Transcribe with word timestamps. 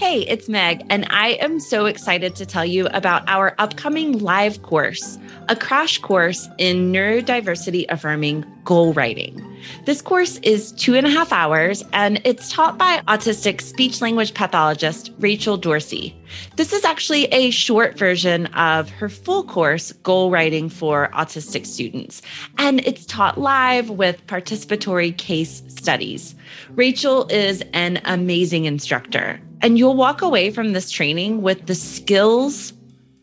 Hey, 0.00 0.22
it's 0.22 0.48
Meg, 0.48 0.82
and 0.88 1.06
I 1.10 1.32
am 1.42 1.60
so 1.60 1.84
excited 1.84 2.34
to 2.36 2.46
tell 2.46 2.64
you 2.64 2.86
about 2.86 3.22
our 3.28 3.54
upcoming 3.58 4.18
live 4.18 4.62
course, 4.62 5.18
a 5.50 5.54
crash 5.54 5.98
course 5.98 6.48
in 6.56 6.90
neurodiversity 6.90 7.84
affirming 7.90 8.46
goal 8.64 8.94
writing. 8.94 9.44
This 9.84 10.00
course 10.00 10.38
is 10.38 10.72
two 10.72 10.94
and 10.94 11.06
a 11.06 11.10
half 11.10 11.34
hours, 11.34 11.84
and 11.92 12.18
it's 12.24 12.50
taught 12.50 12.78
by 12.78 13.02
autistic 13.08 13.60
speech 13.60 14.00
language 14.00 14.32
pathologist 14.32 15.12
Rachel 15.18 15.58
Dorsey. 15.58 16.16
This 16.56 16.72
is 16.72 16.82
actually 16.82 17.26
a 17.26 17.50
short 17.50 17.98
version 17.98 18.46
of 18.54 18.88
her 18.88 19.10
full 19.10 19.44
course, 19.44 19.92
Goal 19.92 20.30
Writing 20.30 20.70
for 20.70 21.10
Autistic 21.12 21.66
Students, 21.66 22.22
and 22.56 22.80
it's 22.86 23.04
taught 23.04 23.38
live 23.38 23.90
with 23.90 24.26
participatory 24.26 25.14
case 25.14 25.62
studies. 25.68 26.34
Rachel 26.70 27.26
is 27.28 27.62
an 27.74 28.00
amazing 28.06 28.64
instructor 28.64 29.38
and 29.62 29.78
you'll 29.78 29.96
walk 29.96 30.22
away 30.22 30.50
from 30.50 30.72
this 30.72 30.90
training 30.90 31.42
with 31.42 31.66
the 31.66 31.74
skills, 31.74 32.72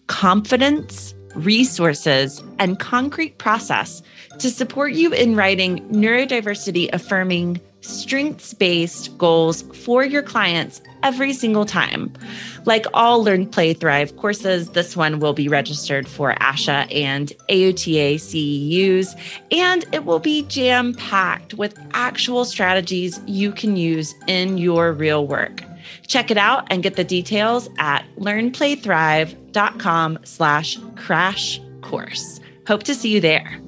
confidence, 0.07 1.13
resources, 1.35 2.43
and 2.59 2.79
concrete 2.79 3.37
process 3.37 4.01
to 4.39 4.49
support 4.49 4.93
you 4.93 5.13
in 5.13 5.35
writing 5.35 5.87
neurodiversity 5.89 6.89
affirming, 6.93 7.59
strengths 7.81 8.53
based 8.53 9.17
goals 9.17 9.61
for 9.83 10.03
your 10.03 10.23
clients 10.23 10.81
every 11.03 11.31
single 11.31 11.65
time. 11.65 12.11
Like 12.65 12.85
all 12.93 13.23
Learn, 13.23 13.47
Play, 13.47 13.73
Thrive 13.73 14.17
courses, 14.17 14.71
this 14.71 14.97
one 14.97 15.19
will 15.19 15.33
be 15.33 15.47
registered 15.47 16.07
for 16.07 16.33
ASHA 16.35 16.93
and 16.93 17.31
AOTA 17.49 18.15
CEUs, 18.15 19.15
and 19.51 19.85
it 19.93 20.05
will 20.05 20.19
be 20.19 20.43
jam 20.43 20.93
packed 20.95 21.53
with 21.53 21.77
actual 21.93 22.45
strategies 22.45 23.19
you 23.25 23.51
can 23.51 23.77
use 23.77 24.15
in 24.27 24.57
your 24.57 24.91
real 24.91 25.25
work. 25.27 25.63
Check 26.07 26.31
it 26.31 26.37
out 26.37 26.65
and 26.71 26.81
get 26.81 26.95
the 26.95 27.03
details 27.03 27.69
at 27.77 28.05
learnplaythrive.com 28.17 30.19
slash 30.23 30.79
crash 30.95 31.59
course. 31.81 32.39
Hope 32.65 32.83
to 32.83 32.95
see 32.95 33.13
you 33.13 33.19
there. 33.19 33.59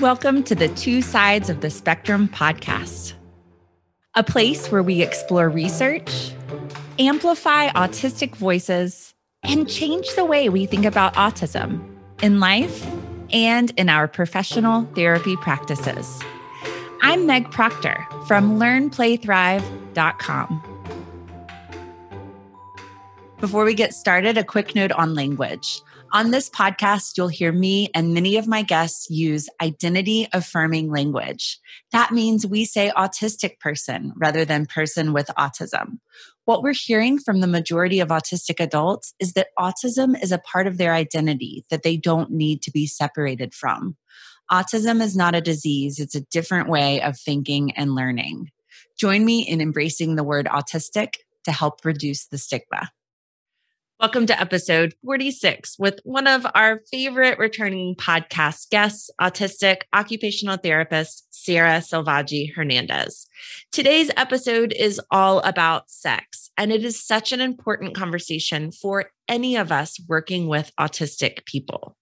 Welcome 0.00 0.42
to 0.44 0.54
the 0.54 0.68
Two 0.76 1.02
Sides 1.02 1.50
of 1.50 1.60
the 1.60 1.70
Spectrum 1.70 2.28
podcast, 2.28 3.14
a 4.14 4.22
place 4.22 4.70
where 4.70 4.82
we 4.82 5.02
explore 5.02 5.50
research, 5.50 6.30
amplify 7.00 7.68
autistic 7.70 8.36
voices, 8.36 9.12
and 9.42 9.68
change 9.68 10.06
the 10.14 10.24
way 10.24 10.48
we 10.48 10.66
think 10.66 10.84
about 10.84 11.14
autism 11.14 11.84
in 12.22 12.38
life 12.38 12.86
and 13.30 13.70
in 13.76 13.88
our 13.88 14.08
professional 14.08 14.82
therapy 14.94 15.36
practices. 15.36 16.20
I'm 17.02 17.26
Meg 17.26 17.50
Proctor 17.50 18.06
from 18.26 18.58
LearnPlayThrive.com. 18.58 20.74
Before 23.40 23.64
we 23.64 23.74
get 23.74 23.94
started, 23.94 24.36
a 24.36 24.42
quick 24.42 24.74
note 24.74 24.90
on 24.92 25.14
language. 25.14 25.80
On 26.12 26.30
this 26.30 26.48
podcast, 26.48 27.16
you'll 27.16 27.28
hear 27.28 27.52
me 27.52 27.90
and 27.94 28.14
many 28.14 28.38
of 28.38 28.48
my 28.48 28.62
guests 28.62 29.10
use 29.10 29.48
identity 29.60 30.26
affirming 30.32 30.90
language. 30.90 31.58
That 31.92 32.12
means 32.12 32.46
we 32.46 32.64
say 32.64 32.90
autistic 32.96 33.60
person 33.60 34.14
rather 34.16 34.46
than 34.46 34.66
person 34.66 35.12
with 35.12 35.26
autism. 35.38 35.98
What 36.48 36.62
we're 36.62 36.72
hearing 36.72 37.18
from 37.18 37.42
the 37.42 37.46
majority 37.46 38.00
of 38.00 38.08
autistic 38.08 38.58
adults 38.58 39.12
is 39.20 39.34
that 39.34 39.48
autism 39.58 40.18
is 40.22 40.32
a 40.32 40.38
part 40.38 40.66
of 40.66 40.78
their 40.78 40.94
identity 40.94 41.66
that 41.68 41.82
they 41.82 41.98
don't 41.98 42.30
need 42.30 42.62
to 42.62 42.70
be 42.70 42.86
separated 42.86 43.52
from. 43.52 43.98
Autism 44.50 45.02
is 45.02 45.14
not 45.14 45.34
a 45.34 45.42
disease, 45.42 45.98
it's 45.98 46.14
a 46.14 46.22
different 46.22 46.70
way 46.70 47.02
of 47.02 47.18
thinking 47.18 47.72
and 47.72 47.94
learning. 47.94 48.48
Join 48.98 49.26
me 49.26 49.42
in 49.42 49.60
embracing 49.60 50.16
the 50.16 50.24
word 50.24 50.46
autistic 50.46 51.16
to 51.44 51.52
help 51.52 51.84
reduce 51.84 52.28
the 52.28 52.38
stigma. 52.38 52.92
Welcome 54.00 54.26
to 54.26 54.40
episode 54.40 54.94
46 55.04 55.74
with 55.76 55.98
one 56.04 56.28
of 56.28 56.46
our 56.54 56.82
favorite 56.88 57.36
returning 57.36 57.96
podcast 57.96 58.70
guests, 58.70 59.10
autistic 59.20 59.78
occupational 59.92 60.56
therapist 60.56 61.26
Sarah 61.32 61.80
Selvaggi 61.80 62.54
Hernandez. 62.54 63.26
Today's 63.72 64.12
episode 64.16 64.72
is 64.72 65.00
all 65.10 65.40
about 65.40 65.90
sex, 65.90 66.52
and 66.56 66.70
it 66.70 66.84
is 66.84 67.04
such 67.04 67.32
an 67.32 67.40
important 67.40 67.96
conversation 67.96 68.70
for 68.70 69.10
any 69.26 69.56
of 69.56 69.72
us 69.72 69.98
working 70.06 70.46
with 70.46 70.70
autistic 70.78 71.44
people. 71.44 71.96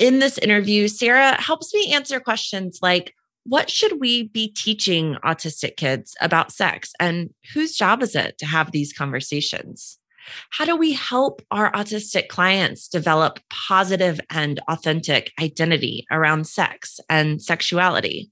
In 0.00 0.18
this 0.18 0.38
interview, 0.38 0.88
Sarah 0.88 1.40
helps 1.40 1.72
me 1.72 1.94
answer 1.94 2.18
questions 2.18 2.80
like, 2.82 3.14
what 3.44 3.70
should 3.70 4.00
we 4.00 4.26
be 4.26 4.48
teaching 4.48 5.16
autistic 5.24 5.76
kids 5.76 6.16
about 6.20 6.50
sex? 6.50 6.92
And 6.98 7.30
whose 7.54 7.76
job 7.76 8.02
is 8.02 8.16
it 8.16 8.38
to 8.38 8.46
have 8.46 8.72
these 8.72 8.92
conversations? 8.92 10.00
How 10.50 10.64
do 10.64 10.76
we 10.76 10.92
help 10.92 11.42
our 11.50 11.70
autistic 11.72 12.28
clients 12.28 12.88
develop 12.88 13.40
positive 13.50 14.20
and 14.30 14.60
authentic 14.68 15.32
identity 15.40 16.06
around 16.10 16.46
sex 16.46 17.00
and 17.08 17.42
sexuality? 17.42 18.30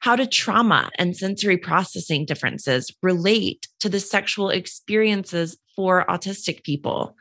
How 0.00 0.16
do 0.16 0.26
trauma 0.26 0.90
and 0.98 1.16
sensory 1.16 1.56
processing 1.56 2.24
differences 2.24 2.90
relate 3.02 3.66
to 3.80 3.88
the 3.88 4.00
sexual 4.00 4.50
experiences 4.50 5.56
for 5.74 6.04
autistic 6.06 6.62
people? 6.64 7.16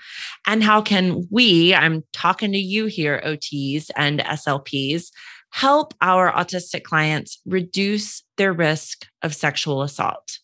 And 0.45 0.63
how 0.63 0.81
can 0.81 1.27
we, 1.29 1.73
I'm 1.73 2.03
talking 2.13 2.51
to 2.51 2.57
you 2.57 2.85
here, 2.85 3.21
OTs 3.25 3.89
and 3.95 4.19
SLPs, 4.19 5.07
help 5.51 5.93
our 6.01 6.31
autistic 6.31 6.83
clients 6.83 7.41
reduce 7.45 8.23
their 8.37 8.53
risk 8.53 9.07
of 9.21 9.35
sexual 9.35 9.81
assault? 9.81 10.39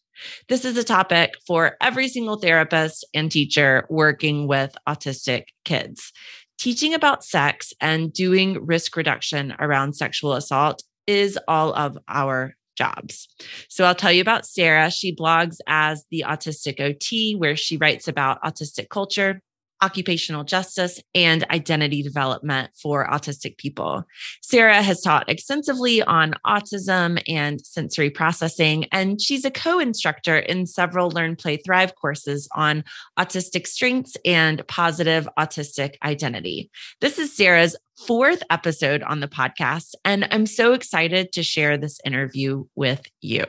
This 0.50 0.66
is 0.66 0.78
a 0.78 0.84
topic 0.84 1.36
for 1.46 1.78
every 1.82 2.08
single 2.08 2.38
therapist 2.38 3.06
and 3.14 3.32
teacher 3.32 3.86
working 3.90 4.48
with 4.48 4.76
autistic 4.88 5.46
kids. 5.66 6.12
Teaching 6.58 6.94
about 6.94 7.24
sex 7.24 7.74
and 7.82 8.14
doing 8.14 8.64
risk 8.66 8.96
reduction 8.96 9.56
around 9.60 9.94
sexual 9.94 10.34
assault 10.34 10.84
is 11.08 11.40
all 11.48 11.74
of 11.74 11.98
our 12.08 12.56
jobs. 12.76 13.28
So 13.68 13.84
I'll 13.84 13.96
tell 13.96 14.12
you 14.12 14.22
about 14.22 14.46
Sarah. 14.46 14.92
She 14.92 15.16
blogs 15.16 15.58
as 15.68 16.06
the 16.12 16.24
Autistic 16.28 16.80
OT, 16.80 17.36
where 17.36 17.56
she 17.56 17.78
writes 17.78 18.08
about 18.08 18.42
autistic 18.44 18.90
culture 18.90 19.42
occupational 19.82 20.44
justice, 20.44 21.00
and 21.16 21.44
identity 21.50 22.02
development 22.02 22.72
for 22.82 23.08
autistic 23.08 23.58
people. 23.58 24.04
Sarah 24.42 24.82
has 24.82 25.02
taught 25.02 25.30
extensively 25.30 26.02
on 26.02 26.34
autism 26.46 27.22
and 27.28 27.66
sensory 27.66 28.10
processing, 28.10 28.86
and 28.92 29.22
she's 29.22 29.46
a 29.46 29.52
co 29.52 29.80
instructor 29.80 30.38
in 30.38 30.66
several 30.66 31.10
Learn, 31.10 31.36
Play, 31.36 31.58
Thrive 31.58 31.96
courses 31.96 32.48
on 32.56 32.84
autistic 33.18 33.68
strengths 33.68 34.16
and 34.26 34.66
positive 34.68 35.28
autistic 35.38 35.96
identity. 36.04 36.70
This 37.00 37.20
is 37.20 37.36
Sarah's 37.36 37.76
fourth 38.08 38.44
episode 38.50 39.04
on 39.04 39.20
the 39.20 39.28
podcast, 39.28 39.94
and 40.06 40.28
I'm 40.32 40.46
so 40.46 40.74
excited 40.74 41.32
to 41.34 41.44
share 41.44 41.78
this 41.78 42.00
interview 42.06 42.66
with 42.76 43.02
you. 43.22 43.46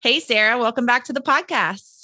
Hey, 0.00 0.20
Sarah, 0.20 0.58
welcome 0.58 0.86
back 0.86 1.04
to 1.04 1.12
the 1.12 1.20
podcast. 1.20 1.97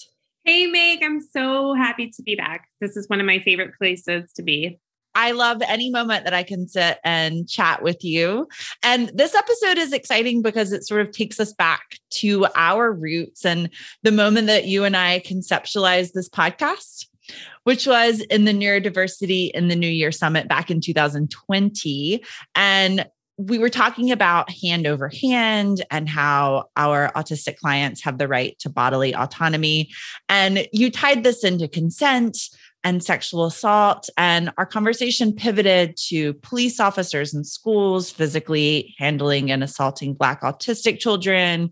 Hey, 0.44 0.66
Meg, 0.66 1.02
I'm 1.02 1.22
so 1.22 1.72
happy 1.72 2.10
to 2.10 2.22
be 2.22 2.34
back. 2.34 2.68
This 2.78 2.98
is 2.98 3.08
one 3.08 3.18
of 3.18 3.24
my 3.24 3.38
favorite 3.38 3.78
places 3.78 4.30
to 4.34 4.42
be. 4.42 4.78
I 5.14 5.30
love 5.30 5.62
any 5.66 5.88
moment 5.88 6.24
that 6.24 6.34
I 6.34 6.42
can 6.42 6.68
sit 6.68 6.98
and 7.02 7.48
chat 7.48 7.82
with 7.82 8.04
you. 8.04 8.46
And 8.82 9.10
this 9.14 9.34
episode 9.34 9.78
is 9.78 9.94
exciting 9.94 10.42
because 10.42 10.72
it 10.72 10.86
sort 10.86 11.00
of 11.00 11.12
takes 11.12 11.40
us 11.40 11.54
back 11.54 11.98
to 12.16 12.46
our 12.56 12.92
roots 12.92 13.46
and 13.46 13.70
the 14.02 14.12
moment 14.12 14.48
that 14.48 14.66
you 14.66 14.84
and 14.84 14.98
I 14.98 15.20
conceptualized 15.20 16.12
this 16.12 16.28
podcast, 16.28 17.06
which 17.62 17.86
was 17.86 18.20
in 18.20 18.44
the 18.44 18.52
Neurodiversity 18.52 19.50
in 19.52 19.68
the 19.68 19.76
New 19.76 19.88
Year 19.88 20.12
Summit 20.12 20.46
back 20.46 20.70
in 20.70 20.82
2020. 20.82 22.22
And 22.54 23.06
we 23.36 23.58
were 23.58 23.68
talking 23.68 24.12
about 24.12 24.50
hand 24.50 24.86
over 24.86 25.08
hand 25.08 25.84
and 25.90 26.08
how 26.08 26.66
our 26.76 27.10
autistic 27.16 27.56
clients 27.56 28.02
have 28.04 28.18
the 28.18 28.28
right 28.28 28.56
to 28.60 28.70
bodily 28.70 29.14
autonomy. 29.14 29.90
And 30.28 30.68
you 30.72 30.90
tied 30.90 31.24
this 31.24 31.42
into 31.42 31.66
consent 31.66 32.38
and 32.84 33.02
sexual 33.02 33.46
assault. 33.46 34.08
And 34.16 34.52
our 34.58 34.66
conversation 34.66 35.32
pivoted 35.32 35.96
to 36.08 36.34
police 36.34 36.78
officers 36.78 37.34
in 37.34 37.42
schools 37.42 38.10
physically 38.10 38.94
handling 38.98 39.50
and 39.50 39.64
assaulting 39.64 40.12
Black 40.14 40.42
autistic 40.42 40.98
children. 40.98 41.70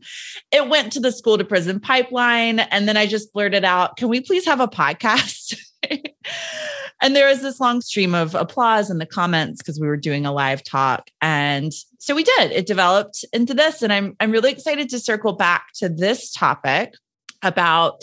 It 0.50 0.68
went 0.68 0.90
to 0.94 1.00
the 1.00 1.12
school 1.12 1.36
to 1.38 1.44
prison 1.44 1.78
pipeline. 1.78 2.60
And 2.60 2.88
then 2.88 2.96
I 2.96 3.06
just 3.06 3.32
blurted 3.32 3.64
out, 3.64 3.98
can 3.98 4.08
we 4.08 4.20
please 4.20 4.46
have 4.46 4.60
a 4.60 4.68
podcast? 4.68 5.56
and 7.02 7.16
there 7.16 7.28
was 7.28 7.42
this 7.42 7.60
long 7.60 7.80
stream 7.80 8.14
of 8.14 8.34
applause 8.34 8.90
in 8.90 8.98
the 8.98 9.06
comments 9.06 9.58
because 9.58 9.80
we 9.80 9.86
were 9.86 9.96
doing 9.96 10.26
a 10.26 10.32
live 10.32 10.62
talk 10.64 11.10
and 11.20 11.72
so 11.98 12.14
we 12.14 12.22
did 12.22 12.52
it 12.52 12.66
developed 12.66 13.24
into 13.32 13.54
this 13.54 13.82
and 13.82 13.92
i'm 13.92 14.16
i'm 14.20 14.30
really 14.30 14.50
excited 14.50 14.88
to 14.88 14.98
circle 14.98 15.32
back 15.32 15.66
to 15.74 15.88
this 15.88 16.32
topic 16.32 16.94
about 17.42 18.02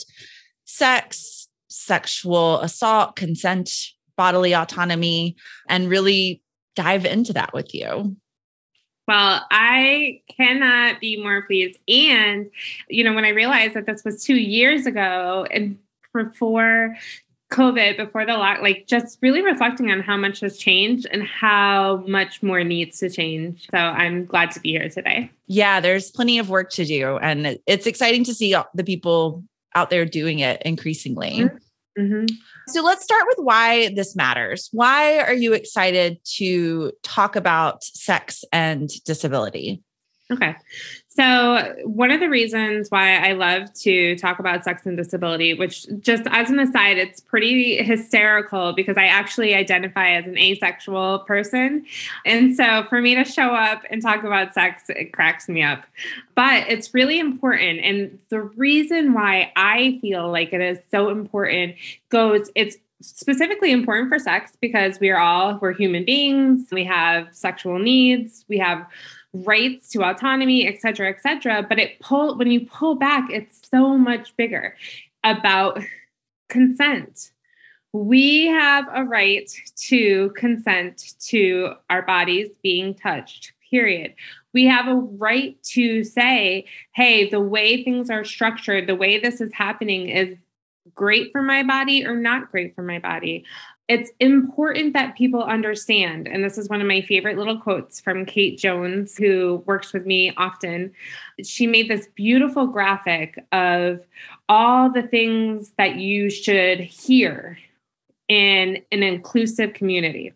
sex 0.65 1.47
sexual 1.69 2.59
assault 2.61 3.15
consent 3.15 3.69
bodily 4.19 4.53
autonomy 4.53 5.33
and 5.69 5.89
really 5.89 6.41
dive 6.75 7.05
into 7.05 7.31
that 7.31 7.53
with 7.53 7.73
you. 7.73 8.15
Well, 9.07 9.45
I 9.49 10.21
cannot 10.35 10.99
be 10.99 11.21
more 11.21 11.41
pleased. 11.43 11.79
And, 11.87 12.51
you 12.89 13.03
know, 13.03 13.13
when 13.13 13.25
I 13.25 13.29
realized 13.29 13.75
that 13.75 13.85
this 13.85 14.03
was 14.03 14.23
two 14.23 14.35
years 14.35 14.85
ago 14.85 15.47
and 15.51 15.77
before 16.13 16.95
COVID, 17.51 17.97
before 17.97 18.25
the 18.25 18.33
lock, 18.33 18.61
like 18.61 18.85
just 18.87 19.17
really 19.21 19.41
reflecting 19.41 19.91
on 19.91 20.01
how 20.01 20.15
much 20.15 20.41
has 20.41 20.57
changed 20.57 21.07
and 21.11 21.23
how 21.23 22.03
much 22.07 22.43
more 22.43 22.63
needs 22.63 22.99
to 22.99 23.09
change. 23.09 23.67
So 23.71 23.77
I'm 23.77 24.25
glad 24.25 24.51
to 24.51 24.59
be 24.59 24.69
here 24.69 24.87
today. 24.87 25.31
Yeah, 25.47 25.79
there's 25.79 26.11
plenty 26.11 26.37
of 26.37 26.49
work 26.49 26.69
to 26.71 26.85
do. 26.85 27.17
And 27.17 27.57
it's 27.65 27.87
exciting 27.87 28.23
to 28.25 28.33
see 28.33 28.55
the 28.75 28.83
people 28.83 29.43
out 29.75 29.89
there 29.89 30.05
doing 30.05 30.39
it 30.39 30.61
increasingly. 30.63 31.39
Mm-hmm. 31.39 31.57
Mm-hmm. 32.01 32.25
So 32.67 32.83
let's 32.83 33.03
start 33.03 33.23
with 33.27 33.39
why 33.39 33.89
this 33.95 34.15
matters. 34.15 34.69
Why 34.71 35.19
are 35.19 35.33
you 35.33 35.53
excited 35.53 36.19
to 36.35 36.91
talk 37.01 37.35
about 37.35 37.83
sex 37.83 38.45
and 38.53 38.89
disability? 39.05 39.81
Okay. 40.31 40.55
So, 41.19 41.75
one 41.83 42.11
of 42.11 42.21
the 42.21 42.29
reasons 42.29 42.89
why 42.91 43.17
I 43.17 43.33
love 43.33 43.73
to 43.81 44.15
talk 44.15 44.39
about 44.39 44.63
sex 44.63 44.85
and 44.85 44.95
disability, 44.95 45.53
which 45.53 45.85
just 45.99 46.23
as 46.27 46.49
an 46.49 46.59
aside, 46.59 46.97
it's 46.97 47.19
pretty 47.19 47.83
hysterical 47.83 48.71
because 48.71 48.95
I 48.95 49.07
actually 49.07 49.53
identify 49.53 50.11
as 50.11 50.23
an 50.23 50.37
asexual 50.37 51.19
person. 51.27 51.85
And 52.25 52.55
so, 52.55 52.85
for 52.87 53.01
me 53.01 53.15
to 53.15 53.25
show 53.25 53.53
up 53.53 53.81
and 53.89 54.01
talk 54.01 54.23
about 54.23 54.53
sex, 54.53 54.83
it 54.87 55.11
cracks 55.11 55.49
me 55.49 55.61
up. 55.61 55.83
But 56.35 56.69
it's 56.69 56.93
really 56.93 57.19
important. 57.19 57.81
And 57.81 58.17
the 58.29 58.39
reason 58.39 59.11
why 59.11 59.51
I 59.57 59.99
feel 59.99 60.31
like 60.31 60.53
it 60.53 60.61
is 60.61 60.77
so 60.89 61.09
important 61.09 61.75
goes, 62.07 62.49
it's 62.55 62.77
specifically 63.01 63.73
important 63.73 64.07
for 64.07 64.19
sex 64.19 64.53
because 64.61 64.99
we 65.01 65.09
are 65.09 65.19
all 65.19 65.57
we're 65.61 65.71
human 65.71 66.03
beings 66.03 66.67
we 66.69 66.83
have 66.83 67.29
sexual 67.31 67.79
needs 67.79 68.43
we 68.49 68.57
have 68.57 68.85
rights 69.33 69.89
to 69.89 70.03
autonomy, 70.03 70.67
et 70.67 70.81
cetera, 70.81 71.09
et 71.09 71.21
cetera. 71.21 71.63
But 71.67 71.79
it 71.79 71.99
pull 71.99 72.37
when 72.37 72.51
you 72.51 72.65
pull 72.65 72.95
back, 72.95 73.29
it's 73.31 73.69
so 73.69 73.97
much 73.97 74.35
bigger 74.37 74.75
about 75.23 75.79
consent. 76.49 77.31
We 77.91 78.47
have 78.47 78.85
a 78.93 79.03
right 79.03 79.49
to 79.87 80.31
consent 80.35 81.15
to 81.27 81.73
our 81.89 82.03
bodies 82.03 82.49
being 82.61 82.93
touched, 82.93 83.53
period. 83.69 84.13
We 84.53 84.65
have 84.65 84.87
a 84.87 84.95
right 84.95 85.61
to 85.63 86.03
say, 86.03 86.65
hey, 86.93 87.29
the 87.29 87.39
way 87.39 87.83
things 87.83 88.09
are 88.09 88.23
structured, 88.23 88.87
the 88.87 88.95
way 88.95 89.19
this 89.19 89.41
is 89.41 89.53
happening 89.53 90.09
is 90.09 90.37
great 90.95 91.31
for 91.31 91.41
my 91.41 91.63
body 91.63 92.05
or 92.05 92.15
not 92.15 92.51
great 92.51 92.75
for 92.75 92.81
my 92.81 92.99
body 92.99 93.45
it's 93.89 94.11
important 94.19 94.93
that 94.93 95.17
people 95.17 95.43
understand, 95.43 96.27
and 96.27 96.43
this 96.43 96.59
is 96.59 96.69
one 96.69 96.79
of 96.79 96.87
my 96.87 97.01
favorite 97.01 97.39
little 97.39 97.57
quotes 97.57 97.99
from 97.99 98.23
Kate 98.23 98.55
Jones, 98.59 99.17
who 99.17 99.63
works 99.65 99.93
with 99.93 100.05
me 100.05 100.31
often. 100.37 100.93
She 101.43 101.65
made 101.65 101.89
this 101.89 102.07
beautiful 102.13 102.67
graphic 102.67 103.43
of 103.51 104.05
all 104.47 104.91
the 104.91 105.01
things 105.01 105.73
that 105.79 105.95
you 105.95 106.29
should 106.29 106.79
hear 106.79 107.57
in 108.27 108.77
an 108.91 109.01
inclusive 109.01 109.73
community. 109.73 110.33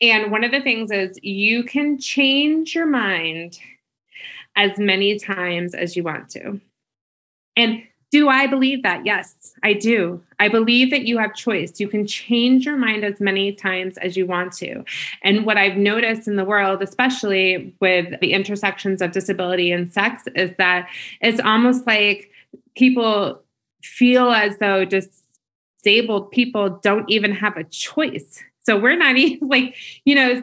And 0.00 0.32
one 0.32 0.42
of 0.42 0.50
the 0.50 0.62
things 0.62 0.90
is 0.90 1.18
you 1.22 1.64
can 1.64 1.98
change 1.98 2.74
your 2.74 2.86
mind 2.86 3.58
as 4.56 4.78
many 4.78 5.18
times 5.18 5.74
as 5.74 5.94
you 5.94 6.04
want 6.04 6.30
to. 6.30 6.58
And 7.54 7.82
do 8.10 8.28
I 8.28 8.46
believe 8.46 8.82
that? 8.82 9.04
Yes, 9.04 9.54
I 9.62 9.74
do. 9.74 10.22
I 10.40 10.48
believe 10.48 10.90
that 10.90 11.02
you 11.02 11.18
have 11.18 11.34
choice. 11.34 11.78
You 11.78 11.88
can 11.88 12.06
change 12.06 12.64
your 12.64 12.76
mind 12.76 13.04
as 13.04 13.20
many 13.20 13.52
times 13.52 13.98
as 13.98 14.16
you 14.16 14.26
want 14.26 14.52
to. 14.54 14.82
And 15.22 15.44
what 15.44 15.58
I've 15.58 15.76
noticed 15.76 16.26
in 16.26 16.36
the 16.36 16.44
world, 16.44 16.82
especially 16.82 17.74
with 17.80 18.18
the 18.20 18.32
intersections 18.32 19.02
of 19.02 19.12
disability 19.12 19.70
and 19.70 19.92
sex, 19.92 20.22
is 20.34 20.52
that 20.56 20.88
it's 21.20 21.40
almost 21.40 21.86
like 21.86 22.30
people 22.74 23.42
feel 23.82 24.30
as 24.30 24.56
though 24.58 24.86
disabled 24.86 26.30
people 26.30 26.80
don't 26.82 27.08
even 27.10 27.32
have 27.32 27.56
a 27.56 27.64
choice. 27.64 28.42
So 28.62 28.78
we're 28.78 28.96
not 28.96 29.16
even 29.18 29.48
like, 29.48 29.76
you 30.04 30.14
know, 30.14 30.42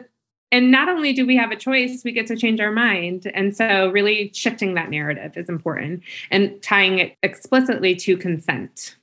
and 0.52 0.70
not 0.70 0.88
only 0.88 1.12
do 1.12 1.26
we 1.26 1.36
have 1.36 1.50
a 1.50 1.56
choice, 1.56 2.02
we 2.04 2.12
get 2.12 2.26
to 2.28 2.36
change 2.36 2.60
our 2.60 2.70
mind. 2.70 3.30
And 3.34 3.56
so, 3.56 3.90
really 3.90 4.30
shifting 4.34 4.74
that 4.74 4.90
narrative 4.90 5.36
is 5.36 5.48
important 5.48 6.02
and 6.30 6.60
tying 6.62 6.98
it 6.98 7.16
explicitly 7.22 7.94
to 7.96 8.16
consent. 8.16 8.96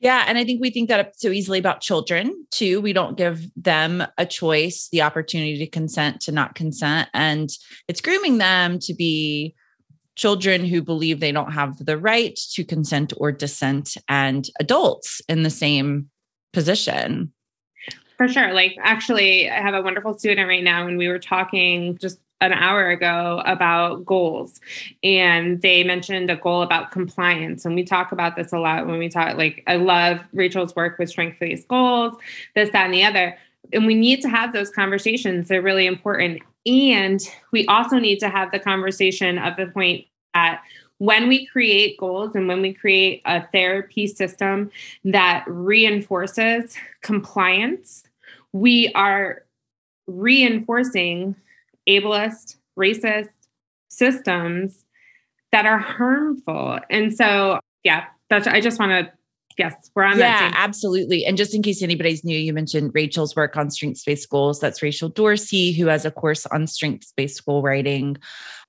Yeah. 0.00 0.24
And 0.26 0.38
I 0.38 0.44
think 0.44 0.62
we 0.62 0.70
think 0.70 0.88
that 0.88 1.20
so 1.20 1.28
easily 1.28 1.58
about 1.58 1.82
children 1.82 2.46
too. 2.50 2.80
We 2.80 2.94
don't 2.94 3.18
give 3.18 3.50
them 3.54 4.02
a 4.16 4.24
choice, 4.24 4.88
the 4.90 5.02
opportunity 5.02 5.58
to 5.58 5.66
consent, 5.66 6.22
to 6.22 6.32
not 6.32 6.54
consent. 6.54 7.10
And 7.12 7.50
it's 7.86 8.00
grooming 8.00 8.38
them 8.38 8.78
to 8.80 8.94
be 8.94 9.54
children 10.16 10.64
who 10.64 10.82
believe 10.82 11.20
they 11.20 11.32
don't 11.32 11.52
have 11.52 11.84
the 11.84 11.98
right 11.98 12.38
to 12.52 12.64
consent 12.64 13.12
or 13.16 13.30
dissent, 13.30 13.96
and 14.08 14.48
adults 14.58 15.22
in 15.28 15.42
the 15.42 15.50
same 15.50 16.10
position. 16.52 17.32
For 18.20 18.28
sure. 18.28 18.52
Like, 18.52 18.76
actually, 18.82 19.48
I 19.48 19.62
have 19.62 19.72
a 19.72 19.80
wonderful 19.80 20.12
student 20.18 20.46
right 20.46 20.62
now, 20.62 20.86
and 20.86 20.98
we 20.98 21.08
were 21.08 21.18
talking 21.18 21.96
just 21.96 22.20
an 22.42 22.52
hour 22.52 22.90
ago 22.90 23.40
about 23.46 24.04
goals 24.04 24.60
and 25.02 25.62
they 25.62 25.82
mentioned 25.84 26.30
a 26.30 26.36
goal 26.36 26.60
about 26.60 26.90
compliance 26.90 27.64
and 27.64 27.74
we 27.74 27.82
talk 27.82 28.12
about 28.12 28.36
this 28.36 28.52
a 28.52 28.58
lot 28.58 28.86
when 28.86 28.98
we 28.98 29.10
talk 29.10 29.36
like 29.36 29.62
i 29.66 29.76
love 29.76 30.20
rachel's 30.32 30.74
work 30.74 30.98
with 30.98 31.10
strength 31.10 31.38
based 31.38 31.68
goals 31.68 32.16
this 32.54 32.70
that 32.70 32.86
and 32.86 32.94
the 32.94 33.04
other 33.04 33.36
and 33.74 33.84
we 33.84 33.94
need 33.94 34.22
to 34.22 34.28
have 34.30 34.54
those 34.54 34.70
conversations 34.70 35.48
they're 35.48 35.60
really 35.60 35.84
important 35.84 36.40
and 36.64 37.20
we 37.52 37.66
also 37.66 37.98
need 37.98 38.18
to 38.18 38.30
have 38.30 38.50
the 38.52 38.58
conversation 38.58 39.36
of 39.38 39.54
the 39.56 39.66
point 39.66 40.06
that 40.32 40.62
when 40.96 41.28
we 41.28 41.44
create 41.44 41.98
goals 41.98 42.34
and 42.34 42.48
when 42.48 42.62
we 42.62 42.72
create 42.72 43.20
a 43.26 43.46
therapy 43.48 44.06
system 44.06 44.70
that 45.04 45.44
reinforces 45.46 46.74
compliance 47.02 48.04
we 48.52 48.92
are 48.94 49.42
reinforcing 50.06 51.36
ableist, 51.88 52.56
racist 52.78 53.30
systems 53.88 54.84
that 55.52 55.66
are 55.66 55.78
harmful. 55.78 56.78
And 56.88 57.14
so, 57.14 57.60
yeah, 57.82 58.04
that's, 58.28 58.46
I 58.46 58.60
just 58.60 58.78
want 58.78 58.92
to 58.92 59.12
yes, 59.58 59.90
we're 59.94 60.04
on 60.04 60.18
yeah, 60.18 60.40
that. 60.40 60.52
Yeah, 60.52 60.58
absolutely. 60.58 61.24
And 61.24 61.36
just 61.36 61.54
in 61.54 61.62
case 61.62 61.82
anybody's 61.82 62.24
new, 62.24 62.36
you 62.36 62.52
mentioned 62.52 62.92
Rachel's 62.94 63.36
work 63.36 63.56
on 63.56 63.70
strengths 63.70 64.04
based 64.04 64.28
goals. 64.28 64.60
That's 64.60 64.82
Rachel 64.82 65.08
Dorsey, 65.08 65.72
who 65.72 65.86
has 65.86 66.04
a 66.04 66.10
course 66.10 66.46
on 66.46 66.66
strengths 66.66 67.12
based 67.16 67.44
goal 67.44 67.62
writing. 67.62 68.16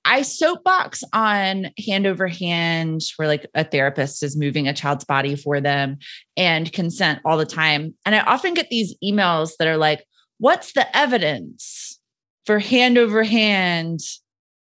I 0.04 0.22
soapbox 0.22 1.04
on 1.12 1.70
hand 1.86 2.06
over 2.06 2.26
hand, 2.26 3.02
where 3.16 3.28
like 3.28 3.46
a 3.54 3.64
therapist 3.64 4.22
is 4.22 4.36
moving 4.36 4.66
a 4.66 4.74
child's 4.74 5.04
body 5.04 5.36
for 5.36 5.60
them 5.60 5.98
and 6.36 6.72
consent 6.72 7.20
all 7.24 7.36
the 7.36 7.46
time. 7.46 7.94
And 8.04 8.14
I 8.14 8.20
often 8.20 8.54
get 8.54 8.68
these 8.68 8.96
emails 9.02 9.52
that 9.58 9.68
are 9.68 9.76
like, 9.76 10.04
what's 10.38 10.72
the 10.72 10.96
evidence 10.96 12.00
for 12.46 12.58
hand 12.58 12.98
over 12.98 13.22
hand 13.22 14.00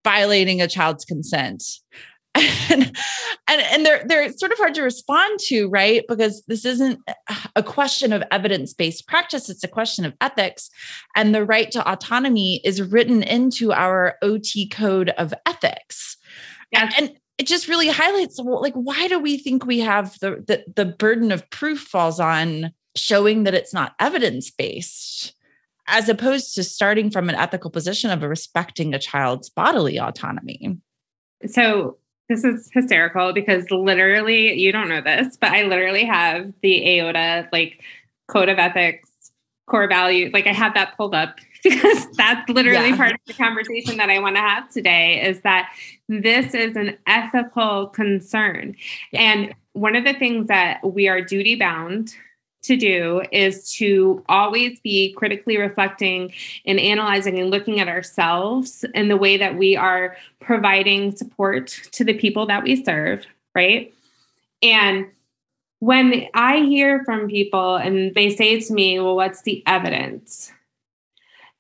violating 0.04 0.62
a 0.62 0.68
child's 0.68 1.06
consent? 1.06 1.64
And, 2.38 2.96
and 3.48 3.62
and 3.62 3.86
they're 3.86 4.04
they're 4.06 4.32
sort 4.34 4.52
of 4.52 4.58
hard 4.58 4.76
to 4.76 4.82
respond 4.82 5.40
to 5.40 5.68
right? 5.70 6.04
Because 6.08 6.44
this 6.48 6.66
isn't 6.66 7.00
a 7.56 7.64
question 7.64 8.14
of 8.14 8.24
evidence-based 8.32 9.08
practice. 9.08 9.50
It's 9.50 9.64
a 9.64 9.68
question 9.68 10.06
of 10.06 10.14
ethics. 10.22 10.70
And 11.16 11.34
the 11.34 11.46
right 11.46 11.72
to 11.72 11.92
autonomy 11.92 12.62
is 12.64 12.82
written 12.82 13.24
into 13.24 13.74
our 13.74 14.16
ot 14.24 14.48
code 14.72 15.10
of 15.18 15.34
ethics. 15.46 16.18
And, 16.74 16.92
and 16.98 17.12
it 17.38 17.48
just 17.48 17.68
really 17.68 17.88
highlights 17.88 18.40
like 18.40 18.74
why 18.74 19.08
do 19.08 19.20
we 19.20 19.38
think 19.38 19.66
we 19.66 19.80
have 19.80 20.18
the, 20.20 20.44
the 20.48 20.64
the 20.76 20.86
burden 20.86 21.32
of 21.32 21.50
proof 21.50 21.80
falls 21.80 22.20
on 22.20 22.72
showing 22.96 23.44
that 23.44 23.54
it's 23.54 23.74
not 23.74 23.94
evidence-based 24.00 25.34
as 25.88 26.10
opposed 26.10 26.56
to 26.56 26.64
starting 26.64 27.10
from 27.10 27.30
an 27.30 27.36
ethical 27.36 27.72
position 27.72 28.10
of 28.10 28.22
respecting 28.24 28.94
a 28.94 29.00
child's 29.00 29.50
bodily 29.50 29.98
autonomy? 29.98 30.78
So 31.46 31.98
this 32.30 32.44
is 32.44 32.70
hysterical 32.74 33.34
because 33.34 33.70
literally, 33.72 34.60
you 34.60 34.72
don't 34.72 34.90
know 34.90 35.02
this, 35.02 35.38
but 35.38 35.52
I 35.52 35.64
literally 35.64 36.06
have 36.06 36.52
the 36.62 36.82
AOTA 36.82 37.50
like 37.52 37.82
code 38.28 38.50
of 38.50 38.60
ethics, 38.60 39.10
core 39.68 39.88
value. 39.88 40.30
Like 40.34 40.48
I 40.48 40.54
have 40.54 40.74
that 40.74 40.98
pulled 40.98 41.16
up 41.16 41.38
because 41.64 42.08
that's 42.12 42.50
literally 42.50 42.90
yeah. 42.90 42.98
part 42.98 43.12
of 43.12 43.20
the 43.26 43.34
conversation 43.34 43.98
that 43.98 44.10
I 44.10 44.20
want 44.20 44.36
to 44.36 44.42
have 44.42 44.72
today 44.72 45.22
is 45.22 45.42
that 45.42 45.72
this 46.08 46.54
is 46.54 46.76
an 46.76 46.98
ethical 47.08 47.88
concern. 47.88 48.76
Yeah. 49.12 49.22
And 49.22 49.56
one 49.74 49.96
of 49.96 50.04
the 50.04 50.14
things 50.14 50.48
that 50.48 50.80
we 50.84 51.08
are 51.08 51.22
duty 51.22 51.56
bound 51.56 52.16
to 52.68 52.78
do 52.78 53.22
is 53.32 53.72
to 53.74 54.24
always 54.30 54.80
be 54.82 55.14
critically 55.14 55.58
reflecting 55.58 56.32
and 56.66 56.80
analyzing 56.80 57.40
and 57.40 57.50
looking 57.50 57.80
at 57.80 57.88
ourselves 57.88 58.86
and 58.94 59.10
the 59.10 59.18
way 59.18 59.38
that 59.38 59.58
we 59.58 59.76
are 59.76 60.16
providing 60.40 61.16
support 61.16 61.68
to 61.92 62.04
the 62.04 62.14
people 62.14 62.46
that 62.46 62.64
we 62.64 62.84
serve, 62.84 63.26
right? 63.56 63.94
And 64.62 65.08
when 65.80 66.28
I 66.34 66.62
hear 66.62 67.04
from 67.06 67.28
people 67.28 67.76
and 67.76 68.14
they 68.16 68.30
say 68.30 68.60
to 68.60 68.74
me, 68.74 69.00
Well, 69.00 69.16
what's 69.16 69.42
the 69.44 69.64
evidence? 69.66 70.52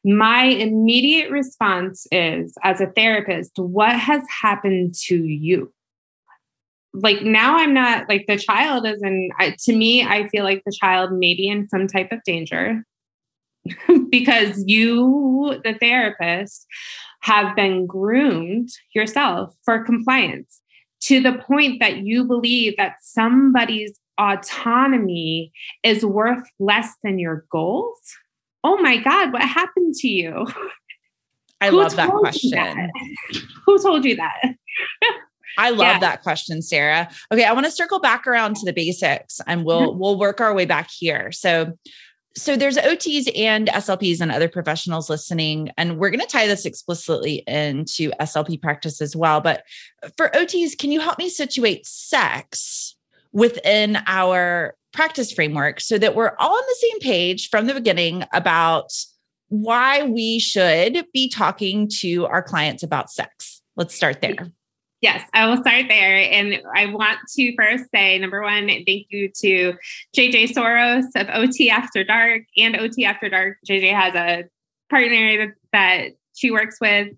my 0.07 0.43
immediate 0.43 1.29
response 1.29 2.07
is 2.11 2.57
as 2.63 2.79
a 2.79 2.87
therapist, 2.87 3.59
what 3.59 3.99
has 3.99 4.23
happened 4.41 4.95
to 4.95 5.17
you? 5.17 5.73
Like 6.94 7.22
now 7.22 7.58
I'm 7.58 7.74
not 7.74 8.10
like 8.10 8.25
the 8.27 8.38
child 8.38 8.88
is 8.88 9.01
in, 9.03 9.29
to 9.60 9.75
me, 9.75 10.03
I 10.03 10.27
feel 10.29 10.44
like 10.44 10.63
the 10.65 10.72
child 10.72 11.12
may 11.12 11.36
be 11.36 11.48
in 11.48 11.67
some 11.70 11.88
type 11.88 12.12
of 12.12 12.24
danger 12.25 12.84
because 14.10 14.63
you, 14.65 15.60
the 15.63 15.75
therapist, 15.79 16.65
have 17.22 17.56
been 17.56 17.86
groomed 17.86 18.70
yourself 18.94 19.53
for 19.63 19.84
compliance 19.84 20.62
to 21.01 21.22
the 21.22 21.34
point 21.34 21.79
that 21.79 21.98
you 21.98 22.24
believe 22.24 22.75
that 22.77 22.96
somebody's 23.01 24.00
autonomy 24.20 25.51
is 25.84 26.06
worth 26.06 26.44
less 26.60 26.94
than 27.03 27.20
your 27.20 27.46
goals? 27.51 28.00
Oh 28.63 28.77
my 28.77 28.98
God, 28.98 29.34
what 29.34 29.44
happened 29.44 29.94
to 29.96 30.08
you? 30.08 30.48
I 31.62 31.70
love 31.70 31.96
that 31.96 32.10
question. 32.10 32.51
That? 32.51 32.89
Who 33.65 33.82
told 33.82 34.06
you 34.06 34.15
that? 34.15 34.41
I 35.57 35.71
love 35.71 35.79
yeah. 35.79 35.99
that 35.99 36.21
question, 36.21 36.61
Sarah. 36.61 37.09
Okay, 37.31 37.43
I 37.43 37.53
want 37.53 37.65
to 37.65 37.71
circle 37.71 37.99
back 37.99 38.27
around 38.27 38.55
to 38.57 38.65
the 38.65 38.73
basics 38.73 39.41
and 39.47 39.65
we'll 39.65 39.89
mm-hmm. 39.89 39.99
we'll 39.99 40.19
work 40.19 40.39
our 40.39 40.53
way 40.53 40.65
back 40.65 40.89
here. 40.91 41.31
So 41.31 41.73
so 42.37 42.55
there's 42.55 42.77
OTs 42.77 43.35
and 43.35 43.67
SLPs 43.67 44.21
and 44.21 44.31
other 44.31 44.47
professionals 44.47 45.09
listening, 45.09 45.71
and 45.75 45.97
we're 45.97 46.11
going 46.11 46.19
to 46.19 46.27
tie 46.27 46.45
this 46.45 46.65
explicitly 46.65 47.43
into 47.47 48.11
SLP 48.21 48.61
practice 48.61 49.01
as 49.01 49.15
well. 49.15 49.41
But 49.41 49.63
for 50.17 50.29
OTs, 50.29 50.77
can 50.77 50.91
you 50.91 50.99
help 50.99 51.17
me 51.17 51.29
situate 51.29 51.87
sex 51.87 52.95
within 53.31 53.97
our 54.05 54.75
practice 54.93 55.31
framework 55.31 55.81
so 55.81 55.97
that 55.97 56.15
we're 56.15 56.35
all 56.37 56.55
on 56.55 56.63
the 56.67 56.75
same 56.79 56.99
page 56.99 57.49
from 57.49 57.65
the 57.65 57.73
beginning 57.73 58.23
about 58.33 58.91
why 59.49 60.03
we 60.03 60.37
should 60.37 61.07
be 61.13 61.29
talking 61.29 61.89
to 62.01 62.27
our 62.27 62.43
clients 62.43 62.83
about 62.83 63.09
sex? 63.09 63.63
Let's 63.75 63.95
start 63.95 64.21
there. 64.21 64.51
Yes, 65.01 65.24
I 65.34 65.46
will 65.46 65.58
start 65.58 65.86
there. 65.89 66.18
And 66.32 66.60
I 66.75 66.88
want 66.88 67.20
to 67.36 67.56
first 67.56 67.86
say 67.94 68.18
number 68.18 68.42
one, 68.42 68.68
thank 68.68 69.08
you 69.10 69.30
to 69.42 69.74
JJ 70.16 70.54
Soros 70.54 71.06
of 71.16 71.27
OT 71.32 71.70
After 71.70 72.04
Dark 72.04 72.44
and 72.58 72.75
OT 72.75 73.06
After 73.06 73.30
Dark. 73.30 73.58
JJ 73.68 73.94
has 73.94 74.16
a 74.16 74.46
partner 74.89 75.56
that 75.72 76.10
she 76.36 76.50
works 76.50 76.77
with. 76.82 77.10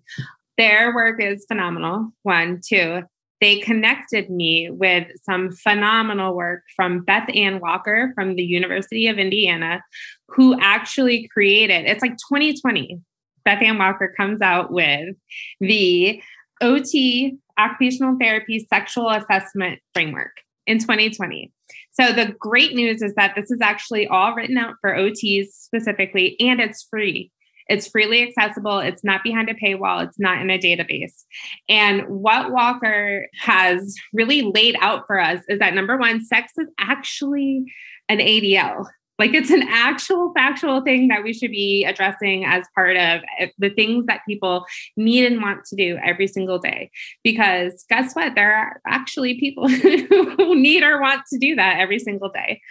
Their 0.58 0.94
work 0.94 1.22
is 1.22 1.46
phenomenal. 1.48 2.10
One, 2.22 2.60
two, 2.62 3.02
they 3.40 3.60
connected 3.60 4.28
me 4.28 4.68
with 4.70 5.06
some 5.22 5.50
phenomenal 5.50 6.36
work 6.36 6.62
from 6.76 7.02
Beth 7.02 7.28
Ann 7.34 7.60
Walker 7.60 8.12
from 8.14 8.36
the 8.36 8.42
University 8.42 9.06
of 9.06 9.18
Indiana, 9.18 9.82
who 10.28 10.58
actually 10.60 11.28
created 11.28 11.86
it's 11.86 12.02
like 12.02 12.12
2020. 12.12 13.00
Beth 13.42 13.62
Ann 13.62 13.78
Walker 13.78 14.12
comes 14.14 14.42
out 14.42 14.70
with 14.70 15.16
the 15.60 16.22
OT 16.60 17.38
occupational 17.58 18.16
therapy 18.20 18.66
sexual 18.68 19.08
assessment 19.10 19.80
framework 19.92 20.32
in 20.66 20.78
2020. 20.78 21.52
So 21.92 22.12
the 22.12 22.34
great 22.38 22.74
news 22.74 23.02
is 23.02 23.14
that 23.14 23.34
this 23.36 23.50
is 23.50 23.60
actually 23.60 24.06
all 24.06 24.34
written 24.34 24.56
out 24.56 24.74
for 24.80 24.94
OTs 24.94 25.48
specifically, 25.50 26.36
and 26.40 26.60
it's 26.60 26.82
free. 26.82 27.30
It's 27.68 27.86
freely 27.86 28.22
accessible. 28.26 28.80
It's 28.80 29.04
not 29.04 29.22
behind 29.22 29.48
a 29.48 29.54
paywall. 29.54 30.04
It's 30.04 30.18
not 30.18 30.40
in 30.40 30.50
a 30.50 30.58
database. 30.58 31.22
And 31.68 32.02
what 32.08 32.50
Walker 32.50 33.28
has 33.40 33.94
really 34.12 34.42
laid 34.42 34.76
out 34.80 35.06
for 35.06 35.20
us 35.20 35.40
is 35.48 35.60
that 35.60 35.74
number 35.74 35.96
one, 35.96 36.24
sex 36.24 36.52
is 36.58 36.66
actually 36.80 37.64
an 38.08 38.18
ADL. 38.18 38.86
Like 39.20 39.34
it's 39.34 39.50
an 39.50 39.64
actual 39.68 40.32
factual 40.34 40.80
thing 40.80 41.08
that 41.08 41.22
we 41.22 41.34
should 41.34 41.50
be 41.50 41.84
addressing 41.84 42.46
as 42.46 42.64
part 42.74 42.96
of 42.96 43.20
eh, 43.38 43.48
the 43.58 43.68
things 43.68 44.06
that 44.06 44.22
people 44.26 44.64
need 44.96 45.26
and 45.26 45.42
want 45.42 45.66
to 45.66 45.76
do 45.76 45.98
every 46.02 46.26
single 46.26 46.58
day. 46.58 46.90
Because 47.22 47.84
guess 47.90 48.14
what? 48.14 48.34
There 48.34 48.56
are 48.56 48.80
actually 48.86 49.38
people 49.38 49.68
who 49.68 50.58
need 50.58 50.82
or 50.82 51.02
want 51.02 51.20
to 51.32 51.38
do 51.38 51.54
that 51.56 51.80
every 51.80 51.98
single 51.98 52.30
day. 52.30 52.62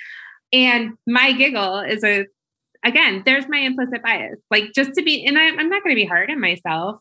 And 0.52 0.94
my 1.06 1.34
giggle 1.34 1.82
is 1.82 2.04
a, 2.04 2.26
again, 2.84 3.22
there's 3.28 3.48
my 3.48 3.60
implicit 3.60 4.02
bias. 4.02 4.40
Like 4.50 4.72
just 4.74 4.96
to 4.96 5.04
be, 5.04 5.24
and 5.28 5.38
I, 5.38 5.50
I'm 5.50 5.70
not 5.70 5.84
going 5.84 5.96
to 5.96 6.02
be 6.02 6.06
hard 6.06 6.32
on 6.32 6.42
myself, 6.42 6.98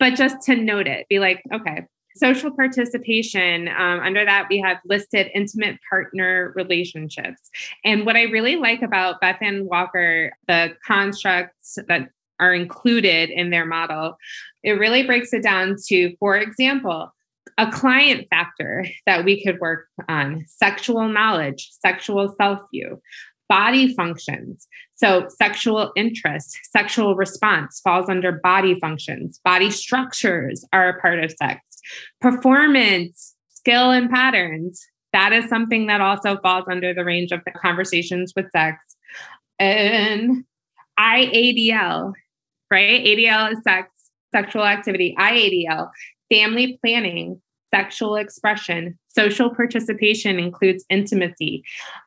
but 0.00 0.16
just 0.16 0.42
to 0.46 0.56
note 0.56 0.88
it, 0.88 1.06
be 1.08 1.20
like, 1.20 1.44
okay, 1.54 1.82
social 2.18 2.50
participation, 2.50 3.68
um, 3.68 4.00
under 4.00 4.24
that, 4.24 4.46
we 4.50 4.58
have 4.60 4.78
listed 4.84 5.30
intimate 5.34 5.78
partner 5.88 6.52
relationships. 6.56 7.50
And 7.84 8.04
what 8.04 8.16
I 8.16 8.22
really 8.24 8.56
like 8.56 8.82
about 8.82 9.20
Beth 9.20 9.38
Ann 9.40 9.66
Walker, 9.66 10.32
the 10.46 10.76
constructs 10.86 11.78
that 11.88 12.10
are 12.40 12.54
included 12.54 13.30
in 13.30 13.50
their 13.50 13.66
model, 13.66 14.16
it 14.62 14.72
really 14.72 15.04
breaks 15.04 15.32
it 15.32 15.42
down 15.42 15.76
to, 15.88 16.16
for 16.18 16.36
example, 16.36 17.12
a 17.56 17.70
client 17.70 18.26
factor 18.30 18.86
that 19.06 19.24
we 19.24 19.42
could 19.42 19.58
work 19.58 19.86
on 20.08 20.44
sexual 20.46 21.08
knowledge, 21.08 21.70
sexual 21.80 22.34
self 22.40 22.60
view, 22.72 23.00
body 23.48 23.94
functions. 23.94 24.68
So, 24.94 25.26
sexual 25.28 25.92
interest, 25.96 26.58
sexual 26.70 27.16
response 27.16 27.80
falls 27.82 28.08
under 28.08 28.32
body 28.32 28.78
functions. 28.80 29.40
Body 29.44 29.70
structures 29.70 30.64
are 30.72 30.88
a 30.88 31.00
part 31.00 31.22
of 31.22 31.32
sex. 31.32 31.60
Performance, 32.20 33.34
skill, 33.48 33.90
and 33.90 34.10
patterns. 34.10 34.84
That 35.12 35.32
is 35.32 35.48
something 35.48 35.86
that 35.86 36.00
also 36.00 36.38
falls 36.38 36.66
under 36.70 36.92
the 36.92 37.04
range 37.04 37.32
of 37.32 37.40
the 37.44 37.52
conversations 37.52 38.32
with 38.36 38.50
sex. 38.52 38.78
And 39.58 40.44
IADL, 40.98 42.12
right? 42.70 43.04
ADL 43.04 43.52
is 43.52 43.58
sex, 43.62 43.90
sexual 44.34 44.64
activity. 44.64 45.14
IADL, 45.18 45.90
family 46.30 46.78
planning, 46.84 47.40
sexual 47.74 48.16
expression. 48.16 48.98
Social 49.08 49.54
participation 49.54 50.38
includes 50.38 50.84
intimacy. 50.90 51.62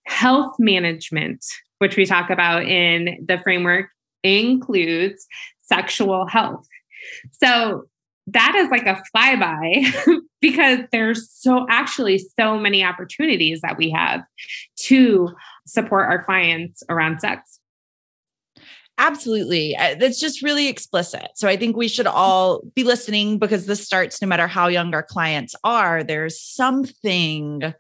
Health 0.05 0.55
management, 0.59 1.43
which 1.79 1.97
we 1.97 2.05
talk 2.05 2.29
about 2.29 2.63
in 2.63 3.25
the 3.27 3.39
framework, 3.39 3.87
includes 4.23 5.25
sexual 5.59 6.27
health. 6.27 6.65
So 7.31 7.85
that 8.27 8.55
is 8.55 8.69
like 8.69 8.85
a 8.85 9.01
flyby 9.15 10.21
because 10.41 10.79
there's 10.91 11.29
so 11.31 11.65
actually 11.69 12.17
so 12.17 12.57
many 12.57 12.83
opportunities 12.83 13.61
that 13.61 13.77
we 13.77 13.89
have 13.89 14.21
to 14.77 15.29
support 15.65 16.09
our 16.09 16.23
clients 16.23 16.83
around 16.89 17.19
sex. 17.19 17.59
Absolutely. 18.97 19.75
That's 19.77 20.19
just 20.19 20.43
really 20.43 20.67
explicit. 20.67 21.29
So 21.35 21.47
I 21.47 21.57
think 21.57 21.75
we 21.75 21.87
should 21.87 22.05
all 22.05 22.61
be 22.75 22.83
listening 22.83 23.39
because 23.39 23.65
this 23.65 23.83
starts 23.83 24.21
no 24.21 24.27
matter 24.27 24.47
how 24.47 24.67
young 24.67 24.93
our 24.93 25.01
clients 25.01 25.55
are. 25.63 26.03
There's 26.03 26.39
something 26.39 27.73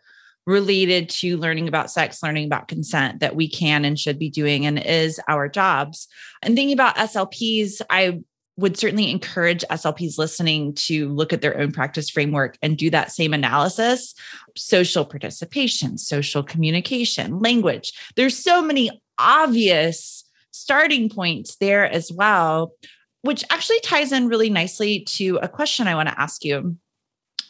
related 0.47 1.09
to 1.09 1.37
learning 1.37 1.67
about 1.67 1.91
sex, 1.91 2.23
learning 2.23 2.45
about 2.45 2.67
consent 2.67 3.19
that 3.19 3.35
we 3.35 3.47
can 3.47 3.85
and 3.85 3.99
should 3.99 4.17
be 4.17 4.29
doing 4.29 4.65
and 4.65 4.79
is 4.79 5.19
our 5.27 5.47
jobs. 5.47 6.07
And 6.41 6.55
thinking 6.55 6.73
about 6.73 6.95
SLPs, 6.95 7.81
I 7.89 8.21
would 8.57 8.77
certainly 8.77 9.09
encourage 9.09 9.63
SLPs 9.71 10.17
listening 10.17 10.73
to 10.73 11.09
look 11.09 11.33
at 11.33 11.41
their 11.41 11.57
own 11.57 11.71
practice 11.71 12.09
framework 12.09 12.57
and 12.61 12.77
do 12.77 12.89
that 12.89 13.11
same 13.11 13.33
analysis. 13.33 14.13
Social 14.55 15.05
participation, 15.05 15.97
social 15.97 16.43
communication, 16.43 17.39
language. 17.39 17.93
There's 18.15 18.37
so 18.37 18.61
many 18.61 18.89
obvious 19.17 20.25
starting 20.51 21.09
points 21.09 21.55
there 21.57 21.89
as 21.89 22.11
well, 22.11 22.73
which 23.21 23.43
actually 23.49 23.79
ties 23.81 24.11
in 24.11 24.27
really 24.27 24.49
nicely 24.49 25.01
to 25.05 25.37
a 25.41 25.47
question 25.47 25.87
I 25.87 25.95
want 25.95 26.09
to 26.09 26.19
ask 26.19 26.43
you 26.43 26.77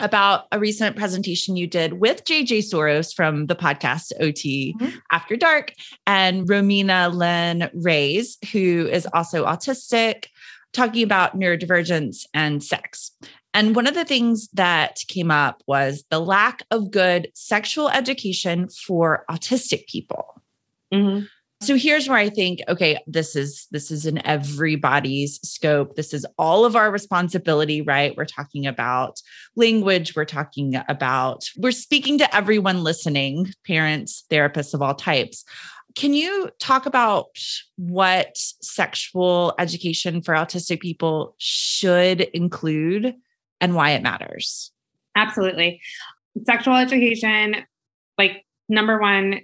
about 0.01 0.45
a 0.51 0.59
recent 0.59 0.97
presentation 0.97 1.55
you 1.55 1.67
did 1.67 1.93
with 1.93 2.25
JJ 2.25 2.59
Soros 2.59 3.13
from 3.13 3.45
the 3.45 3.55
podcast 3.55 4.11
OT 4.19 4.75
mm-hmm. 4.79 4.97
After 5.11 5.35
Dark 5.35 5.73
and 6.07 6.47
Romina 6.47 7.13
Lynn 7.13 7.69
Reyes, 7.73 8.37
who 8.51 8.87
is 8.91 9.07
also 9.13 9.45
autistic 9.45 10.25
talking 10.73 11.03
about 11.03 11.39
neurodivergence 11.39 12.25
and 12.33 12.63
sex. 12.63 13.11
And 13.53 13.75
one 13.75 13.87
of 13.87 13.95
the 13.95 14.05
things 14.05 14.47
that 14.53 14.99
came 15.07 15.29
up 15.29 15.61
was 15.67 16.05
the 16.09 16.19
lack 16.19 16.63
of 16.71 16.91
good 16.91 17.29
sexual 17.33 17.89
education 17.89 18.69
for 18.69 19.25
autistic 19.29 19.87
people. 19.87 20.41
Mm-hmm. 20.93 21.25
So 21.61 21.75
here's 21.75 22.09
where 22.09 22.17
I 22.17 22.29
think, 22.29 22.59
okay, 22.67 22.97
this 23.05 23.35
is 23.35 23.67
this 23.69 23.91
is 23.91 24.07
in 24.07 24.25
everybody's 24.25 25.39
scope. 25.47 25.95
This 25.95 26.11
is 26.11 26.25
all 26.39 26.65
of 26.65 26.75
our 26.75 26.89
responsibility, 26.89 27.83
right? 27.83 28.17
We're 28.17 28.25
talking 28.25 28.65
about 28.65 29.21
language, 29.55 30.15
we're 30.15 30.25
talking 30.25 30.81
about 30.89 31.43
we're 31.57 31.71
speaking 31.71 32.17
to 32.17 32.35
everyone 32.35 32.83
listening, 32.83 33.53
parents, 33.67 34.23
therapists 34.31 34.73
of 34.73 34.81
all 34.81 34.95
types. 34.95 35.45
Can 35.95 36.13
you 36.13 36.49
talk 36.59 36.85
about 36.85 37.37
what 37.77 38.35
sexual 38.35 39.53
education 39.59 40.21
for 40.21 40.33
autistic 40.33 40.79
people 40.79 41.35
should 41.37 42.21
include 42.21 43.15
and 43.59 43.75
why 43.75 43.91
it 43.91 44.03
matters? 44.03 44.71
Absolutely. 45.15 45.81
Sexual 46.45 46.75
education, 46.75 47.55
like 48.17 48.45
number 48.69 48.99
one, 48.99 49.41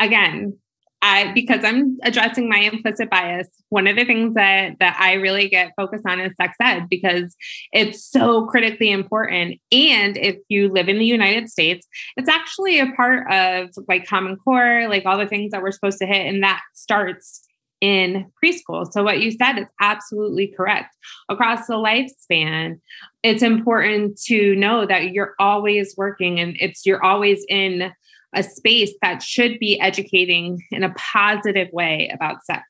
again, 0.00 0.58
I 1.06 1.32
because 1.32 1.64
I'm 1.64 1.98
addressing 2.02 2.48
my 2.48 2.58
implicit 2.58 3.10
bias, 3.10 3.48
one 3.68 3.86
of 3.86 3.94
the 3.94 4.04
things 4.04 4.34
that 4.34 4.78
that 4.80 4.96
I 4.98 5.14
really 5.14 5.48
get 5.48 5.72
focused 5.76 6.04
on 6.04 6.20
is 6.20 6.32
sex 6.40 6.56
ed 6.60 6.88
because 6.90 7.36
it's 7.72 8.04
so 8.04 8.46
critically 8.46 8.90
important. 8.90 9.60
And 9.70 10.16
if 10.16 10.36
you 10.48 10.68
live 10.68 10.88
in 10.88 10.98
the 10.98 11.06
United 11.06 11.48
States, 11.48 11.86
it's 12.16 12.28
actually 12.28 12.80
a 12.80 12.92
part 12.92 13.30
of 13.32 13.70
like 13.86 14.06
Common 14.06 14.36
Core, 14.36 14.88
like 14.88 15.06
all 15.06 15.18
the 15.18 15.28
things 15.28 15.52
that 15.52 15.62
we're 15.62 15.70
supposed 15.70 15.98
to 15.98 16.06
hit, 16.06 16.26
and 16.26 16.42
that 16.42 16.60
starts 16.74 17.46
in 17.80 18.32
preschool. 18.42 18.90
So, 18.90 19.04
what 19.04 19.20
you 19.20 19.30
said 19.30 19.58
is 19.58 19.66
absolutely 19.80 20.48
correct. 20.48 20.92
Across 21.28 21.68
the 21.68 21.74
lifespan, 21.74 22.80
it's 23.22 23.42
important 23.44 24.20
to 24.22 24.56
know 24.56 24.86
that 24.86 25.12
you're 25.12 25.34
always 25.38 25.94
working 25.96 26.40
and 26.40 26.56
it's 26.58 26.84
you're 26.84 27.04
always 27.04 27.44
in 27.48 27.92
a 28.36 28.42
space 28.42 28.92
that 29.02 29.22
should 29.22 29.58
be 29.58 29.80
educating 29.80 30.62
in 30.70 30.84
a 30.84 30.94
positive 30.94 31.68
way 31.72 32.10
about 32.14 32.44
sex. 32.44 32.62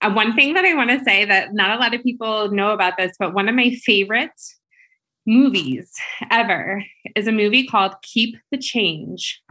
Uh, 0.00 0.10
one 0.12 0.34
thing 0.34 0.54
that 0.54 0.64
I 0.64 0.72
want 0.74 0.90
to 0.90 1.04
say 1.04 1.26
that 1.26 1.52
not 1.52 1.76
a 1.76 1.80
lot 1.80 1.94
of 1.94 2.02
people 2.02 2.50
know 2.50 2.70
about 2.70 2.96
this, 2.96 3.16
but 3.18 3.34
one 3.34 3.48
of 3.48 3.54
my 3.54 3.70
favorite 3.84 4.30
movies 5.26 5.92
ever 6.30 6.82
is 7.14 7.26
a 7.26 7.32
movie 7.32 7.66
called 7.66 7.92
Keep 8.02 8.36
the 8.50 8.56
Change. 8.56 9.42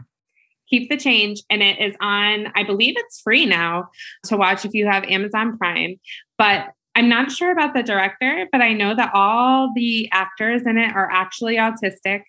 Keep 0.68 0.88
the 0.88 0.96
Change, 0.96 1.42
and 1.50 1.62
it 1.62 1.78
is 1.78 1.94
on, 2.00 2.48
I 2.56 2.64
believe 2.64 2.94
it's 2.96 3.20
free 3.20 3.46
now 3.46 3.90
to 4.24 4.36
watch 4.36 4.64
if 4.64 4.74
you 4.74 4.86
have 4.86 5.04
Amazon 5.04 5.56
Prime. 5.58 6.00
But 6.38 6.70
I'm 6.94 7.08
not 7.08 7.30
sure 7.30 7.52
about 7.52 7.74
the 7.74 7.82
director, 7.82 8.46
but 8.50 8.60
I 8.60 8.72
know 8.72 8.94
that 8.94 9.12
all 9.14 9.72
the 9.74 10.08
actors 10.12 10.62
in 10.66 10.76
it 10.76 10.92
are 10.94 11.10
actually 11.10 11.56
autistic. 11.56 12.22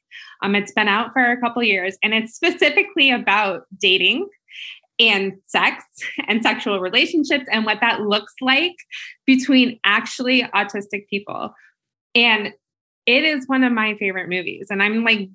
Um, 0.44 0.56
it's 0.56 0.72
been 0.72 0.88
out 0.88 1.14
for 1.14 1.32
a 1.32 1.40
couple 1.40 1.64
years, 1.64 1.98
and 2.04 2.14
it's 2.14 2.36
specifically 2.36 3.12
about 3.12 3.64
dating 3.80 4.28
and 5.00 5.34
sex 5.48 5.84
and 6.28 6.44
sexual 6.44 6.80
relationships 6.80 7.46
and 7.52 7.66
what 7.66 7.80
that 7.82 8.02
looks 8.02 8.34
like 8.40 8.76
between 9.26 9.80
actually 9.84 10.44
autistic 10.44 11.08
people. 11.10 11.54
And 12.14 12.54
it 13.06 13.24
is 13.24 13.48
one 13.48 13.64
of 13.64 13.74
my 13.74 13.96
favorite 13.96 14.30
movies. 14.30 14.68
And 14.70 14.84
I'm 14.84 15.04
like 15.04 15.30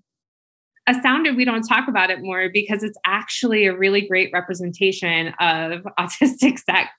astounded 0.87 1.37
we 1.37 1.45
don't 1.45 1.67
talk 1.67 1.89
about 1.89 2.11
it 2.11 2.23
more 2.23 2.49
because 2.49 2.85
it's 2.85 2.99
actually 3.05 3.67
a 3.67 3.77
really 3.77 4.07
great 4.07 4.31
representation 4.33 5.29
of 5.41 5.83
autistic 5.99 6.59
sex. 6.59 6.91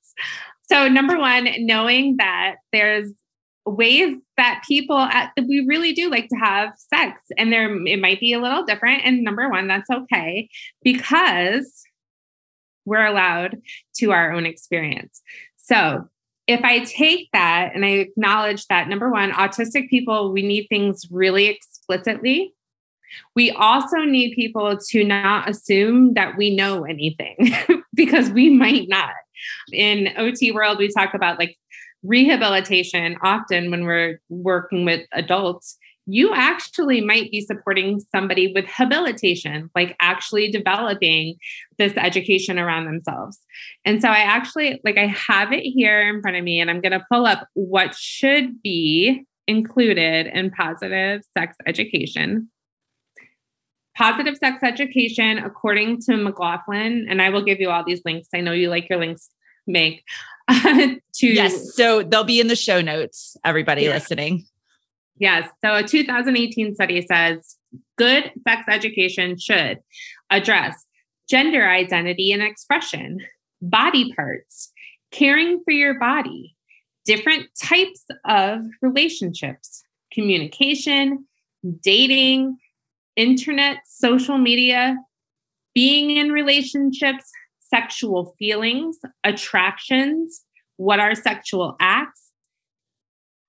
So, 0.70 0.88
number 0.88 1.18
one, 1.18 1.48
knowing 1.60 2.18
that 2.18 2.56
there's 2.72 3.14
ways 3.66 4.18
that 4.38 4.64
people 4.68 4.98
at, 4.98 5.32
we 5.48 5.66
really 5.68 5.94
do 5.94 6.10
like 6.10 6.30
to 6.30 6.36
have 6.36 6.72
sex 6.78 7.20
and 7.38 7.52
there 7.52 7.70
it 7.86 8.00
might 8.00 8.20
be 8.20 8.34
a 8.34 8.40
little 8.40 8.64
different. 8.64 9.04
And 9.04 9.24
number 9.24 9.50
one 9.50 9.68
that's 9.68 9.90
okay 9.90 10.50
because 10.84 11.84
we're 12.86 13.06
allowed 13.06 13.58
to 13.98 14.12
our 14.12 14.32
own 14.32 14.46
experience. 14.46 15.22
So 15.58 16.08
if 16.48 16.62
i 16.64 16.80
take 16.86 17.28
that 17.34 17.72
and 17.76 17.84
i 17.84 17.90
acknowledge 17.90 18.66
that 18.68 18.88
number 18.88 19.10
one 19.10 19.32
autistic 19.32 19.90
people 19.90 20.32
we 20.32 20.42
need 20.42 20.68
things 20.68 21.06
really 21.12 21.48
explicitly. 21.48 22.54
We 23.36 23.52
also 23.52 23.98
need 24.00 24.36
people 24.36 24.78
to 24.90 25.04
not 25.04 25.50
assume 25.50 26.14
that 26.14 26.38
we 26.38 26.56
know 26.56 26.84
anything 26.84 27.54
because 27.94 28.30
we 28.30 28.50
might 28.50 28.88
not. 28.88 29.14
In 29.74 30.10
OT 30.18 30.52
world, 30.52 30.78
we 30.78 30.90
talk 30.90 31.14
about 31.14 31.40
like 31.40 31.58
rehabilitation 32.04 33.18
often 33.24 33.72
when 33.72 33.84
we're 33.84 34.22
working 34.30 34.86
with 34.86 35.06
adults. 35.14 35.78
You 36.06 36.34
actually 36.34 37.02
might 37.02 37.32
be 37.32 37.42
supporting 37.42 38.00
somebody 38.16 38.54
with 38.54 38.66
habilitation, 38.66 39.70
like 39.76 39.96
actually 40.00 40.50
developing 40.50 41.36
this 41.78 41.94
education 41.98 42.58
around 42.58 42.86
themselves. 42.86 43.40
And 43.84 44.02
so 44.02 44.08
I 44.08 44.20
actually 44.20 44.80
like 44.86 44.98
I 44.98 45.08
have 45.08 45.52
it 45.52 45.64
here 45.64 46.08
in 46.08 46.22
front 46.22 46.38
of 46.38 46.44
me 46.44 46.62
and 46.62 46.70
I'm 46.70 46.80
going 46.80 46.94
to 46.94 47.06
pull 47.12 47.26
up 47.26 47.48
what 47.56 47.94
should 47.94 48.62
be 48.62 49.26
included 49.48 50.28
in 50.28 50.52
positive 50.52 51.22
sex 51.38 51.58
education 51.66 52.50
positive 53.98 54.38
sex 54.38 54.60
education, 54.64 55.40
according 55.40 56.00
to 56.02 56.16
McLaughlin, 56.16 57.08
and 57.10 57.22
I 57.22 57.30
will 57.30 57.44
give 57.44 57.60
you 57.60 57.70
all 57.70 57.84
these 57.84 58.02
links. 58.06 58.30
I 58.34 58.42
know 58.42 58.52
you 58.52 58.70
like 58.70 58.88
your 58.90 59.00
links, 59.00 59.30
Meg. 59.66 60.04
to 60.50 61.00
yes, 61.22 61.76
so 61.76 62.04
they'll 62.04 62.24
be 62.24 62.40
in 62.40 62.48
the 62.48 62.56
show 62.56 62.80
notes. 62.80 63.36
Everybody 63.44 63.84
yeah. 63.84 63.90
listening. 63.90 64.46
Yes. 65.20 65.50
So 65.66 65.76
a 65.76 65.84
2018 65.84 66.76
study 66.76 67.06
says 67.06 67.58
good 67.98 68.32
sex 68.48 68.64
education 68.70 69.38
should 69.38 69.80
address 70.30 70.86
gender 71.28 71.68
identity 71.68 72.32
and 72.32 72.42
expression, 72.42 73.20
body 73.62 74.14
parts, 74.14 74.72
caring 75.12 75.62
for 75.66 75.72
your 75.72 76.00
body, 76.00 76.56
different 77.04 77.48
types 77.62 78.06
of 78.26 78.62
relationships, 78.82 79.84
communication, 80.14 81.26
dating, 81.82 82.58
internet, 83.18 83.80
social 83.86 84.38
media, 84.38 84.96
being 85.76 86.12
in 86.12 86.32
relationships, 86.32 87.30
sexual 87.60 88.34
feelings, 88.40 89.00
attractions, 89.24 90.46
what 90.78 91.00
are 91.00 91.16
sexual 91.16 91.76
acts. 91.82 92.32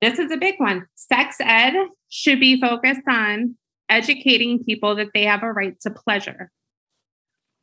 This 0.01 0.19
is 0.19 0.31
a 0.33 0.37
big 0.37 0.55
one. 0.59 0.87
Sex 0.97 1.37
ed 1.41 1.75
should 2.09 2.41
be 2.41 2.61
focused 2.61 3.03
on 3.09 3.57
educating 3.89 4.65
people 4.65 4.97
that 4.97 5.09
they 5.15 5.25
have 5.25 5.43
a 5.43 5.53
right 5.53 5.79
to 5.81 5.91
pleasure, 5.91 6.51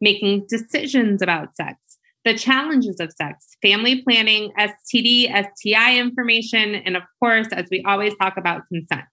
making 0.02 0.46
decisions 0.48 1.22
about 1.22 1.56
sex, 1.56 1.78
the 2.24 2.38
challenges 2.38 3.00
of 3.00 3.12
sex, 3.12 3.56
family 3.62 4.02
planning, 4.02 4.52
STD, 4.60 5.30
STI 5.56 5.98
information, 5.98 6.76
and 6.76 6.98
of 6.98 7.04
course, 7.20 7.48
as 7.52 7.68
we 7.72 7.84
always 7.84 8.13
talk 8.18 8.38
about, 8.38 8.68
consent. 8.68 9.06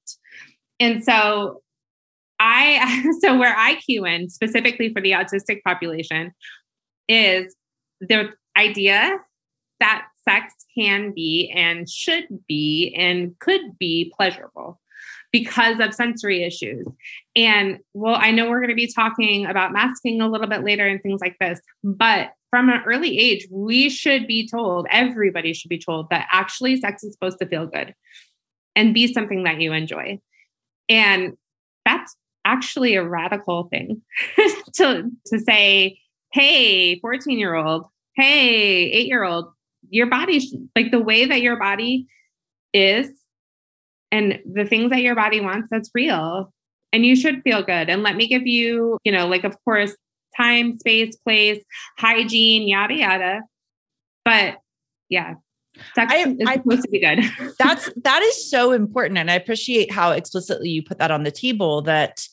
And 0.81 1.05
so 1.05 1.63
I 2.43 3.05
so 3.21 3.39
where 3.39 3.55
I 3.57 3.77
cue 3.77 4.05
in 4.05 4.29
specifically 4.29 4.93
for 4.93 5.01
the 5.01 5.13
autistic 5.13 5.63
population 5.65 6.33
is 7.09 7.55
the 8.01 8.31
idea 8.57 9.19
that 9.81 10.07
sex 10.29 10.53
can 10.77 11.13
be 11.13 11.53
and 11.55 11.89
should 11.89 12.27
be 12.49 12.95
and 12.97 13.39
could 13.39 13.79
be 13.79 14.13
pleasurable 14.17 14.81
because 15.33 15.81
of 15.81 15.95
sensory 15.95 16.45
issues. 16.45 16.87
And 17.35 17.79
well, 17.95 18.17
I 18.19 18.31
know 18.33 18.49
we're 18.49 18.61
going 18.61 18.69
to 18.69 18.75
be 18.75 18.93
talking 18.93 19.47
about 19.47 19.73
masking 19.73 20.21
a 20.21 20.29
little 20.29 20.47
bit 20.47 20.63
later 20.63 20.87
and 20.87 21.03
things 21.03 21.21
like 21.21 21.37
this, 21.41 21.61
but 21.83 22.33
from 22.51 22.69
an 22.69 22.83
early 22.87 23.19
age, 23.19 23.47
we 23.51 23.89
should 23.89 24.27
be 24.27 24.47
told, 24.47 24.87
everybody 24.91 25.55
should 25.55 25.71
be 25.71 25.79
told 25.79 26.11
that 26.11 26.29
actually 26.31 26.77
sex 26.77 27.03
is 27.03 27.15
supposed 27.15 27.39
to 27.39 27.47
feel 27.47 27.67
good 27.67 27.95
and 28.77 28.93
be 28.93 29.13
something 29.13 29.45
that 29.45 29.61
you 29.61 29.73
enjoy. 29.73 30.21
And 30.89 31.33
that's 31.87 32.15
actually 32.45 32.95
a 32.95 33.07
radical 33.07 33.69
thing 33.71 34.03
to 34.75 35.11
to 35.27 35.39
say, 35.41 35.99
hey, 36.33 36.99
14 37.01 37.39
year 37.39 37.55
old, 37.55 37.87
hey, 38.17 38.91
eight 38.91 39.07
year 39.07 39.25
old, 39.25 39.47
your 39.91 40.07
body, 40.07 40.41
like 40.77 40.91
the 40.91 41.01
way 41.01 41.25
that 41.25 41.43
your 41.43 41.59
body 41.59 42.07
is 42.73 43.09
and 44.11 44.41
the 44.51 44.65
things 44.65 44.91
that 44.91 45.03
your 45.03 45.15
body 45.15 45.41
wants, 45.41 45.69
that's 45.71 45.91
real. 45.95 46.53
And 46.93 47.07
you 47.07 47.17
should 47.17 47.43
feel 47.43 47.63
good. 47.63 47.89
And 47.89 48.03
let 48.03 48.17
me 48.17 48.29
give 48.29 48.47
you, 48.47 48.99
you 49.03 49.13
know, 49.13 49.27
like, 49.27 49.45
of 49.45 49.57
course, 49.65 49.97
time, 50.37 50.77
space, 50.79 51.17
place, 51.17 51.63
hygiene, 51.99 52.69
yada, 52.69 52.95
yada. 52.95 53.41
But 54.25 54.59
yeah, 55.09 55.35
Sex 55.95 56.13
I, 56.13 56.17
is 56.17 56.37
I, 56.47 56.55
supposed 56.57 56.83
to 56.83 56.89
be 56.89 57.01
good. 57.01 57.21
that's 57.59 57.91
that 58.03 58.23
is 58.23 58.51
so 58.51 58.73
important, 58.73 59.19
and 59.19 59.31
I 59.31 59.35
appreciate 59.35 59.91
how 59.91 60.13
explicitly 60.13 60.71
you 60.71 60.83
put 60.83 60.99
that 60.99 61.11
on 61.11 61.23
the 61.23 61.31
table. 61.31 61.83
That 61.83 62.27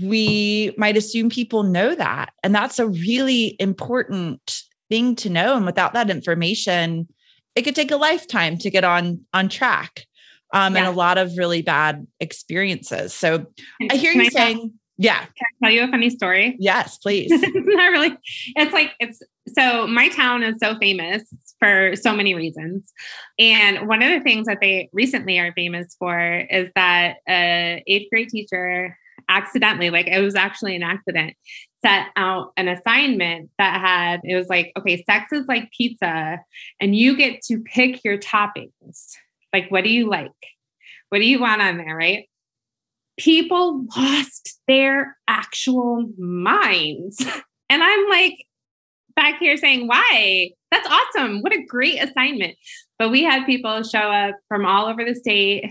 we 0.00 0.74
might 0.76 0.96
assume 0.96 1.30
people 1.30 1.62
know 1.62 1.94
that, 1.94 2.32
and 2.42 2.54
that's 2.54 2.78
a 2.78 2.88
really 2.88 3.56
important 3.58 4.62
thing 4.88 5.16
to 5.16 5.30
know. 5.30 5.56
And 5.56 5.66
without 5.66 5.94
that 5.94 6.10
information, 6.10 7.08
it 7.54 7.62
could 7.62 7.74
take 7.74 7.90
a 7.90 7.96
lifetime 7.96 8.58
to 8.58 8.70
get 8.70 8.84
on 8.84 9.20
on 9.32 9.48
track, 9.48 10.06
um, 10.52 10.74
yeah. 10.74 10.80
and 10.80 10.88
a 10.88 10.96
lot 10.98 11.18
of 11.18 11.36
really 11.36 11.62
bad 11.62 12.06
experiences. 12.20 13.14
So 13.14 13.46
I 13.90 13.96
hear 13.96 14.12
you 14.12 14.22
I 14.22 14.28
saying. 14.28 14.58
Tell, 14.58 14.70
yeah. 14.98 15.18
Can 15.18 15.30
I 15.30 15.66
tell 15.66 15.74
you 15.74 15.82
a 15.84 15.88
funny 15.88 16.10
story? 16.10 16.56
Yes, 16.60 16.98
please. 16.98 17.30
Not 17.54 17.90
really. 17.90 18.16
It's 18.54 18.72
like 18.72 18.92
it's 19.00 19.20
so 19.56 19.86
my 19.86 20.08
town 20.10 20.42
is 20.42 20.58
so 20.62 20.78
famous 20.78 21.24
for 21.62 21.94
so 21.94 22.12
many 22.12 22.34
reasons. 22.34 22.92
And 23.38 23.86
one 23.86 24.02
of 24.02 24.10
the 24.10 24.20
things 24.20 24.48
that 24.48 24.58
they 24.60 24.88
recently 24.92 25.38
are 25.38 25.52
famous 25.52 25.94
for 25.96 26.44
is 26.50 26.68
that 26.74 27.18
a 27.28 27.84
eighth 27.86 28.10
grade 28.10 28.30
teacher 28.30 28.98
accidentally, 29.28 29.90
like 29.90 30.08
it 30.08 30.20
was 30.20 30.34
actually 30.34 30.74
an 30.74 30.82
accident, 30.82 31.34
set 31.84 32.08
out 32.16 32.52
an 32.56 32.66
assignment 32.66 33.50
that 33.58 33.80
had, 33.80 34.22
it 34.24 34.34
was 34.34 34.48
like, 34.48 34.72
okay, 34.76 35.04
sex 35.04 35.32
is 35.32 35.46
like 35.46 35.70
pizza, 35.70 36.40
and 36.80 36.96
you 36.96 37.16
get 37.16 37.42
to 37.42 37.60
pick 37.60 38.02
your 38.02 38.18
toppings. 38.18 39.12
Like, 39.52 39.70
what 39.70 39.84
do 39.84 39.90
you 39.90 40.10
like? 40.10 40.30
What 41.10 41.18
do 41.18 41.26
you 41.26 41.38
want 41.38 41.62
on 41.62 41.76
there, 41.76 41.94
right? 41.94 42.28
People 43.18 43.86
lost 43.96 44.58
their 44.66 45.16
actual 45.28 46.08
minds. 46.18 47.24
And 47.70 47.82
I'm 47.82 48.06
like, 48.10 48.34
back 49.14 49.38
here 49.38 49.56
saying, 49.56 49.86
why? 49.86 50.50
That's 50.70 50.88
awesome. 50.88 51.40
What 51.40 51.52
a 51.52 51.64
great 51.64 52.02
assignment. 52.02 52.56
But 52.98 53.10
we 53.10 53.22
had 53.22 53.46
people 53.46 53.82
show 53.82 53.98
up 53.98 54.36
from 54.48 54.64
all 54.64 54.86
over 54.86 55.04
the 55.04 55.14
state 55.14 55.64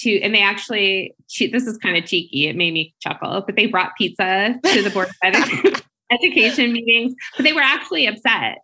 to, 0.00 0.20
and 0.20 0.34
they 0.34 0.42
actually, 0.42 1.14
this 1.38 1.66
is 1.66 1.78
kind 1.78 1.96
of 1.96 2.04
cheeky. 2.04 2.48
It 2.48 2.56
made 2.56 2.72
me 2.72 2.94
chuckle, 3.00 3.42
but 3.46 3.56
they 3.56 3.66
brought 3.66 3.96
pizza 3.96 4.54
to 4.64 4.82
the 4.82 4.90
board 4.90 5.08
of 5.22 5.82
education 6.10 6.72
meetings, 6.72 7.14
but 7.36 7.44
they 7.44 7.52
were 7.52 7.60
actually 7.60 8.06
upset 8.06 8.58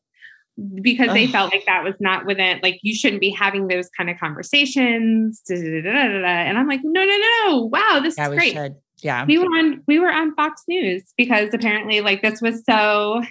because 0.83 1.09
they 1.13 1.27
felt 1.27 1.53
like 1.53 1.65
that 1.67 1.85
was 1.85 1.95
not 2.01 2.27
within 2.27 2.61
like 2.63 2.79
you 2.83 2.95
shouldn't 2.95 3.21
be 3.21 3.31
having 3.31 3.69
those 3.69 3.89
kind 3.97 4.11
of 4.11 4.19
conversations 4.19 5.41
da, 5.49 5.57
da, 5.57 5.83
da, 5.83 6.27
and 6.27 6.59
i'm 6.59 6.69
like 6.69 6.81
no 6.83 7.05
no 7.05 7.19
no 7.19 7.65
wow 7.65 8.01
this 8.03 8.17
yeah, 8.19 8.29
is 8.29 8.35
great 8.35 8.53
should. 8.53 8.77
yeah 8.99 9.25
we 9.25 9.39
were 9.39 9.47
on 9.47 9.83
we 9.87 9.99
were 9.99 10.13
on 10.13 10.35
fox 10.35 10.63
news 10.69 11.03
because 11.17 11.55
apparently 11.55 12.01
like 12.01 12.23
this 12.23 12.43
was 12.43 12.63
so 12.65 13.23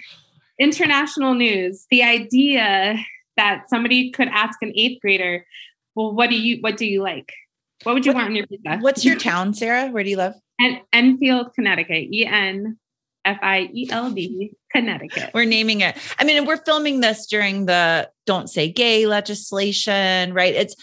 international 0.60 1.34
news 1.34 1.86
the 1.90 2.02
idea 2.02 2.96
that 3.36 3.64
somebody 3.68 4.10
could 4.10 4.28
ask 4.28 4.62
an 4.62 4.72
eighth 4.76 5.00
grader 5.00 5.44
well 5.94 6.12
what 6.12 6.30
do 6.30 6.40
you 6.40 6.58
what 6.60 6.76
do 6.76 6.86
you 6.86 7.02
like 7.02 7.32
what 7.82 7.94
would 7.94 8.04
you 8.04 8.12
what, 8.12 8.20
want 8.20 8.30
in 8.30 8.36
your 8.36 8.46
pizza 8.46 8.78
what's 8.78 9.04
your 9.04 9.16
town 9.16 9.54
sarah 9.54 9.88
where 9.88 10.04
do 10.04 10.10
you 10.10 10.16
live 10.16 10.34
en- 10.60 10.80
enfield 10.92 11.52
connecticut 11.54 12.08
en 12.12 12.78
F 13.24 13.38
I 13.42 13.68
E 13.74 13.88
L 13.90 14.10
D, 14.10 14.52
Connecticut. 14.72 15.30
We're 15.34 15.44
naming 15.44 15.82
it. 15.82 15.96
I 16.18 16.24
mean, 16.24 16.46
we're 16.46 16.56
filming 16.56 17.00
this 17.00 17.26
during 17.26 17.66
the 17.66 18.08
don't 18.24 18.48
say 18.48 18.70
gay 18.70 19.06
legislation, 19.06 20.32
right? 20.32 20.54
It's, 20.54 20.74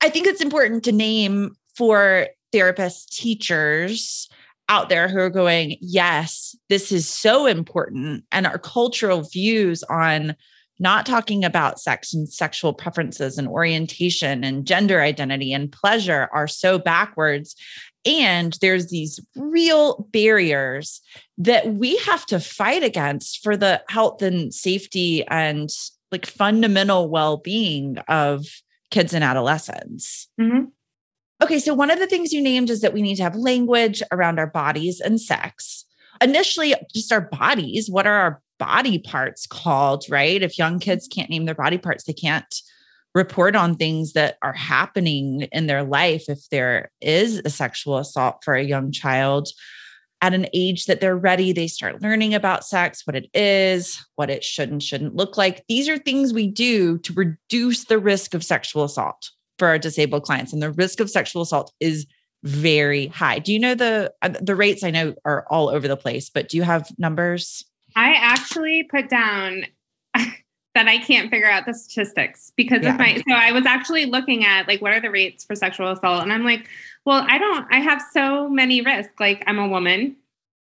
I 0.00 0.08
think 0.08 0.26
it's 0.26 0.40
important 0.40 0.84
to 0.84 0.92
name 0.92 1.56
for 1.76 2.28
therapists, 2.52 3.08
teachers 3.08 4.28
out 4.68 4.88
there 4.88 5.08
who 5.08 5.18
are 5.18 5.30
going, 5.30 5.76
yes, 5.80 6.56
this 6.68 6.90
is 6.90 7.08
so 7.08 7.46
important. 7.46 8.24
And 8.32 8.46
our 8.46 8.58
cultural 8.58 9.22
views 9.22 9.82
on 9.84 10.34
not 10.78 11.06
talking 11.06 11.44
about 11.44 11.78
sex 11.78 12.12
and 12.12 12.28
sexual 12.28 12.72
preferences 12.72 13.38
and 13.38 13.46
orientation 13.46 14.42
and 14.42 14.66
gender 14.66 15.00
identity 15.00 15.52
and 15.52 15.70
pleasure 15.70 16.28
are 16.32 16.48
so 16.48 16.78
backwards. 16.78 17.54
And 18.04 18.56
there's 18.60 18.88
these 18.88 19.20
real 19.36 20.08
barriers 20.12 21.00
that 21.38 21.74
we 21.74 21.96
have 21.98 22.26
to 22.26 22.40
fight 22.40 22.82
against 22.82 23.42
for 23.42 23.56
the 23.56 23.82
health 23.88 24.20
and 24.20 24.52
safety 24.52 25.26
and 25.28 25.70
like 26.10 26.26
fundamental 26.26 27.08
well 27.08 27.36
being 27.36 27.98
of 28.08 28.46
kids 28.90 29.14
and 29.14 29.24
adolescents. 29.24 30.28
Mm-hmm. 30.40 30.64
Okay, 31.44 31.58
so 31.58 31.74
one 31.74 31.90
of 31.90 31.98
the 31.98 32.06
things 32.06 32.32
you 32.32 32.40
named 32.40 32.70
is 32.70 32.80
that 32.80 32.94
we 32.94 33.02
need 33.02 33.16
to 33.16 33.22
have 33.22 33.36
language 33.36 34.02
around 34.10 34.38
our 34.38 34.46
bodies 34.46 34.98
and 34.98 35.20
sex. 35.20 35.84
Initially, 36.22 36.74
just 36.94 37.12
our 37.12 37.20
bodies. 37.20 37.90
What 37.90 38.06
are 38.06 38.14
our 38.14 38.42
body 38.58 38.98
parts 38.98 39.46
called, 39.46 40.06
right? 40.08 40.42
If 40.42 40.56
young 40.56 40.78
kids 40.78 41.06
can't 41.06 41.28
name 41.28 41.44
their 41.44 41.54
body 41.54 41.76
parts, 41.76 42.04
they 42.04 42.14
can't 42.14 42.46
report 43.14 43.56
on 43.56 43.74
things 43.74 44.14
that 44.14 44.38
are 44.40 44.54
happening 44.54 45.42
in 45.52 45.66
their 45.66 45.82
life 45.82 46.30
if 46.30 46.48
there 46.48 46.90
is 47.02 47.42
a 47.44 47.50
sexual 47.50 47.98
assault 47.98 48.38
for 48.42 48.54
a 48.54 48.64
young 48.64 48.90
child 48.90 49.48
at 50.22 50.32
an 50.32 50.46
age 50.54 50.86
that 50.86 51.02
they're 51.02 51.14
ready 51.14 51.52
they 51.52 51.68
start 51.68 52.00
learning 52.00 52.32
about 52.32 52.64
sex 52.64 53.02
what 53.04 53.14
it 53.14 53.28
is 53.34 54.02
what 54.16 54.30
it 54.30 54.42
should 54.42 54.70
and 54.70 54.82
shouldn't 54.82 55.14
look 55.14 55.36
like 55.36 55.62
these 55.68 55.88
are 55.88 55.98
things 55.98 56.32
we 56.32 56.46
do 56.46 56.98
to 56.98 57.12
reduce 57.12 57.84
the 57.84 57.98
risk 57.98 58.32
of 58.32 58.42
sexual 58.42 58.84
assault 58.84 59.30
for 59.58 59.68
our 59.68 59.78
disabled 59.78 60.22
clients 60.22 60.52
and 60.52 60.62
the 60.62 60.72
risk 60.72 61.00
of 61.00 61.10
sexual 61.10 61.42
assault 61.42 61.72
is 61.80 62.06
very 62.42 63.06
high 63.06 63.38
do 63.38 63.52
you 63.52 63.58
know 63.58 63.74
the 63.74 64.12
uh, 64.22 64.28
the 64.40 64.54
rates 64.54 64.82
i 64.84 64.90
know 64.90 65.14
are 65.24 65.46
all 65.50 65.68
over 65.68 65.88
the 65.88 65.96
place 65.96 66.28
but 66.28 66.48
do 66.48 66.56
you 66.56 66.62
have 66.62 66.90
numbers 66.98 67.64
i 67.96 68.12
actually 68.12 68.82
put 68.82 69.08
down 69.08 69.64
that 70.74 70.88
I 70.88 70.98
can't 70.98 71.30
figure 71.30 71.48
out 71.48 71.66
the 71.66 71.74
statistics 71.74 72.52
because 72.56 72.82
yeah. 72.82 72.92
of 72.92 72.98
my 72.98 73.16
so 73.16 73.34
I 73.34 73.52
was 73.52 73.64
actually 73.64 74.06
looking 74.06 74.44
at 74.44 74.66
like 74.66 74.82
what 74.82 74.92
are 74.92 75.00
the 75.00 75.10
rates 75.10 75.44
for 75.44 75.54
sexual 75.54 75.90
assault 75.90 76.22
and 76.22 76.32
I'm 76.32 76.44
like, 76.44 76.68
well, 77.04 77.24
I 77.28 77.38
don't 77.38 77.66
I 77.72 77.78
have 77.78 78.02
so 78.12 78.48
many 78.48 78.80
risks. 78.80 79.14
Like 79.20 79.44
I'm 79.46 79.58
a 79.58 79.68
woman, 79.68 80.16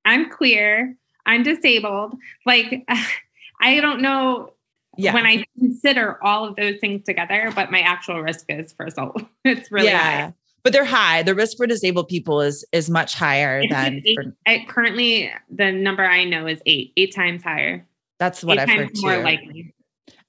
I'm 0.05 0.29
queer, 0.29 0.95
I'm 1.25 1.43
disabled. 1.43 2.17
Like 2.45 2.85
I 3.61 3.79
don't 3.81 4.01
know 4.01 4.53
yeah. 4.97 5.13
when 5.13 5.25
I 5.25 5.45
consider 5.59 6.23
all 6.23 6.45
of 6.45 6.55
those 6.55 6.77
things 6.79 7.03
together, 7.03 7.51
but 7.55 7.71
my 7.71 7.79
actual 7.79 8.21
risk 8.21 8.45
is 8.49 8.73
for 8.73 8.85
assault. 8.85 9.21
it's 9.45 9.71
really 9.71 9.87
yeah. 9.87 10.25
high. 10.27 10.33
But 10.63 10.73
they're 10.73 10.85
high. 10.85 11.23
The 11.23 11.35
risk 11.35 11.57
for 11.57 11.65
disabled 11.65 12.09
people 12.09 12.41
is 12.41 12.65
is 12.73 12.89
much 12.89 13.15
higher 13.15 13.63
than 13.69 14.01
eight, 14.05 14.17
for- 14.17 14.73
currently 14.73 15.31
the 15.49 15.71
number 15.71 16.03
I 16.03 16.25
know 16.25 16.45
is 16.45 16.61
eight, 16.65 16.91
eight 16.97 17.15
times 17.15 17.43
higher. 17.43 17.85
That's 18.19 18.43
what 18.43 18.59
i 18.59 18.63
I've 18.63 18.69
heard 18.69 18.89
more 18.97 19.15
too. 19.15 19.21
likely. 19.21 19.73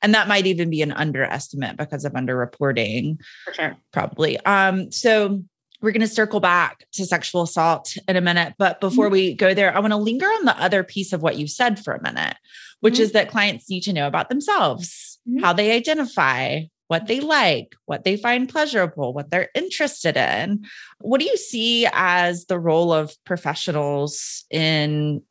And 0.01 0.15
that 0.15 0.29
might 0.29 0.47
even 0.47 0.71
be 0.71 0.83
an 0.83 0.93
underestimate 0.93 1.77
because 1.77 2.05
of 2.05 2.13
underreporting. 2.13 3.17
For 3.47 3.55
sure. 3.55 3.77
Probably. 3.93 4.39
Um, 4.45 4.93
so 4.93 5.43
we're 5.81 5.93
going 5.93 6.01
to 6.01 6.09
circle 6.09 6.41
back 6.41 6.87
to 6.93 7.07
sexual 7.07 7.43
assault 7.43 7.97
in 8.09 8.17
a 8.17 8.21
minute. 8.21 8.55
But 8.59 8.81
before 8.81 9.07
mm-hmm. 9.07 9.13
we 9.13 9.35
go 9.35 9.55
there, 9.55 9.75
I 9.75 9.81
want 9.81 9.93
to 9.93 9.97
linger 9.97 10.27
on 10.27 10.45
the 10.45 10.61
other 10.61 10.83
piece 10.83 11.13
of 11.13 11.23
what 11.23 11.37
you 11.37 11.47
said 11.47 11.83
for 11.83 11.95
a 11.95 12.03
minute, 12.03 12.37
which 12.81 12.95
mm-hmm. 12.95 13.03
is 13.05 13.13
that 13.13 13.31
clients 13.31 13.71
need 13.71 13.83
to 13.83 13.93
know 13.93 14.07
about 14.07 14.29
themselves, 14.29 15.19
mm-hmm. 15.29 15.43
how 15.43 15.53
they 15.53 15.73
identify, 15.73 16.63
what 16.89 17.07
they 17.07 17.21
like, 17.21 17.77
what 17.87 18.05
they 18.05 18.17
find 18.17 18.49
pleasurable, 18.49 19.13
what 19.13 19.31
they're 19.31 19.51
interested 19.55 20.17
in. 20.17 20.65
What 21.01 21.21
do 21.21 21.27
you 21.27 21.37
see 21.37 21.87
as 21.93 22.47
the 22.47 22.59
role 22.59 22.93
of 22.93 23.15
professionals 23.25 24.45
in 24.51 25.23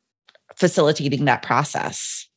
facilitating 0.56 1.26
that 1.26 1.42
process? 1.42 2.27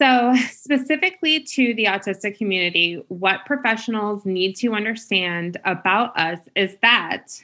So, 0.00 0.34
specifically 0.50 1.40
to 1.40 1.74
the 1.74 1.86
autistic 1.86 2.38
community, 2.38 3.02
what 3.08 3.46
professionals 3.46 4.24
need 4.24 4.54
to 4.56 4.74
understand 4.74 5.58
about 5.64 6.18
us 6.18 6.38
is 6.54 6.76
that 6.82 7.42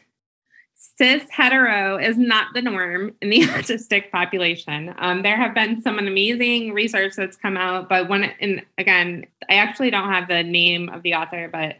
cis 0.96 1.24
hetero 1.30 1.98
is 1.98 2.16
not 2.16 2.48
the 2.54 2.62
norm 2.62 3.14
in 3.20 3.30
the 3.30 3.40
autistic 3.42 4.10
population. 4.10 4.94
Um, 4.98 5.22
there 5.22 5.36
have 5.36 5.54
been 5.54 5.82
some 5.82 5.98
amazing 5.98 6.72
research 6.72 7.14
that's 7.16 7.36
come 7.36 7.56
out, 7.56 7.88
but 7.88 8.08
one, 8.08 8.24
and 8.40 8.62
again, 8.78 9.26
I 9.48 9.54
actually 9.54 9.90
don't 9.90 10.12
have 10.12 10.28
the 10.28 10.42
name 10.42 10.88
of 10.88 11.02
the 11.02 11.14
author, 11.14 11.48
but 11.52 11.76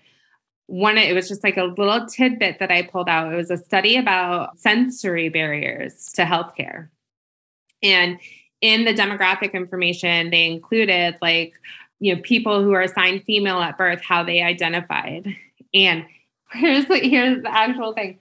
one, 0.67 0.97
it 0.97 1.15
was 1.15 1.29
just 1.29 1.45
like 1.45 1.59
a 1.59 1.65
little 1.65 2.07
tidbit 2.07 2.59
that 2.59 2.71
I 2.71 2.83
pulled 2.83 3.09
out. 3.09 3.33
It 3.33 3.37
was 3.37 3.51
a 3.51 3.59
study 3.59 3.97
about 3.97 4.59
sensory 4.59 5.29
barriers 5.29 6.11
to 6.15 6.25
healthcare. 6.25 6.89
And 7.83 8.19
in 8.65 8.87
the 8.87 8.95
demographic 8.95 9.53
information, 9.53 10.31
they 10.31 10.47
included 10.47 11.19
like, 11.21 11.53
you 12.01 12.15
know, 12.15 12.23
people 12.23 12.65
who 12.65 12.73
are 12.73 12.81
assigned 12.81 13.23
female 13.25 13.61
at 13.61 13.77
birth, 13.77 14.01
how 14.01 14.25
they 14.25 14.41
identified. 14.41 15.27
And 15.75 16.07
here's 16.53 16.87
the, 16.87 16.97
here's 16.97 17.43
the 17.43 17.55
actual 17.55 17.93
thing. 17.93 18.19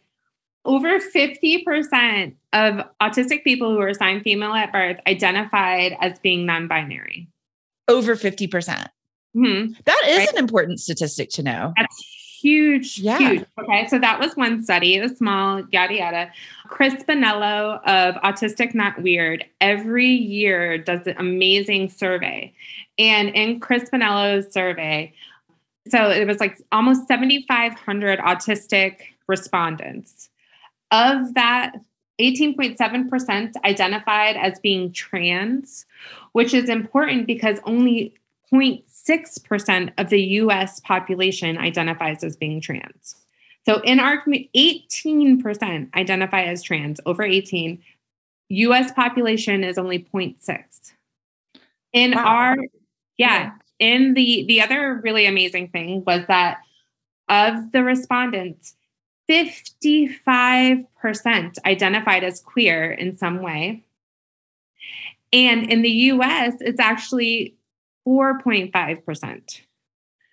Over 0.66 1.00
50% 1.00 2.34
of 2.52 2.86
autistic 3.02 3.46
people 3.46 3.72
who 3.72 3.80
are 3.80 3.88
assigned 3.88 4.24
female 4.24 4.54
at 4.54 4.74
birth 4.74 4.98
identified 5.08 5.96
as 6.02 6.20
being 6.20 6.46
non-binary. 6.46 7.30
Over 7.88 8.16
50%. 8.18 8.50
mm 8.50 8.88
hmm 9.36 9.74
That 9.86 10.04
is 10.08 10.18
right? 10.18 10.30
an 10.34 10.40
important 10.40 10.82
statistic 10.82 11.30
to 11.32 11.44
know. 11.44 11.74
That's 11.78 12.23
huge, 12.44 13.00
yeah. 13.00 13.18
huge. 13.18 13.46
Okay, 13.60 13.88
so 13.88 13.98
that 14.00 14.20
was 14.20 14.36
one 14.36 14.64
study. 14.64 14.96
It 14.96 15.02
was 15.02 15.18
small, 15.18 15.64
yada 15.72 15.96
yada. 15.96 16.32
Chris 16.68 17.04
Bonello 17.04 17.82
of 17.86 18.16
Autistic 18.16 18.76
Not 18.76 19.02
Weird 19.02 19.46
every 19.62 20.10
year 20.10 20.78
does 20.78 21.08
an 21.08 21.16
amazing 21.18 21.90
survey, 21.90 22.54
and 23.00 23.30
in 23.30 23.60
Chris 23.60 23.90
Bonello's 23.90 24.54
survey, 24.54 25.14
so 25.88 26.10
it 26.10 26.28
was 26.28 26.40
like 26.40 26.62
almost 26.72 27.08
seventy 27.08 27.46
five 27.48 27.74
hundred 27.74 28.20
autistic 28.20 28.98
respondents. 29.28 30.30
Of 30.92 31.34
that, 31.34 31.74
18.7% 32.22 33.54
identified 33.66 34.38
as 34.38 34.60
being 34.60 34.92
trans, 34.92 35.88
which 36.34 36.54
is 36.54 36.70
important 36.70 37.26
because 37.26 37.60
only 37.66 38.14
0.6% 38.54 39.94
of 39.98 40.10
the 40.10 40.22
US 40.22 40.80
population 40.82 41.58
identifies 41.58 42.24
as 42.24 42.36
being 42.36 42.62
trans. 42.62 43.16
So 43.66 43.80
in 43.82 44.00
our 44.00 44.22
community, 44.22 44.86
18% 44.94 45.94
identify 45.96 46.44
as 46.44 46.62
trans 46.62 47.00
over 47.06 47.24
18. 47.24 47.82
US 48.50 48.92
population 48.92 49.64
is 49.64 49.78
only 49.78 50.06
0.6. 50.14 50.94
In 51.94 52.12
wow. 52.12 52.26
our 52.26 52.58
yeah, 53.18 53.18
yeah, 53.18 53.52
in 53.80 54.16
the 54.16 54.46
the 54.48 54.62
other 54.62 55.00
really 55.04 55.26
amazing 55.26 55.70
thing 55.70 56.04
was 56.06 56.26
that 56.28 56.58
of 57.30 57.72
the 57.72 57.84
respondents, 57.84 58.76
55% 59.30 60.86
identified 61.66 62.24
as 62.24 62.42
queer 62.42 62.92
in 62.92 63.16
some 63.16 63.42
way. 63.42 63.84
And 65.32 65.72
in 65.72 65.82
the 65.82 65.90
US, 65.90 66.54
it's 66.60 66.80
actually 66.80 67.56
4.5%. 68.08 69.62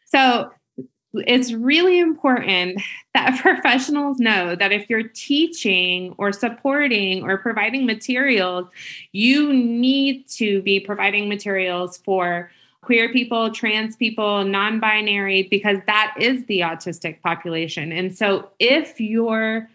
So 0.06 0.50
it's 1.12 1.52
really 1.52 1.98
important 1.98 2.80
that 3.14 3.38
professionals 3.42 4.18
know 4.18 4.54
that 4.54 4.72
if 4.72 4.88
you're 4.88 5.08
teaching 5.08 6.14
or 6.18 6.32
supporting 6.32 7.22
or 7.22 7.38
providing 7.38 7.86
materials, 7.86 8.68
you 9.12 9.52
need 9.52 10.28
to 10.28 10.62
be 10.62 10.80
providing 10.80 11.28
materials 11.28 11.98
for 11.98 12.50
queer 12.82 13.12
people, 13.12 13.50
trans 13.50 13.96
people, 13.96 14.44
non 14.44 14.80
binary, 14.80 15.44
because 15.50 15.78
that 15.86 16.14
is 16.18 16.44
the 16.46 16.60
autistic 16.60 17.20
population. 17.20 17.92
And 17.92 18.16
so 18.16 18.50
if 18.58 19.00
you're 19.00 19.68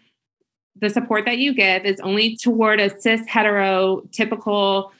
the 0.78 0.90
support 0.90 1.24
that 1.24 1.38
you 1.38 1.54
give 1.54 1.84
is 1.86 2.00
only 2.00 2.36
toward 2.36 2.80
a 2.80 3.00
cis 3.00 3.26
hetero 3.26 4.02
typical 4.12 4.92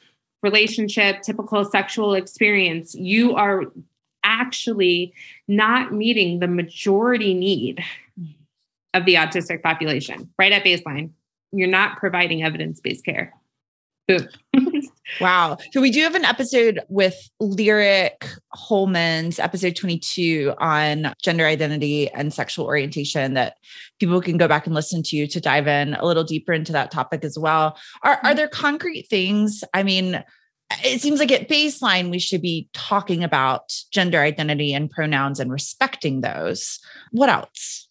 relationship, 0.47 1.23
typical 1.23 1.65
sexual 1.65 2.15
experience, 2.15 2.95
you 2.95 3.35
are 3.35 3.65
actually 4.23 5.13
not 5.49 5.93
meeting 5.93 6.39
the 6.39 6.47
majority 6.47 7.35
need 7.35 7.83
of 8.95 9.05
the 9.05 9.15
autistic 9.15 9.63
population 9.63 10.31
right 10.39 10.53
at 10.53 10.65
baseline. 10.65 11.11
You're 11.53 11.69
not 11.69 11.99
providing 11.99 12.43
evidence 12.43 12.81
based 12.81 13.05
care. 13.05 13.35
Wow. 15.21 15.59
So 15.73 15.81
we 15.81 15.91
do 15.91 16.03
have 16.03 16.15
an 16.15 16.25
episode 16.25 16.81
with 16.89 17.15
Lyric 17.39 18.29
Holmans 18.57 19.39
episode 19.39 19.77
22 19.77 20.55
on 20.59 21.15
gender 21.23 21.47
identity 21.47 22.11
and 22.11 22.35
sexual 22.35 22.67
orientation 22.67 23.35
that 23.35 23.57
people 24.01 24.21
can 24.21 24.37
go 24.37 24.49
back 24.49 24.67
and 24.67 24.75
listen 24.75 25.03
to 25.05 25.27
to 25.29 25.41
dive 25.41 25.69
in 25.69 25.95
a 25.95 26.05
little 26.05 26.25
deeper 26.25 26.53
into 26.53 26.73
that 26.73 26.91
topic 26.91 27.25
as 27.25 27.39
well. 27.39 27.79
Are 28.03 28.15
are 28.15 28.17
mm-hmm. 28.17 28.37
there 28.37 28.49
concrete 28.49 29.07
things? 29.09 29.63
I 29.73 29.85
mean, 29.85 30.25
it 30.85 31.01
seems 31.01 31.21
like 31.21 31.33
at 31.33 31.49
baseline 31.49 32.11
we 32.11 32.19
should 32.19 32.43
be 32.43 32.69
talking 32.73 33.23
about 33.23 33.73
gender 33.93 34.21
identity 34.21 34.73
and 34.73 34.91
pronouns 34.91 35.41
and 35.41 35.51
respecting 35.53 36.21
those. 36.21 36.81
What 37.13 37.29
else? 37.29 37.89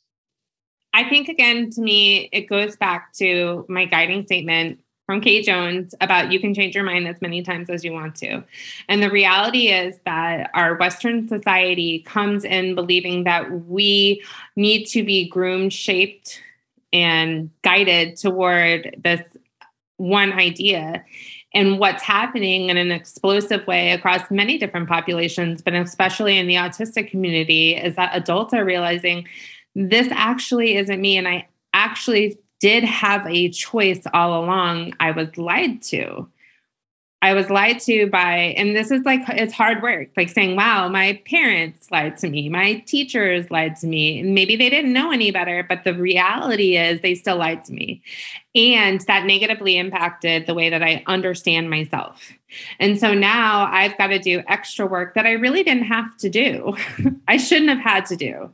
I 0.93 1.07
think 1.09 1.27
again 1.29 1.69
to 1.71 1.81
me 1.81 2.29
it 2.31 2.41
goes 2.41 2.75
back 2.75 3.13
to 3.13 3.65
my 3.69 3.85
guiding 3.85 4.25
statement 4.25 4.79
from 5.05 5.21
Kate 5.21 5.45
Jones 5.45 5.93
about 6.01 6.31
you 6.31 6.39
can 6.39 6.53
change 6.53 6.73
your 6.73 6.83
mind 6.83 7.07
as 7.07 7.21
many 7.21 7.43
times 7.43 7.69
as 7.69 7.83
you 7.83 7.93
want 7.93 8.15
to. 8.15 8.43
And 8.89 9.03
the 9.03 9.11
reality 9.11 9.67
is 9.67 9.99
that 10.05 10.49
our 10.53 10.75
Western 10.75 11.27
society 11.27 11.99
comes 11.99 12.43
in 12.43 12.75
believing 12.75 13.25
that 13.25 13.51
we 13.51 14.23
need 14.55 14.85
to 14.85 15.03
be 15.03 15.29
groomed, 15.29 15.73
shaped, 15.73 16.41
and 16.91 17.51
guided 17.61 18.17
toward 18.17 18.95
this 19.03 19.21
one 19.97 20.33
idea 20.33 21.03
and 21.55 21.79
what's 21.79 22.03
happening 22.03 22.69
in 22.69 22.75
an 22.75 22.91
explosive 22.91 23.65
way 23.65 23.91
across 23.91 24.29
many 24.29 24.57
different 24.57 24.89
populations, 24.89 25.61
but 25.61 25.73
especially 25.73 26.37
in 26.37 26.47
the 26.47 26.55
autistic 26.55 27.09
community, 27.09 27.75
is 27.75 27.95
that 27.95 28.11
adults 28.13 28.53
are 28.53 28.65
realizing 28.65 29.25
this 29.73 30.07
actually 30.11 30.75
isn't 30.75 30.99
me. 31.01 31.17
And 31.17 31.27
I 31.27 31.47
actually 31.73 32.37
did 32.59 32.83
have 32.83 33.25
a 33.25 33.49
choice 33.49 34.01
all 34.13 34.43
along. 34.43 34.93
I 34.99 35.11
was 35.11 35.37
lied 35.37 35.81
to. 35.83 36.27
I 37.21 37.33
was 37.33 37.49
lied 37.49 37.79
to 37.81 38.07
by, 38.07 38.53
and 38.57 38.75
this 38.75 38.91
is 38.91 39.03
like, 39.03 39.21
it's 39.29 39.53
hard 39.53 39.81
work, 39.81 40.09
like 40.15 40.29
saying, 40.29 40.55
wow, 40.55 40.87
my 40.89 41.19
parents 41.25 41.89
lied 41.89 42.17
to 42.17 42.29
me, 42.29 42.49
my 42.49 42.75
teachers 42.85 43.49
lied 43.49 43.77
to 43.77 43.87
me. 43.87 44.19
And 44.19 44.35
maybe 44.35 44.55
they 44.55 44.69
didn't 44.69 44.93
know 44.93 45.11
any 45.11 45.31
better, 45.31 45.65
but 45.67 45.83
the 45.83 45.93
reality 45.93 46.77
is 46.77 47.01
they 47.01 47.15
still 47.15 47.37
lied 47.37 47.63
to 47.65 47.73
me. 47.73 48.03
And 48.53 49.01
that 49.01 49.25
negatively 49.25 49.77
impacted 49.77 50.45
the 50.45 50.53
way 50.53 50.69
that 50.69 50.83
I 50.83 51.03
understand 51.07 51.69
myself. 51.69 52.31
And 52.79 52.99
so 52.99 53.13
now 53.13 53.69
I've 53.71 53.97
got 53.97 54.07
to 54.07 54.19
do 54.19 54.43
extra 54.47 54.85
work 54.85 55.15
that 55.15 55.25
I 55.25 55.31
really 55.31 55.63
didn't 55.63 55.85
have 55.85 56.15
to 56.17 56.29
do. 56.29 56.77
I 57.27 57.37
shouldn't 57.37 57.69
have 57.69 57.79
had 57.79 58.05
to 58.07 58.15
do. 58.15 58.51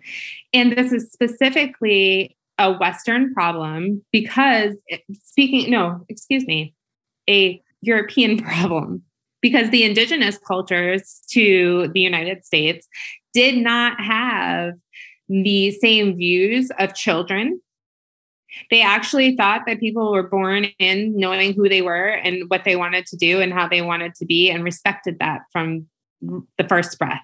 And 0.54 0.78
this 0.78 0.94
is 0.94 1.12
specifically 1.12 2.38
a 2.58 2.72
Western 2.72 3.34
problem 3.34 4.04
because 4.12 4.76
eh, 4.90 5.00
speaking, 5.24 5.72
no, 5.72 6.06
excuse 6.08 6.46
me, 6.46 6.74
a 7.30 7.62
European 7.82 8.38
problem 8.44 9.04
because 9.42 9.70
the 9.72 9.84
indigenous 9.84 10.38
cultures 10.38 11.22
to 11.32 11.90
the 11.94 12.00
United 12.00 12.46
States 12.46 12.88
did 13.34 13.58
not 13.58 14.00
have 14.00 14.74
the 15.28 15.72
same 15.72 16.16
views 16.16 16.72
of 16.78 16.94
children. 16.94 17.60
They 18.70 18.82
actually 18.82 19.36
thought 19.36 19.62
that 19.66 19.80
people 19.80 20.12
were 20.12 20.28
born 20.28 20.66
in 20.78 21.16
knowing 21.16 21.54
who 21.54 21.70
they 21.70 21.82
were 21.82 22.10
and 22.10 22.50
what 22.50 22.66
they 22.66 22.76
wanted 22.76 23.06
to 23.08 23.18
do 23.18 23.40
and 23.40 23.54
how 23.54 23.68
they 23.68 23.82
wanted 23.82 24.14
to 24.16 24.26
be 24.26 24.50
and 24.50 24.64
respected 24.64 25.20
that 25.20 25.42
from 25.52 25.88
the 26.22 26.68
first 26.68 27.00
breath. 27.00 27.22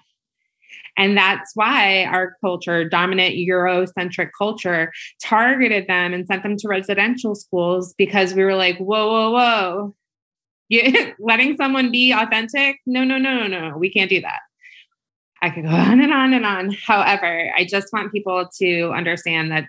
And 0.96 1.16
that's 1.16 1.52
why 1.54 2.04
our 2.06 2.36
culture, 2.40 2.88
dominant 2.88 3.36
Eurocentric 3.36 4.30
culture, 4.36 4.92
targeted 5.22 5.86
them 5.86 6.12
and 6.12 6.26
sent 6.26 6.42
them 6.42 6.56
to 6.56 6.68
residential 6.68 7.36
schools 7.36 7.94
because 7.96 8.34
we 8.34 8.42
were 8.42 8.56
like, 8.56 8.78
whoa, 8.78 9.06
whoa, 9.06 9.30
whoa, 9.30 9.94
you, 10.68 11.14
letting 11.18 11.56
someone 11.56 11.90
be 11.90 12.12
authentic? 12.12 12.76
No 12.86 13.04
no 13.04 13.18
no 13.18 13.46
no 13.46 13.46
no 13.46 13.76
we 13.76 13.90
can't 13.90 14.10
do 14.10 14.20
that. 14.20 14.40
I 15.40 15.50
could 15.50 15.64
go 15.64 15.70
on 15.70 16.00
and 16.00 16.12
on 16.12 16.34
and 16.34 16.46
on. 16.46 16.70
However 16.86 17.50
i 17.56 17.64
just 17.64 17.92
want 17.92 18.12
people 18.12 18.48
to 18.60 18.90
understand 18.90 19.52
that 19.52 19.66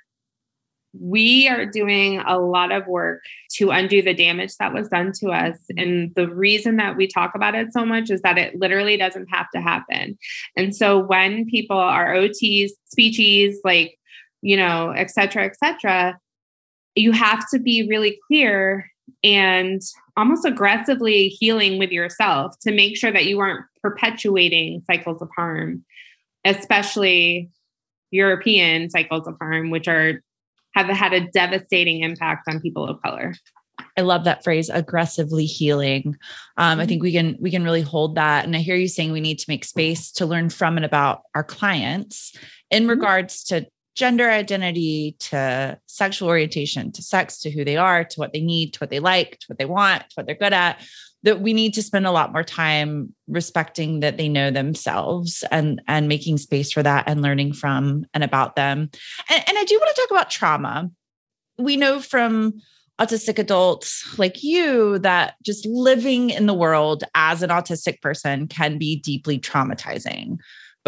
we 0.98 1.48
are 1.48 1.66
doing 1.66 2.20
a 2.20 2.40
lot 2.40 2.72
of 2.72 2.88
work 2.88 3.24
to 3.52 3.70
undo 3.70 4.02
the 4.02 4.14
damage 4.14 4.56
that 4.58 4.74
was 4.74 4.90
done 4.90 5.12
to 5.20 5.30
us. 5.30 5.58
Mm-hmm. 5.72 5.78
And 5.78 6.16
the 6.16 6.28
reason 6.28 6.78
that 6.78 6.98
we 6.98 7.08
talk 7.08 7.36
about 7.36 7.56
it 7.56 7.72
so 7.72 7.86
much 7.86 8.10
is 8.10 8.22
that 8.22 8.38
it 8.38 8.56
literally 8.56 8.98
doesn't 8.98 9.28
have 9.28 9.48
to 9.54 9.62
happen. 9.62 10.18
And 10.56 10.76
so 10.76 11.00
when 11.00 11.46
people 11.46 11.78
are 11.78 12.14
OTs, 12.16 12.72
speeches, 12.86 13.60
like, 13.64 13.98
you 14.42 14.58
know, 14.58 14.92
et 14.92 15.12
cetera, 15.12 15.46
et 15.46 15.58
cetera, 15.58 16.18
you 16.96 17.12
have 17.12 17.48
to 17.52 17.60
be 17.60 17.88
really 17.88 18.18
clear 18.28 18.90
and 19.24 19.82
almost 20.20 20.46
aggressively 20.46 21.30
healing 21.30 21.80
with 21.80 21.92
yourself 21.92 22.60
to 22.60 22.72
make 22.74 22.98
sure 22.98 23.12
that 23.12 23.26
you 23.26 23.40
aren't 23.40 23.66
perpetuating 23.82 24.82
cycles 24.82 25.22
of 25.22 25.30
harm, 25.36 25.84
especially 26.44 27.50
European 28.12 28.90
cycles 28.90 29.28
of 29.28 29.36
harm, 29.40 29.70
which 29.70 29.88
are 29.88 30.22
have 30.76 30.88
had 30.88 31.14
a 31.14 31.28
devastating 31.30 32.02
impact 32.02 32.48
on 32.48 32.60
people 32.60 32.86
of 32.86 33.02
color. 33.02 33.34
I 33.98 34.02
love 34.02 34.26
that 34.26 34.44
phrase 34.44 34.70
aggressively 34.70 35.46
healing. 35.46 36.18
Um. 36.58 36.80
I 36.80 36.86
think 36.86 37.02
we 37.02 37.14
can 37.14 37.38
we 37.40 37.50
can 37.50 37.64
really 37.64 37.82
hold 37.82 38.16
that. 38.16 38.44
And 38.46 38.56
I 38.56 38.60
hear 38.60 38.76
you 38.76 38.90
saying 38.90 39.14
we 39.14 39.22
need 39.22 39.40
to 39.40 39.46
make 39.48 39.64
space 39.64 40.12
to 40.14 40.26
learn 40.26 40.50
from 40.50 40.76
and 40.76 40.86
about 40.86 41.22
our 41.34 41.46
clients 41.46 42.36
in 42.70 42.84
mm-hmm. 42.84 42.90
regards 42.90 43.46
to 43.46 43.66
gender 44.00 44.32
identity 44.32 45.18
to 45.20 45.78
sexual 45.88 46.30
orientation 46.30 46.90
to 46.90 47.02
sex 47.02 47.42
to 47.42 47.52
who 47.52 47.66
they 47.66 47.76
are 47.76 48.06
to 48.06 48.18
what 48.18 48.32
they 48.32 48.40
need 48.40 48.72
to 48.72 48.80
what 48.80 48.90
they 48.90 49.02
like 49.02 49.38
to 49.40 49.46
what 49.48 49.58
they 49.58 49.66
want 49.66 50.02
to 50.04 50.14
what 50.16 50.26
they're 50.26 50.36
good 50.36 50.54
at 50.54 50.82
that 51.24 51.42
we 51.42 51.52
need 51.52 51.74
to 51.74 51.84
spend 51.84 52.08
a 52.08 52.12
lot 52.12 52.32
more 52.32 52.46
time 52.46 53.14
respecting 53.28 54.00
that 54.00 54.16
they 54.16 54.30
know 54.30 54.52
themselves 54.52 55.44
and 55.52 55.82
and 55.86 56.08
making 56.08 56.38
space 56.38 56.72
for 56.72 56.82
that 56.82 57.04
and 57.08 57.22
learning 57.22 57.52
from 57.52 58.06
and 58.14 58.24
about 58.24 58.56
them. 58.56 58.90
And, 59.30 59.44
and 59.46 59.58
i 59.58 59.66
do 59.66 59.78
want 59.78 59.94
to 59.94 60.02
talk 60.02 60.12
about 60.12 60.30
trauma. 60.30 60.90
We 61.58 61.76
know 61.76 62.00
from 62.00 62.54
autistic 63.02 63.38
adults 63.38 64.18
like 64.18 64.44
you 64.44 65.00
that 65.00 65.36
just 65.44 65.66
living 65.66 66.30
in 66.30 66.46
the 66.46 66.54
world 66.54 67.04
as 67.16 67.44
an 67.44 67.50
autistic 67.50 68.00
person 68.00 68.48
can 68.48 68.78
be 68.78 68.98
deeply 68.98 69.38
traumatizing 69.38 70.38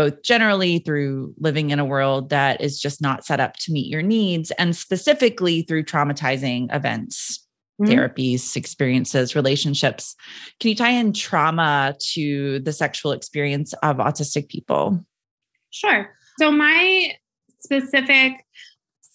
both 0.01 0.23
generally 0.23 0.79
through 0.79 1.31
living 1.37 1.69
in 1.69 1.77
a 1.77 1.85
world 1.85 2.31
that 2.31 2.59
is 2.59 2.81
just 2.81 3.03
not 3.03 3.23
set 3.23 3.39
up 3.39 3.55
to 3.55 3.71
meet 3.71 3.85
your 3.85 4.01
needs 4.01 4.49
and 4.57 4.75
specifically 4.75 5.61
through 5.61 5.83
traumatizing 5.83 6.73
events 6.75 7.45
mm-hmm. 7.79 7.91
therapies 7.91 8.55
experiences 8.55 9.35
relationships. 9.35 10.15
Can 10.59 10.69
you 10.69 10.75
tie 10.75 10.89
in 10.89 11.13
trauma 11.13 11.95
to 12.13 12.61
the 12.61 12.73
sexual 12.73 13.11
experience 13.11 13.73
of 13.83 13.97
autistic 13.97 14.49
people? 14.49 15.05
Sure. 15.69 16.09
So 16.39 16.49
my 16.49 17.13
specific 17.59 18.43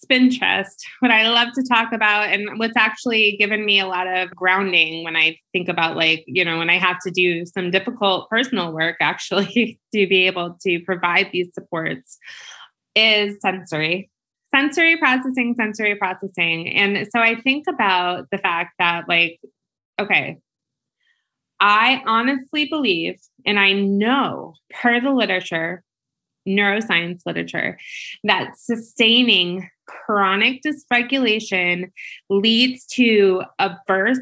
Spintrest, 0.05 0.83
what 0.99 1.11
I 1.11 1.27
love 1.29 1.53
to 1.53 1.63
talk 1.63 1.91
about, 1.91 2.29
and 2.29 2.59
what's 2.59 2.77
actually 2.77 3.35
given 3.39 3.65
me 3.65 3.79
a 3.79 3.87
lot 3.87 4.07
of 4.07 4.29
grounding 4.29 5.03
when 5.03 5.15
I 5.15 5.39
think 5.53 5.67
about, 5.69 5.95
like, 5.95 6.23
you 6.27 6.45
know, 6.45 6.59
when 6.59 6.69
I 6.69 6.77
have 6.77 6.99
to 6.99 7.11
do 7.11 7.45
some 7.45 7.71
difficult 7.71 8.29
personal 8.29 8.71
work, 8.73 8.97
actually, 9.01 9.79
to 9.93 10.07
be 10.07 10.27
able 10.27 10.57
to 10.61 10.79
provide 10.81 11.29
these 11.31 11.53
supports, 11.53 12.19
is 12.95 13.39
sensory. 13.41 14.09
Sensory 14.53 14.97
processing, 14.97 15.55
sensory 15.57 15.95
processing. 15.95 16.69
And 16.69 17.07
so 17.11 17.19
I 17.19 17.41
think 17.41 17.65
about 17.67 18.27
the 18.31 18.37
fact 18.37 18.75
that, 18.79 19.09
like, 19.09 19.39
okay, 19.99 20.37
I 21.59 22.03
honestly 22.05 22.65
believe, 22.65 23.19
and 23.45 23.59
I 23.59 23.73
know 23.73 24.53
per 24.69 25.01
the 25.01 25.11
literature, 25.11 25.83
neuroscience 26.47 27.21
literature, 27.25 27.77
that 28.23 28.57
sustaining 28.57 29.69
chronic 29.87 30.61
dysregulation 30.63 31.91
leads 32.29 32.85
to 32.87 33.43
adverse 33.59 34.19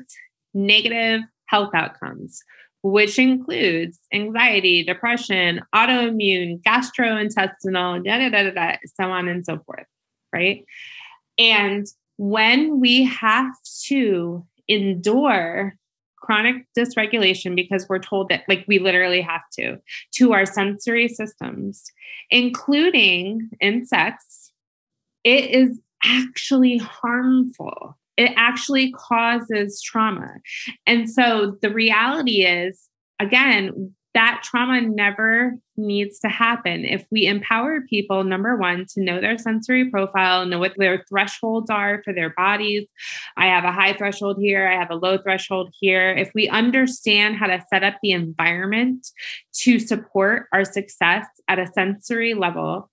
negative 0.54 1.22
health 1.48 1.74
outcomes, 1.76 2.42
which 2.84 3.20
includes 3.20 4.00
anxiety, 4.14 4.84
depression, 4.84 5.62
autoimmune, 5.74 6.62
gastrointestinal, 6.62 8.04
da, 8.04 8.18
da, 8.18 8.30
da, 8.30 8.44
da, 8.44 8.52
da, 8.52 8.78
so 9.00 9.06
on 9.06 9.28
and 9.28 9.46
so 9.46 9.60
forth. 9.66 9.86
Right. 10.34 10.66
And 11.38 11.86
when 12.18 12.80
we 12.80 13.04
have 13.04 13.54
to 13.88 14.46
endure 14.68 15.76
chronic 16.26 16.66
dysregulation 16.78 17.56
because 17.56 17.88
we're 17.88 18.00
told 18.00 18.30
that 18.30 18.44
like 18.48 18.66
we 18.68 18.80
literally 18.80 19.22
have 19.22 19.44
to 19.52 19.78
to 20.12 20.34
our 20.34 20.46
sensory 20.46 21.08
systems 21.08 21.84
including 22.32 23.48
in 23.60 23.86
sex 23.86 24.45
it 25.26 25.52
is 25.52 25.82
actually 26.06 26.78
harmful 26.78 27.98
it 28.16 28.32
actually 28.38 28.92
causes 28.94 29.82
trauma 29.82 30.36
and 30.88 31.10
so 31.10 31.58
the 31.62 31.70
reality 31.70 32.46
is 32.46 32.90
again 33.20 33.94
that 34.16 34.44
trauma 34.46 34.80
never 34.80 35.56
needs 35.76 36.20
to 36.20 36.30
happen. 36.30 36.86
If 36.86 37.06
we 37.12 37.28
empower 37.28 37.82
people, 37.82 38.24
number 38.24 38.56
one, 38.56 38.86
to 38.94 39.04
know 39.04 39.20
their 39.20 39.38
sensory 39.38 39.90
profile, 39.90 40.46
know 40.46 40.58
what 40.58 40.72
their 40.78 41.04
thresholds 41.10 41.70
are 41.70 42.02
for 42.02 42.14
their 42.14 42.30
bodies. 42.30 42.88
I 43.36 43.48
have 43.48 43.66
a 43.66 43.74
high 43.74 43.92
threshold 43.92 44.38
here, 44.40 44.70
I 44.70 44.80
have 44.80 44.90
a 44.90 44.96
low 44.96 45.18
threshold 45.18 45.76
here. 45.78 46.12
If 46.12 46.32
we 46.34 46.48
understand 46.48 47.36
how 47.36 47.48
to 47.48 47.62
set 47.70 47.84
up 47.84 47.96
the 48.02 48.12
environment 48.12 49.06
to 49.60 49.80
support 49.80 50.48
our 50.54 50.64
success 50.64 51.28
at 51.50 51.60
a 51.60 51.68
sensory 51.68 52.34
level, 52.34 52.90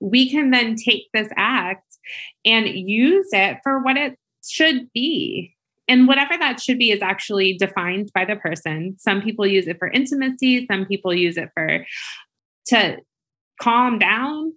we 0.00 0.30
can 0.30 0.50
then 0.50 0.76
take 0.76 1.08
this 1.12 1.28
act 1.36 1.96
and 2.44 2.68
use 2.68 3.28
it 3.32 3.58
for 3.62 3.82
what 3.82 3.96
it 3.96 4.18
should 4.46 4.92
be. 4.92 5.54
And 5.88 6.06
whatever 6.06 6.36
that 6.38 6.60
should 6.60 6.78
be 6.78 6.90
is 6.90 7.00
actually 7.00 7.56
defined 7.56 8.10
by 8.14 8.24
the 8.24 8.36
person. 8.36 8.96
Some 8.98 9.22
people 9.22 9.46
use 9.46 9.66
it 9.66 9.78
for 9.78 9.88
intimacy 9.88 10.66
some 10.70 10.84
people 10.84 11.14
use 11.14 11.36
it 11.36 11.48
for 11.54 11.84
to 12.66 12.98
calm 13.60 13.98
down. 13.98 14.52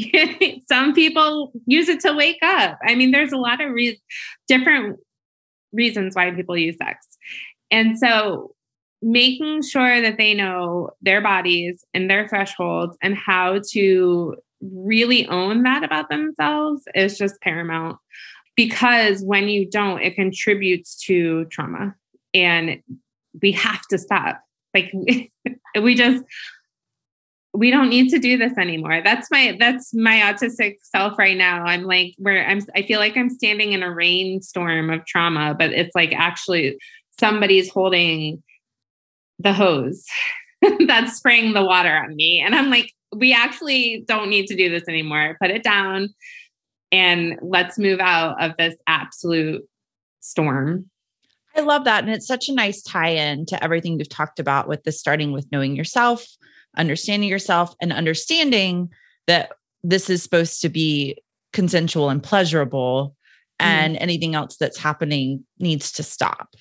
Some 0.68 0.94
people 0.94 1.52
use 1.66 1.88
it 1.88 1.98
to 2.00 2.12
wake 2.12 2.38
up. 2.42 2.78
I 2.86 2.94
mean 2.94 3.10
there's 3.10 3.32
a 3.32 3.36
lot 3.36 3.60
of 3.60 3.72
re- 3.72 4.00
different 4.46 4.98
reasons 5.72 6.14
why 6.14 6.30
people 6.30 6.56
use 6.56 6.76
sex. 6.76 7.18
And 7.70 7.98
so 7.98 8.54
making 9.02 9.62
sure 9.62 10.00
that 10.00 10.16
they 10.16 10.34
know 10.34 10.90
their 11.00 11.20
bodies 11.20 11.84
and 11.94 12.10
their 12.10 12.28
thresholds 12.28 12.96
and 13.02 13.16
how 13.16 13.60
to 13.72 14.36
really 14.60 15.26
own 15.28 15.62
that 15.62 15.84
about 15.84 16.08
themselves 16.08 16.82
is 16.94 17.16
just 17.16 17.40
paramount 17.40 17.98
because 18.56 19.22
when 19.22 19.48
you 19.48 19.70
don't, 19.70 20.02
it 20.02 20.16
contributes 20.16 20.96
to 21.04 21.44
trauma. 21.46 21.94
And 22.34 22.82
we 23.40 23.52
have 23.52 23.82
to 23.90 23.98
stop. 23.98 24.40
Like 24.74 24.92
we 25.80 25.94
just 25.94 26.24
we 27.54 27.70
don't 27.70 27.88
need 27.88 28.10
to 28.10 28.18
do 28.18 28.36
this 28.36 28.56
anymore. 28.58 29.00
That's 29.02 29.30
my 29.30 29.56
that's 29.58 29.94
my 29.94 30.16
autistic 30.20 30.76
self 30.82 31.18
right 31.18 31.36
now. 31.36 31.64
I'm 31.64 31.84
like 31.84 32.14
where 32.18 32.46
I'm 32.46 32.60
I 32.74 32.82
feel 32.82 32.98
like 32.98 33.16
I'm 33.16 33.30
standing 33.30 33.72
in 33.72 33.82
a 33.82 33.92
rainstorm 33.92 34.90
of 34.90 35.06
trauma, 35.06 35.54
but 35.58 35.72
it's 35.72 35.94
like 35.94 36.12
actually 36.12 36.78
somebody's 37.18 37.70
holding 37.70 38.42
the 39.38 39.52
hose 39.52 40.04
that's 40.86 41.16
spraying 41.16 41.52
the 41.52 41.64
water 41.64 41.94
on 41.96 42.14
me. 42.16 42.42
And 42.44 42.54
I'm 42.54 42.70
like, 42.70 42.92
we 43.14 43.32
actually 43.32 44.04
don't 44.06 44.30
need 44.30 44.46
to 44.46 44.56
do 44.56 44.68
this 44.68 44.88
anymore. 44.88 45.36
Put 45.40 45.50
it 45.50 45.62
down 45.62 46.08
and 46.92 47.38
let's 47.42 47.78
move 47.78 48.00
out 48.00 48.42
of 48.42 48.56
this 48.58 48.74
absolute 48.86 49.62
storm. 50.20 50.90
I 51.56 51.60
love 51.60 51.84
that. 51.84 52.04
And 52.04 52.12
it's 52.12 52.26
such 52.26 52.48
a 52.48 52.54
nice 52.54 52.82
tie 52.82 53.08
in 53.08 53.46
to 53.46 53.62
everything 53.62 53.96
we've 53.96 54.08
talked 54.08 54.38
about 54.38 54.68
with 54.68 54.84
this 54.84 55.00
starting 55.00 55.32
with 55.32 55.50
knowing 55.50 55.74
yourself, 55.74 56.26
understanding 56.76 57.28
yourself, 57.28 57.74
and 57.80 57.92
understanding 57.92 58.90
that 59.26 59.52
this 59.82 60.08
is 60.10 60.22
supposed 60.22 60.60
to 60.62 60.68
be 60.68 61.18
consensual 61.52 62.10
and 62.10 62.22
pleasurable, 62.22 63.16
mm-hmm. 63.60 63.66
and 63.66 63.96
anything 63.96 64.34
else 64.34 64.56
that's 64.56 64.78
happening 64.78 65.44
needs 65.58 65.92
to 65.92 66.02
stop. 66.02 66.54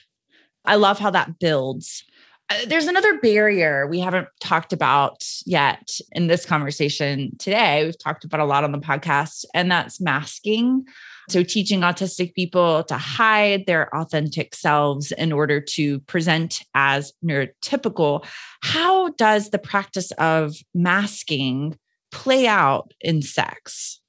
I 0.65 0.75
love 0.75 0.99
how 0.99 1.11
that 1.11 1.39
builds 1.39 2.03
Uh, 2.49 2.65
there's 2.67 2.87
another 2.87 3.19
barrier 3.19 3.87
we 3.87 3.99
haven't 3.99 4.27
talked 4.39 4.71
about 4.71 5.25
yet 5.45 5.99
in 6.13 6.27
this 6.27 6.45
conversation 6.45 7.35
today. 7.39 7.83
We've 7.83 7.97
talked 7.97 8.23
about 8.23 8.39
a 8.39 8.45
lot 8.45 8.63
on 8.63 8.71
the 8.71 8.77
podcast, 8.77 9.43
and 9.53 9.69
that's 9.69 9.99
masking. 9.99 10.85
So, 11.29 11.43
teaching 11.43 11.81
autistic 11.81 12.33
people 12.35 12.85
to 12.85 12.97
hide 12.97 13.65
their 13.65 13.93
authentic 13.93 14.55
selves 14.55 15.11
in 15.11 15.33
order 15.33 15.59
to 15.59 15.99
present 16.01 16.61
as 16.73 17.11
neurotypical. 17.23 18.25
How 18.61 19.09
does 19.09 19.49
the 19.49 19.59
practice 19.59 20.11
of 20.13 20.55
masking 20.73 21.77
play 22.13 22.47
out 22.47 22.93
in 23.01 23.21
sex? 23.21 23.99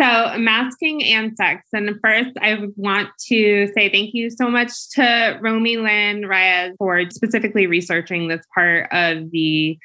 So, 0.00 0.36
masking 0.38 1.04
and 1.04 1.36
sex. 1.36 1.68
And 1.72 1.88
first, 2.02 2.30
I 2.40 2.66
want 2.76 3.10
to 3.28 3.68
say 3.76 3.88
thank 3.88 4.12
you 4.12 4.28
so 4.28 4.50
much 4.50 4.72
to 4.94 5.38
Romy 5.40 5.76
Lynn 5.76 6.26
Reyes 6.26 6.74
for 6.78 7.08
specifically 7.10 7.68
researching 7.68 8.26
this 8.26 8.44
part 8.54 8.88
of 8.92 9.30
the 9.30 9.78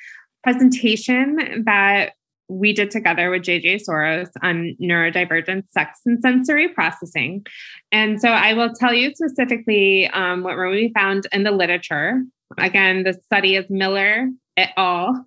presentation 0.43 1.63
that 1.65 2.13
we 2.47 2.73
did 2.73 2.89
together 2.89 3.29
with 3.29 3.43
JJ 3.43 3.81
Soros 3.87 4.29
on 4.41 4.75
neurodivergent 4.81 5.69
sex 5.69 5.99
and 6.05 6.19
sensory 6.21 6.67
processing. 6.67 7.45
And 7.91 8.19
so 8.19 8.29
I 8.29 8.53
will 8.53 8.73
tell 8.73 8.93
you 8.93 9.13
specifically 9.13 10.07
um, 10.07 10.41
what 10.43 10.57
Romy 10.57 10.91
found 10.95 11.27
in 11.31 11.43
the 11.43 11.51
literature. 11.51 12.23
Again, 12.57 13.03
the 13.03 13.13
study 13.13 13.55
is 13.55 13.65
Miller 13.69 14.29
et 14.57 14.71
al. 14.75 15.25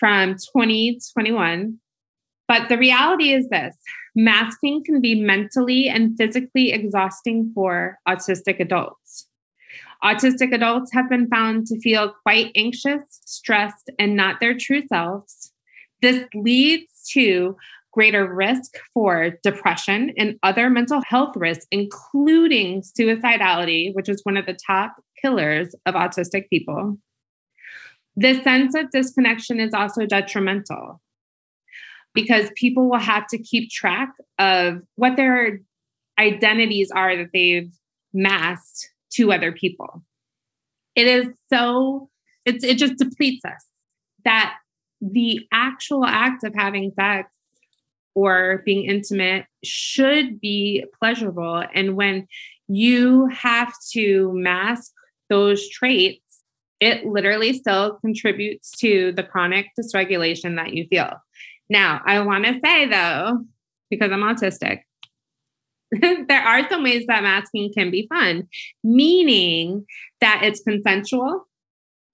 from 0.00 0.34
2021. 0.34 1.78
But 2.48 2.68
the 2.68 2.78
reality 2.78 3.32
is 3.32 3.48
this 3.48 3.76
masking 4.16 4.82
can 4.82 5.00
be 5.00 5.14
mentally 5.14 5.88
and 5.88 6.16
physically 6.16 6.72
exhausting 6.72 7.52
for 7.54 7.98
autistic 8.08 8.58
adults. 8.58 9.28
Autistic 10.02 10.54
adults 10.54 10.92
have 10.92 11.08
been 11.08 11.28
found 11.28 11.66
to 11.66 11.78
feel 11.80 12.14
quite 12.22 12.50
anxious, 12.56 13.02
stressed, 13.24 13.90
and 13.98 14.16
not 14.16 14.40
their 14.40 14.56
true 14.58 14.82
selves. 14.88 15.52
This 16.02 16.24
leads 16.34 17.04
to 17.12 17.56
greater 17.92 18.32
risk 18.32 18.76
for 18.92 19.32
depression 19.42 20.12
and 20.18 20.38
other 20.42 20.68
mental 20.68 21.00
health 21.06 21.34
risks, 21.34 21.66
including 21.70 22.82
suicidality, 22.82 23.94
which 23.94 24.08
is 24.08 24.20
one 24.24 24.36
of 24.36 24.44
the 24.44 24.58
top 24.66 24.96
killers 25.20 25.74
of 25.86 25.94
autistic 25.94 26.48
people. 26.50 26.98
This 28.14 28.42
sense 28.42 28.74
of 28.74 28.90
disconnection 28.90 29.60
is 29.60 29.72
also 29.74 30.04
detrimental 30.04 31.00
because 32.16 32.50
people 32.56 32.90
will 32.90 32.98
have 32.98 33.28
to 33.28 33.38
keep 33.38 33.70
track 33.70 34.12
of 34.40 34.82
what 34.96 35.16
their 35.16 35.60
identities 36.18 36.90
are 36.90 37.16
that 37.16 37.28
they've 37.32 37.70
masked 38.12 38.90
to 39.12 39.30
other 39.32 39.52
people. 39.52 40.02
It 40.96 41.06
is 41.06 41.28
so, 41.52 42.08
it's, 42.44 42.64
it 42.64 42.78
just 42.78 42.96
depletes 42.96 43.44
us 43.44 43.64
that 44.24 44.56
the 45.00 45.46
actual 45.52 46.04
act 46.04 46.42
of 46.42 46.54
having 46.54 46.90
sex 46.98 47.30
or 48.14 48.62
being 48.64 48.86
intimate 48.86 49.44
should 49.62 50.40
be 50.40 50.84
pleasurable. 50.98 51.62
And 51.74 51.96
when 51.96 52.26
you 52.66 53.26
have 53.26 53.72
to 53.92 54.32
mask 54.34 54.90
those 55.28 55.68
traits, 55.68 56.42
it 56.80 57.04
literally 57.04 57.52
still 57.52 57.98
contributes 58.00 58.70
to 58.78 59.12
the 59.12 59.22
chronic 59.22 59.66
dysregulation 59.78 60.56
that 60.56 60.72
you 60.72 60.86
feel. 60.88 61.10
Now, 61.68 62.00
I 62.04 62.20
want 62.20 62.44
to 62.46 62.60
say 62.64 62.86
though, 62.86 63.44
because 63.90 64.12
I'm 64.12 64.20
autistic, 64.20 64.80
there 66.28 66.42
are 66.42 66.68
some 66.68 66.82
ways 66.82 67.04
that 67.06 67.22
masking 67.22 67.72
can 67.72 67.90
be 67.90 68.06
fun, 68.08 68.48
meaning 68.82 69.86
that 70.20 70.40
it's 70.42 70.60
consensual. 70.60 71.46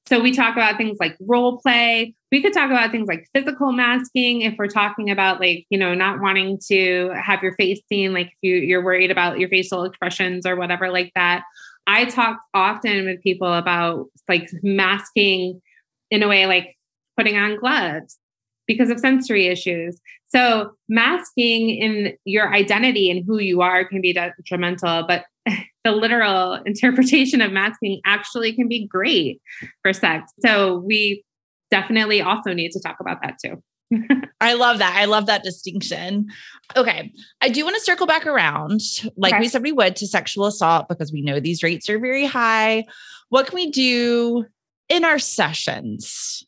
So 0.06 0.20
we 0.20 0.32
talk 0.32 0.56
about 0.56 0.76
things 0.76 0.98
like 0.98 1.16
role 1.20 1.58
play. 1.58 2.14
We 2.30 2.42
could 2.42 2.52
talk 2.52 2.70
about 2.70 2.90
things 2.90 3.06
like 3.06 3.28
physical 3.32 3.72
masking 3.72 4.42
if 4.42 4.54
we're 4.58 4.66
talking 4.66 5.10
about 5.10 5.40
like, 5.40 5.64
you 5.70 5.78
know, 5.78 5.94
not 5.94 6.20
wanting 6.20 6.58
to 6.68 7.12
have 7.14 7.42
your 7.42 7.54
face 7.54 7.80
seen, 7.88 8.12
like 8.12 8.26
if 8.26 8.38
you, 8.42 8.56
you're 8.56 8.84
worried 8.84 9.10
about 9.10 9.38
your 9.38 9.48
facial 9.48 9.84
expressions 9.84 10.44
or 10.44 10.56
whatever 10.56 10.90
like 10.90 11.12
that. 11.14 11.44
I 11.86 12.04
talk 12.04 12.40
often 12.52 13.06
with 13.06 13.22
people 13.22 13.52
about 13.52 14.06
like 14.28 14.50
masking 14.62 15.62
in 16.11 16.22
a 16.22 16.28
way 16.28 16.46
like 16.46 16.76
putting 17.16 17.36
on 17.36 17.59
gloves 17.59 18.18
because 18.66 18.90
of 18.90 19.00
sensory 19.00 19.46
issues. 19.46 20.00
So, 20.28 20.72
masking 20.88 21.70
in 21.70 22.14
your 22.24 22.52
identity 22.52 23.10
and 23.10 23.24
who 23.26 23.38
you 23.38 23.60
are 23.60 23.84
can 23.84 24.00
be 24.00 24.12
detrimental, 24.12 25.04
but 25.06 25.24
the 25.84 25.92
literal 25.92 26.54
interpretation 26.66 27.40
of 27.40 27.52
masking 27.52 28.00
actually 28.04 28.52
can 28.54 28.68
be 28.68 28.86
great 28.86 29.40
for 29.82 29.92
sex. 29.92 30.32
So, 30.40 30.78
we 30.78 31.24
definitely 31.70 32.20
also 32.20 32.52
need 32.52 32.72
to 32.72 32.80
talk 32.80 32.96
about 33.00 33.18
that 33.22 33.36
too. 33.44 33.62
I 34.40 34.54
love 34.54 34.78
that. 34.78 34.94
I 34.96 35.04
love 35.04 35.26
that 35.26 35.42
distinction. 35.42 36.28
Okay. 36.76 37.12
I 37.40 37.48
do 37.48 37.64
want 37.64 37.76
to 37.76 37.82
circle 37.82 38.06
back 38.06 38.26
around, 38.26 38.80
like 39.16 39.34
okay. 39.34 39.40
we 39.40 39.48
said 39.48 39.62
we 39.62 39.72
would, 39.72 39.96
to 39.96 40.06
sexual 40.06 40.46
assault 40.46 40.88
because 40.88 41.12
we 41.12 41.22
know 41.22 41.40
these 41.40 41.62
rates 41.62 41.88
are 41.88 41.98
very 41.98 42.24
high. 42.24 42.84
What 43.28 43.46
can 43.46 43.56
we 43.56 43.70
do 43.70 44.46
in 44.88 45.04
our 45.04 45.18
sessions 45.18 46.46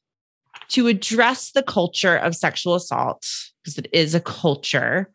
to 0.69 0.87
address 0.87 1.53
the 1.53 1.63
culture 1.63 2.17
of 2.17 2.35
sexual 2.35 2.75
assault, 2.75 3.27
because 3.63 3.79
it 3.79 3.89
is 3.93 4.15
a 4.15 4.21
culture, 4.21 5.11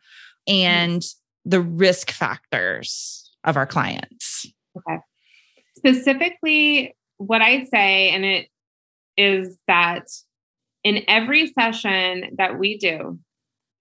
and 0.47 1.03
the 1.45 1.61
risk 1.61 2.11
factors 2.11 3.31
of 3.43 3.57
our 3.57 3.65
clients. 3.65 4.45
Okay. 4.77 4.99
Specifically, 5.77 6.95
what 7.17 7.41
I'd 7.41 7.67
say, 7.69 8.09
and 8.09 8.25
it 8.25 8.47
is 9.17 9.57
that 9.67 10.07
in 10.83 11.03
every 11.07 11.51
session 11.59 12.35
that 12.37 12.57
we 12.59 12.77
do, 12.77 13.19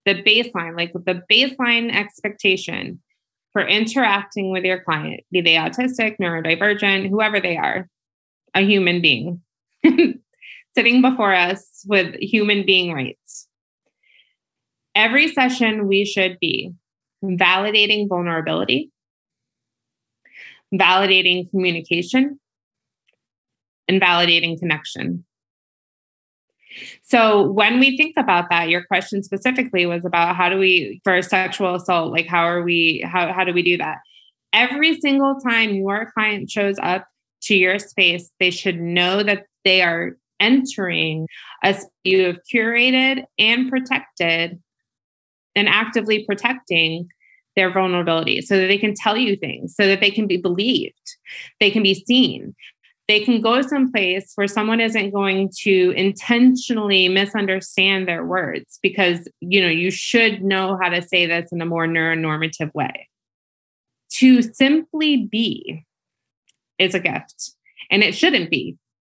the 0.05 0.23
baseline, 0.23 0.77
like 0.77 0.93
the 0.93 1.23
baseline 1.31 1.95
expectation 1.95 3.01
for 3.53 3.67
interacting 3.67 4.51
with 4.51 4.65
your 4.65 4.81
client, 4.81 5.21
be 5.31 5.41
they 5.41 5.55
autistic, 5.55 6.17
neurodivergent, 6.21 7.09
whoever 7.09 7.41
they 7.41 7.57
are, 7.57 7.89
a 8.55 8.63
human 8.63 9.01
being 9.01 9.43
sitting 10.79 11.03
before 11.03 11.35
us 11.35 11.85
with 11.89 12.15
human 12.21 12.65
being 12.65 12.93
rights. 12.93 13.49
Every 14.95 15.27
session, 15.27 15.89
we 15.89 16.05
should 16.05 16.39
be 16.39 16.73
validating 17.21 18.09
vulnerability, 18.09 18.93
validating 20.73 21.51
communication, 21.51 22.39
and 23.89 24.01
validating 24.01 24.57
connection. 24.57 25.25
So 27.03 27.51
when 27.51 27.81
we 27.81 27.97
think 27.97 28.15
about 28.17 28.49
that, 28.51 28.69
your 28.69 28.85
question 28.85 29.25
specifically 29.25 29.85
was 29.85 30.05
about 30.05 30.37
how 30.37 30.49
do 30.49 30.59
we 30.59 31.01
for 31.03 31.21
sexual 31.23 31.75
assault, 31.75 32.13
like 32.13 32.29
how 32.29 32.45
are 32.45 32.63
we 32.63 33.03
how 33.05 33.33
how 33.33 33.43
do 33.43 33.53
we 33.53 33.65
do 33.65 33.79
that? 33.79 33.97
Every 34.53 35.01
single 35.01 35.41
time 35.41 35.75
your 35.75 36.13
client 36.13 36.49
shows 36.49 36.77
up 36.81 37.09
to 37.43 37.57
your 37.57 37.81
space, 37.81 38.31
they 38.39 38.53
should 38.53 38.81
know 38.81 39.25
that 39.25 39.47
they 39.65 39.83
are 39.83 40.17
entering 40.41 41.27
a 41.65 41.75
space 41.75 41.87
you 42.05 42.25
have 42.25 42.39
curated 42.53 43.25
and 43.39 43.69
protected 43.69 44.63
and 45.55 45.69
actively 45.69 46.25
protecting 46.25 47.09
their 47.57 47.71
vulnerability 47.73 48.41
so 48.41 48.57
that 48.57 48.69
they 48.69 48.79
can 48.79 48.95
tell 48.95 49.17
you 49.17 49.37
things, 49.37 49.75
so 49.75 49.87
that 49.87 50.01
they 50.01 50.11
can 50.11 50.27
be 50.27 50.37
believed, 50.37 50.95
they 51.61 51.71
can 51.71 51.83
be 51.83 51.95
seen, 51.95 52.55
they 53.09 53.21
can 53.21 53.41
go 53.41 53.63
someplace 53.63 54.33
where 54.37 54.47
someone 54.47 54.81
isn't 54.81 55.11
going 55.11 55.51
to 55.63 55.93
intentionally 55.97 57.09
misunderstand 57.09 58.07
their 58.07 58.25
words 58.25 58.79
because 58.83 59.27
you 59.41 59.61
know 59.61 59.69
you 59.69 59.91
should 59.91 60.43
know 60.43 60.79
how 60.81 60.91
to 60.91 61.03
say 61.03 61.27
this 61.27 61.51
in 61.51 61.61
a 61.61 61.67
more 61.67 61.87
neuronormative 61.87 62.73
way. 62.75 63.09
To 64.13 64.43
simply 64.43 65.17
be 65.17 65.85
is 66.79 66.95
a 66.95 67.01
gift 67.01 67.53
and 67.91 68.03
it 68.03 68.15
shouldn't 68.15 68.51
be 68.51 68.77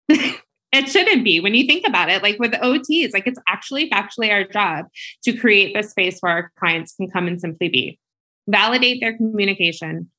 it 0.71 0.87
shouldn't 0.87 1.23
be. 1.23 1.39
When 1.39 1.55
you 1.55 1.65
think 1.65 1.87
about 1.87 2.09
it 2.09 2.21
like 2.21 2.39
with 2.39 2.51
ots 2.53 3.13
like 3.13 3.27
it's 3.27 3.39
actually 3.47 3.89
factually 3.89 4.31
our 4.31 4.43
job 4.43 4.85
to 5.23 5.33
create 5.33 5.75
the 5.75 5.83
space 5.83 6.19
where 6.19 6.31
our 6.31 6.51
clients 6.59 6.93
can 6.93 7.09
come 7.09 7.27
and 7.27 7.39
simply 7.39 7.69
be. 7.69 7.99
Validate 8.47 9.01
their 9.01 9.15
communication. 9.15 10.09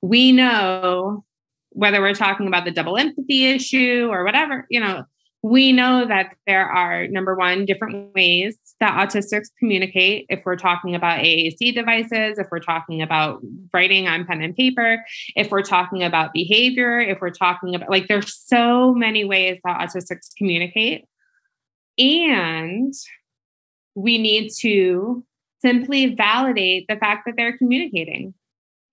We 0.00 0.32
know 0.32 1.24
whether 1.70 2.00
we're 2.00 2.14
talking 2.14 2.46
about 2.46 2.64
the 2.64 2.70
double 2.70 2.96
empathy 2.96 3.46
issue 3.46 4.08
or 4.10 4.24
whatever, 4.24 4.66
you 4.70 4.80
know, 4.80 5.04
we 5.42 5.72
know 5.72 6.06
that 6.06 6.34
there 6.46 6.66
are 6.66 7.06
number 7.06 7.34
one 7.36 7.64
different 7.64 8.12
ways 8.14 8.58
that 8.80 8.98
autistics 8.98 9.46
communicate 9.58 10.26
if 10.28 10.42
we're 10.44 10.56
talking 10.56 10.96
about 10.96 11.20
AAC 11.20 11.74
devices, 11.74 12.38
if 12.38 12.48
we're 12.50 12.58
talking 12.58 13.02
about 13.02 13.40
writing 13.72 14.08
on 14.08 14.26
pen 14.26 14.42
and 14.42 14.56
paper, 14.56 15.04
if 15.36 15.50
we're 15.50 15.62
talking 15.62 16.02
about 16.02 16.32
behavior, 16.32 16.98
if 16.98 17.20
we're 17.20 17.30
talking 17.30 17.74
about 17.74 17.88
like 17.88 18.08
there's 18.08 18.36
so 18.36 18.92
many 18.94 19.24
ways 19.24 19.58
that 19.64 19.78
autistics 19.78 20.34
communicate. 20.36 21.04
And 21.98 22.92
we 23.94 24.18
need 24.18 24.50
to 24.60 25.24
simply 25.62 26.14
validate 26.14 26.86
the 26.88 26.96
fact 26.96 27.26
that 27.26 27.34
they're 27.36 27.56
communicating 27.58 28.34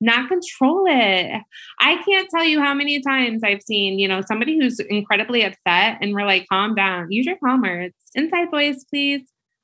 not 0.02 0.30
control 0.30 0.86
it. 0.88 1.42
I 1.80 1.96
can't 2.04 2.30
tell 2.30 2.44
you 2.44 2.62
how 2.62 2.74
many 2.74 3.02
times 3.02 3.44
I've 3.44 3.62
seen, 3.62 3.98
you 4.00 4.08
know, 4.08 4.22
somebody 4.22 4.58
who's 4.60 4.80
incredibly 4.80 5.44
upset 5.44 5.98
and 6.02 6.14
we're 6.14 6.26
like, 6.26 6.48
calm 6.52 6.76
down, 6.76 7.12
use 7.12 7.26
your 7.26 7.38
calm 7.44 7.62
words, 7.62 7.96
inside 8.14 8.52
voice, 8.52 8.84
please. 8.84 9.22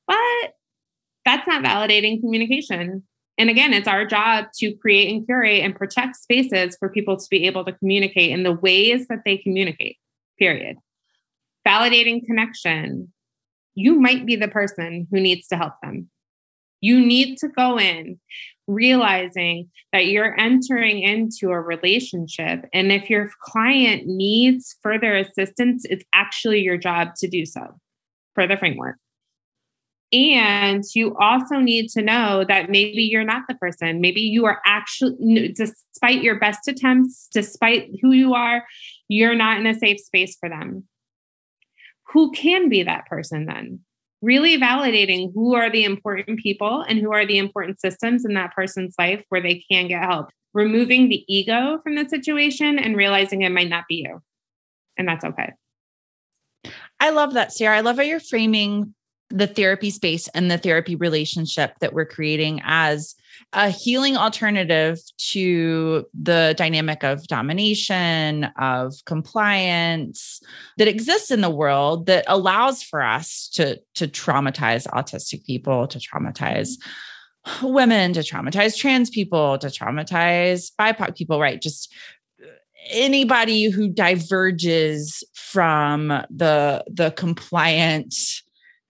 But 0.07 0.17
that's 1.25 1.47
not 1.47 1.63
validating 1.63 2.21
communication. 2.21 3.03
And 3.37 3.49
again, 3.49 3.73
it's 3.73 3.87
our 3.87 4.05
job 4.05 4.45
to 4.59 4.73
create 4.75 5.11
and 5.11 5.25
curate 5.25 5.63
and 5.63 5.75
protect 5.75 6.15
spaces 6.15 6.75
for 6.77 6.89
people 6.89 7.17
to 7.17 7.27
be 7.29 7.45
able 7.47 7.65
to 7.65 7.73
communicate 7.73 8.31
in 8.31 8.43
the 8.43 8.53
ways 8.53 9.07
that 9.07 9.19
they 9.25 9.37
communicate, 9.37 9.97
period. 10.37 10.77
Validating 11.67 12.25
connection. 12.25 13.11
You 13.73 13.99
might 13.99 14.25
be 14.25 14.35
the 14.35 14.47
person 14.47 15.07
who 15.11 15.19
needs 15.19 15.47
to 15.47 15.57
help 15.57 15.73
them. 15.81 16.09
You 16.81 16.99
need 16.99 17.37
to 17.37 17.47
go 17.47 17.79
in 17.79 18.19
realizing 18.71 19.69
that 19.93 20.07
you're 20.07 20.39
entering 20.39 21.01
into 21.01 21.49
a 21.49 21.59
relationship. 21.59 22.65
And 22.73 22.91
if 22.91 23.09
your 23.09 23.29
client 23.41 24.03
needs 24.05 24.75
further 24.81 25.15
assistance, 25.15 25.85
it's 25.85 26.05
actually 26.13 26.61
your 26.61 26.77
job 26.77 27.09
to 27.17 27.27
do 27.27 27.45
so 27.45 27.79
for 28.33 28.47
the 28.47 28.57
framework. 28.57 28.97
And 30.13 30.83
you 30.93 31.15
also 31.17 31.59
need 31.59 31.87
to 31.91 32.01
know 32.01 32.43
that 32.45 32.69
maybe 32.69 33.03
you're 33.03 33.23
not 33.23 33.43
the 33.47 33.55
person. 33.55 34.01
Maybe 34.01 34.19
you 34.19 34.45
are 34.45 34.59
actually, 34.65 35.53
despite 35.55 36.21
your 36.21 36.37
best 36.37 36.67
attempts, 36.67 37.29
despite 37.31 37.89
who 38.01 38.11
you 38.11 38.33
are, 38.33 38.65
you're 39.07 39.35
not 39.35 39.59
in 39.59 39.67
a 39.67 39.73
safe 39.73 40.01
space 40.01 40.35
for 40.37 40.49
them. 40.49 40.83
Who 42.11 42.31
can 42.31 42.67
be 42.67 42.83
that 42.83 43.05
person 43.05 43.45
then? 43.45 43.79
Really 44.21 44.57
validating 44.57 45.33
who 45.33 45.55
are 45.55 45.69
the 45.69 45.83
important 45.83 46.39
people 46.39 46.85
and 46.87 46.99
who 46.99 47.11
are 47.11 47.25
the 47.25 47.37
important 47.37 47.79
systems 47.79 48.25
in 48.25 48.33
that 48.35 48.53
person's 48.53 48.95
life 48.99 49.23
where 49.29 49.41
they 49.41 49.63
can 49.71 49.87
get 49.87 50.03
help. 50.03 50.29
Removing 50.53 51.09
the 51.09 51.23
ego 51.33 51.79
from 51.83 51.95
the 51.95 52.07
situation 52.07 52.77
and 52.77 52.97
realizing 52.97 53.41
it 53.41 53.51
might 53.51 53.69
not 53.69 53.85
be 53.87 54.05
you. 54.07 54.21
And 54.97 55.07
that's 55.07 55.23
okay. 55.23 55.53
I 56.99 57.09
love 57.09 57.33
that, 57.33 57.53
Sarah. 57.53 57.77
I 57.77 57.81
love 57.81 57.95
how 57.95 58.03
you're 58.03 58.19
framing 58.19 58.93
the 59.29 59.47
therapy 59.47 59.89
space 59.89 60.27
and 60.29 60.51
the 60.51 60.57
therapy 60.57 60.95
relationship 60.95 61.79
that 61.79 61.93
we're 61.93 62.05
creating 62.05 62.61
as 62.63 63.15
a 63.53 63.69
healing 63.69 64.15
alternative 64.15 64.97
to 65.17 66.05
the 66.13 66.55
dynamic 66.57 67.03
of 67.03 67.27
domination, 67.27 68.45
of 68.57 68.93
compliance 69.05 70.39
that 70.77 70.87
exists 70.87 71.31
in 71.31 71.41
the 71.41 71.49
world 71.49 72.05
that 72.05 72.23
allows 72.27 72.81
for 72.81 73.01
us 73.01 73.49
to, 73.53 73.79
to 73.95 74.07
traumatize 74.07 74.87
autistic 74.87 75.45
people, 75.45 75.85
to 75.87 75.99
traumatize 75.99 76.77
women, 77.61 78.13
to 78.13 78.21
traumatize 78.21 78.77
trans 78.77 79.09
people, 79.09 79.57
to 79.57 79.67
traumatize 79.67 80.71
BIPOC 80.79 81.15
people, 81.17 81.39
right? 81.39 81.61
Just 81.61 81.93
anybody 82.89 83.69
who 83.69 83.87
diverges 83.87 85.23
from 85.35 86.07
the 86.29 86.83
the 86.87 87.11
compliant 87.11 88.15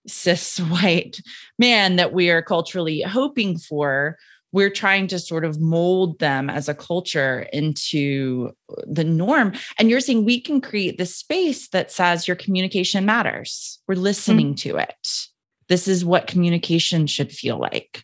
cis 0.07 0.59
white 0.59 1.19
man 1.59 1.97
that 1.97 2.13
we 2.13 2.29
are 2.29 2.41
culturally 2.41 3.01
hoping 3.01 3.57
for 3.57 4.17
we're 4.51 4.69
trying 4.69 5.07
to 5.07 5.19
sort 5.19 5.45
of 5.45 5.61
mold 5.61 6.19
them 6.19 6.49
as 6.49 6.67
a 6.67 6.75
culture 6.75 7.47
into 7.53 8.51
the 8.85 9.03
norm 9.03 9.53
and 9.77 9.89
you're 9.89 9.99
saying 9.99 10.25
we 10.25 10.39
can 10.39 10.61
create 10.61 10.97
this 10.97 11.15
space 11.15 11.69
that 11.69 11.91
says 11.91 12.27
your 12.27 12.35
communication 12.35 13.05
matters 13.05 13.79
we're 13.87 13.95
listening 13.95 14.53
mm-hmm. 14.53 14.69
to 14.69 14.77
it 14.77 15.27
this 15.67 15.87
is 15.87 16.03
what 16.03 16.27
communication 16.27 17.07
should 17.07 17.31
feel 17.31 17.59
like 17.59 18.03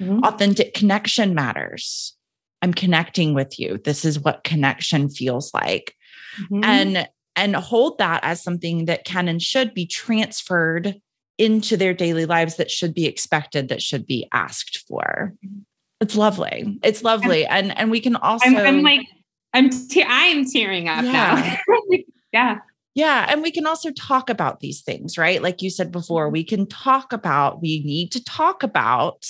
mm-hmm. 0.00 0.22
authentic 0.24 0.74
connection 0.74 1.34
matters 1.34 2.16
i'm 2.62 2.74
connecting 2.74 3.34
with 3.34 3.58
you 3.58 3.78
this 3.84 4.04
is 4.04 4.18
what 4.20 4.44
connection 4.44 5.08
feels 5.08 5.52
like 5.54 5.94
mm-hmm. 6.40 6.64
and 6.64 7.08
and 7.34 7.56
hold 7.56 7.98
that 7.98 8.22
as 8.22 8.42
something 8.42 8.84
that 8.86 9.04
can 9.04 9.28
and 9.28 9.40
should 9.40 9.72
be 9.72 9.86
transferred 9.86 11.00
into 11.38 11.76
their 11.76 11.94
daily 11.94 12.26
lives 12.26 12.56
that 12.56 12.70
should 12.70 12.94
be 12.94 13.06
expected, 13.06 13.68
that 13.68 13.82
should 13.82 14.06
be 14.06 14.28
asked 14.32 14.84
for. 14.86 15.34
It's 16.02 16.16
lovely. 16.16 16.78
It's 16.82 17.02
lovely. 17.02 17.46
And 17.46 17.76
and 17.78 17.90
we 17.90 18.00
can 18.00 18.16
also 18.16 18.44
I'm, 18.46 18.56
I'm 18.56 18.82
like 18.82 19.06
I'm 19.54 19.70
te- 19.70 20.04
I'm 20.06 20.44
tearing 20.44 20.88
up 20.88 21.04
yeah. 21.04 21.58
now. 21.68 21.98
yeah. 22.32 22.58
Yeah. 22.94 23.26
And 23.30 23.40
we 23.40 23.50
can 23.50 23.66
also 23.66 23.90
talk 23.92 24.28
about 24.28 24.60
these 24.60 24.82
things, 24.82 25.16
right? 25.16 25.40
Like 25.40 25.62
you 25.62 25.70
said 25.70 25.90
before, 25.90 26.28
we 26.28 26.44
can 26.44 26.66
talk 26.66 27.12
about, 27.12 27.62
we 27.62 27.82
need 27.84 28.12
to 28.12 28.22
talk 28.22 28.62
about 28.62 29.26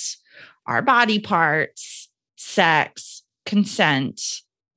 our 0.66 0.82
body 0.82 1.20
parts, 1.20 2.08
sex, 2.36 3.22
consent, 3.46 4.20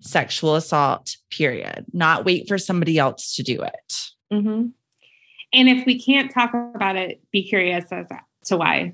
sexual 0.01 0.55
assault, 0.55 1.17
period. 1.31 1.85
Not 1.93 2.25
wait 2.25 2.47
for 2.47 2.59
somebody 2.59 2.99
else 2.99 3.35
to 3.37 3.43
do 3.43 3.61
it. 3.61 3.93
Mm-hmm. 4.31 4.67
And 5.53 5.69
if 5.69 5.85
we 5.85 5.99
can't 5.99 6.31
talk 6.31 6.53
about 6.53 6.95
it, 6.95 7.21
be 7.31 7.47
curious 7.47 7.85
as 7.91 8.05
to 8.45 8.57
why. 8.57 8.93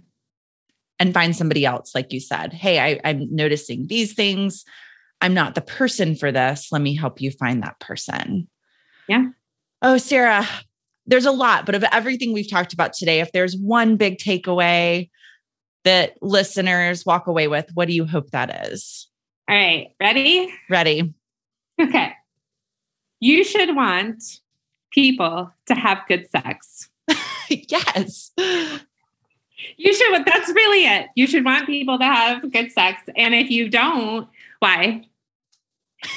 And 1.02 1.16
find 1.16 1.36
somebody 1.36 1.66
else, 1.66 1.96
like 1.96 2.14
you 2.14 2.20
said. 2.20 2.54
Hey, 2.54 2.80
I, 2.80 3.00
I'm 3.04 3.28
noticing 3.34 3.88
these 3.88 4.14
things. 4.14 4.64
I'm 5.20 5.34
not 5.34 5.56
the 5.56 5.62
person 5.62 6.14
for 6.16 6.32
this. 6.32 6.72
Let 6.72 6.84
me 6.84 6.96
help 6.96 7.20
you 7.20 7.32
find 7.32 7.64
that 7.64 7.80
person. 7.80 8.48
Yeah. 9.08 9.30
Oh, 9.82 9.98
Sarah, 9.98 10.48
there's 11.08 11.26
a 11.26 11.32
lot, 11.32 11.66
but 11.66 11.74
of 11.74 11.84
everything 11.92 12.34
we've 12.34 12.50
talked 12.50 12.72
about 12.72 12.94
today, 12.94 13.20
if 13.20 13.32
there's 13.32 13.58
one 13.58 13.98
big 13.98 14.20
takeaway 14.20 15.10
that 15.86 16.18
listeners 16.22 17.04
walk 17.04 17.26
away 17.26 17.48
with, 17.48 17.68
what 17.74 17.88
do 17.88 17.96
you 17.96 18.06
hope 18.06 18.30
that 18.30 18.68
is? 18.68 19.08
All 19.50 19.56
right, 19.56 19.96
ready? 20.00 20.54
Ready. 20.70 21.16
Okay. 21.82 22.14
You 23.20 23.44
should 23.44 23.76
want 23.76 24.24
people 24.92 25.52
to 25.66 25.74
have 25.74 26.04
good 26.08 26.30
sex. 26.30 26.90
yes. 27.50 28.32
You 29.78 29.94
should, 29.94 30.26
that's 30.26 30.50
really 30.50 30.86
it. 30.86 31.08
You 31.16 31.28
should 31.28 31.46
want 31.46 31.66
people 31.66 31.98
to 32.00 32.06
have 32.06 32.52
good 32.52 32.72
sex. 32.72 33.02
And 33.16 33.34
if 33.34 33.50
you 33.50 33.70
don't, 33.70 34.28
why? 34.60 35.06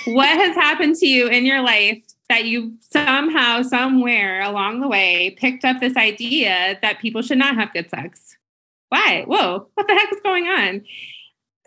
what 0.06 0.28
has 0.28 0.54
happened 0.54 0.96
to 0.96 1.06
you 1.06 1.28
in 1.28 1.44
your 1.44 1.62
life 1.62 2.02
that 2.28 2.44
you 2.44 2.74
somehow, 2.80 3.62
somewhere 3.62 4.40
along 4.42 4.80
the 4.80 4.88
way 4.88 5.30
picked 5.38 5.64
up 5.64 5.80
this 5.80 5.96
idea 5.96 6.78
that 6.82 7.00
people 7.00 7.22
should 7.22 7.38
not 7.38 7.56
have 7.56 7.72
good 7.72 7.90
sex? 7.90 8.36
Why? 8.88 9.24
Whoa, 9.26 9.68
what 9.74 9.86
the 9.86 9.94
heck 9.94 10.12
is 10.12 10.20
going 10.22 10.46
on? 10.46 10.84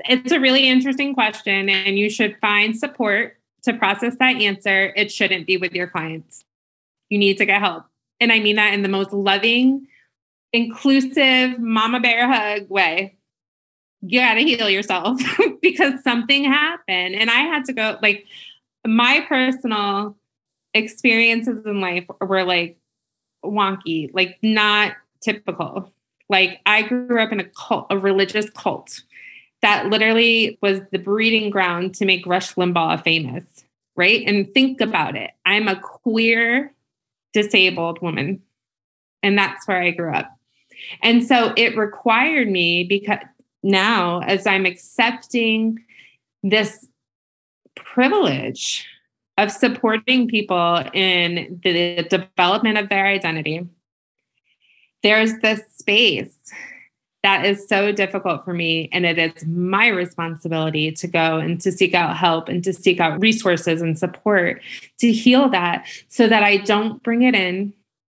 It's 0.05 0.31
a 0.31 0.39
really 0.39 0.67
interesting 0.67 1.13
question, 1.13 1.69
and 1.69 1.97
you 1.97 2.09
should 2.09 2.37
find 2.39 2.77
support 2.77 3.37
to 3.63 3.73
process 3.73 4.15
that 4.19 4.37
answer. 4.37 4.93
It 4.95 5.11
shouldn't 5.11 5.47
be 5.47 5.57
with 5.57 5.73
your 5.73 5.87
clients. 5.87 6.43
You 7.09 7.17
need 7.17 7.37
to 7.37 7.45
get 7.45 7.61
help. 7.61 7.85
And 8.19 8.31
I 8.31 8.39
mean 8.39 8.55
that 8.55 8.73
in 8.73 8.83
the 8.83 8.89
most 8.89 9.11
loving, 9.13 9.87
inclusive, 10.53 11.59
mama 11.59 11.99
bear 11.99 12.31
hug 12.31 12.69
way. 12.69 13.15
You 14.01 14.19
got 14.19 14.35
to 14.35 14.41
heal 14.41 14.69
yourself 14.69 15.19
because 15.61 16.03
something 16.03 16.43
happened. 16.43 17.15
And 17.15 17.29
I 17.29 17.39
had 17.41 17.65
to 17.65 17.73
go, 17.73 17.97
like, 18.01 18.25
my 18.85 19.25
personal 19.27 20.15
experiences 20.73 21.65
in 21.65 21.81
life 21.81 22.05
were 22.21 22.43
like 22.43 22.77
wonky, 23.43 24.09
like 24.13 24.37
not 24.41 24.93
typical. 25.21 25.91
Like 26.29 26.59
I 26.65 26.83
grew 26.83 27.21
up 27.21 27.31
in 27.31 27.39
a 27.39 27.45
cult, 27.45 27.87
a 27.89 27.97
religious 27.97 28.49
cult 28.51 29.01
that 29.61 29.87
literally 29.87 30.57
was 30.61 30.81
the 30.91 30.99
breeding 30.99 31.49
ground 31.49 31.95
to 31.95 32.05
make 32.05 32.25
Rush 32.25 32.53
Limbaugh 32.55 33.03
famous, 33.03 33.63
right? 33.95 34.23
And 34.27 34.53
think 34.53 34.81
about 34.81 35.15
it. 35.15 35.31
I'm 35.45 35.67
a 35.67 35.79
queer 35.79 36.73
disabled 37.33 38.01
woman. 38.01 38.41
And 39.23 39.37
that's 39.37 39.67
where 39.67 39.81
I 39.81 39.91
grew 39.91 40.13
up. 40.13 40.36
And 41.01 41.25
so 41.25 41.53
it 41.57 41.77
required 41.77 42.49
me 42.49 42.83
because 42.83 43.19
now 43.63 44.19
as 44.19 44.45
I'm 44.47 44.65
accepting 44.65 45.83
this 46.43 46.87
privilege 47.75 48.85
of 49.37 49.51
supporting 49.51 50.27
people 50.27 50.83
in 50.93 51.59
the 51.63 52.03
development 52.09 52.77
of 52.77 52.89
their 52.89 53.05
identity. 53.05 53.67
There's 55.03 55.37
this 55.39 55.61
space 55.77 56.35
that 57.23 57.45
is 57.45 57.67
so 57.67 57.91
difficult 57.91 58.43
for 58.43 58.53
me. 58.53 58.89
And 58.91 59.05
it 59.05 59.17
is 59.17 59.45
my 59.45 59.87
responsibility 59.87 60.91
to 60.93 61.07
go 61.07 61.37
and 61.37 61.59
to 61.61 61.71
seek 61.71 61.93
out 61.93 62.15
help 62.15 62.47
and 62.47 62.63
to 62.63 62.73
seek 62.73 62.99
out 62.99 63.21
resources 63.21 63.81
and 63.81 63.97
support 63.97 64.61
to 64.99 65.11
heal 65.11 65.49
that 65.49 65.85
so 66.07 66.27
that 66.27 66.43
I 66.43 66.57
don't 66.57 67.01
bring 67.03 67.23
it 67.23 67.35
in 67.35 67.73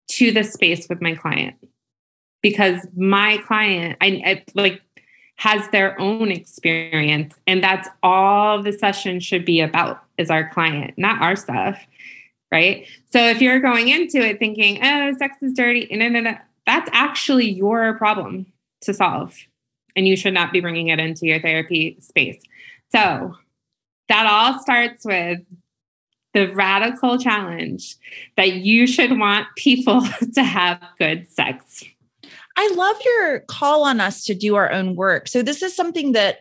to 0.10 0.32
the 0.32 0.44
space 0.44 0.88
with 0.90 1.02
my 1.02 1.16
client. 1.16 1.56
Because 2.44 2.86
my 2.96 3.38
client, 3.48 3.98
I, 4.00 4.22
I 4.26 4.44
like 4.54 4.82
has 5.38 5.68
their 5.70 6.00
own 6.00 6.32
experience. 6.32 7.36
And 7.48 7.64
that's 7.64 7.90
all 8.02 8.62
the 8.62 8.72
session 8.72 9.20
should 9.20 9.46
be 9.46 9.62
about 9.62 10.04
is 10.18 10.30
our 10.30 10.50
client, 10.50 10.94
not 10.98 11.22
our 11.22 11.36
stuff. 11.36 11.86
Right. 12.52 12.88
So 13.12 13.20
if 13.20 13.42
you're 13.42 13.60
going 13.60 13.90
into 13.90 14.20
it 14.20 14.38
thinking, 14.38 14.80
oh, 14.84 15.14
sex 15.18 15.42
is 15.42 15.54
dirty, 15.54 15.88
no, 15.92 16.08
no, 16.08 16.20
no, 16.20 16.38
that's 16.68 16.90
actually 16.94 17.50
your 17.50 17.96
problem 17.96 18.46
to 18.82 18.94
solve. 18.94 19.36
And 19.96 20.08
you 20.08 20.16
should 20.16 20.36
not 20.36 20.54
be 20.54 20.62
bringing 20.62 20.90
it 20.90 21.00
into 21.00 21.26
your 21.26 21.42
therapy 21.42 21.98
space. 22.00 22.42
So 22.92 23.36
that 24.08 24.28
all 24.28 24.60
starts 24.60 25.04
with 25.04 25.40
the 26.34 26.54
radical 26.54 27.18
challenge 27.18 27.96
that 28.38 28.54
you 28.54 28.86
should 28.86 29.18
want 29.18 29.48
people 29.56 30.04
to 30.36 30.44
have 30.44 30.80
good 31.00 31.28
sex. 31.30 31.84
I 32.56 32.72
love 32.76 32.98
your 33.04 33.40
call 33.42 33.84
on 33.84 34.00
us 34.00 34.24
to 34.26 34.36
do 34.36 34.56
our 34.56 34.72
own 34.72 34.96
work. 34.96 35.28
So, 35.28 35.42
this 35.42 35.62
is 35.62 35.76
something 35.76 36.14
that 36.14 36.40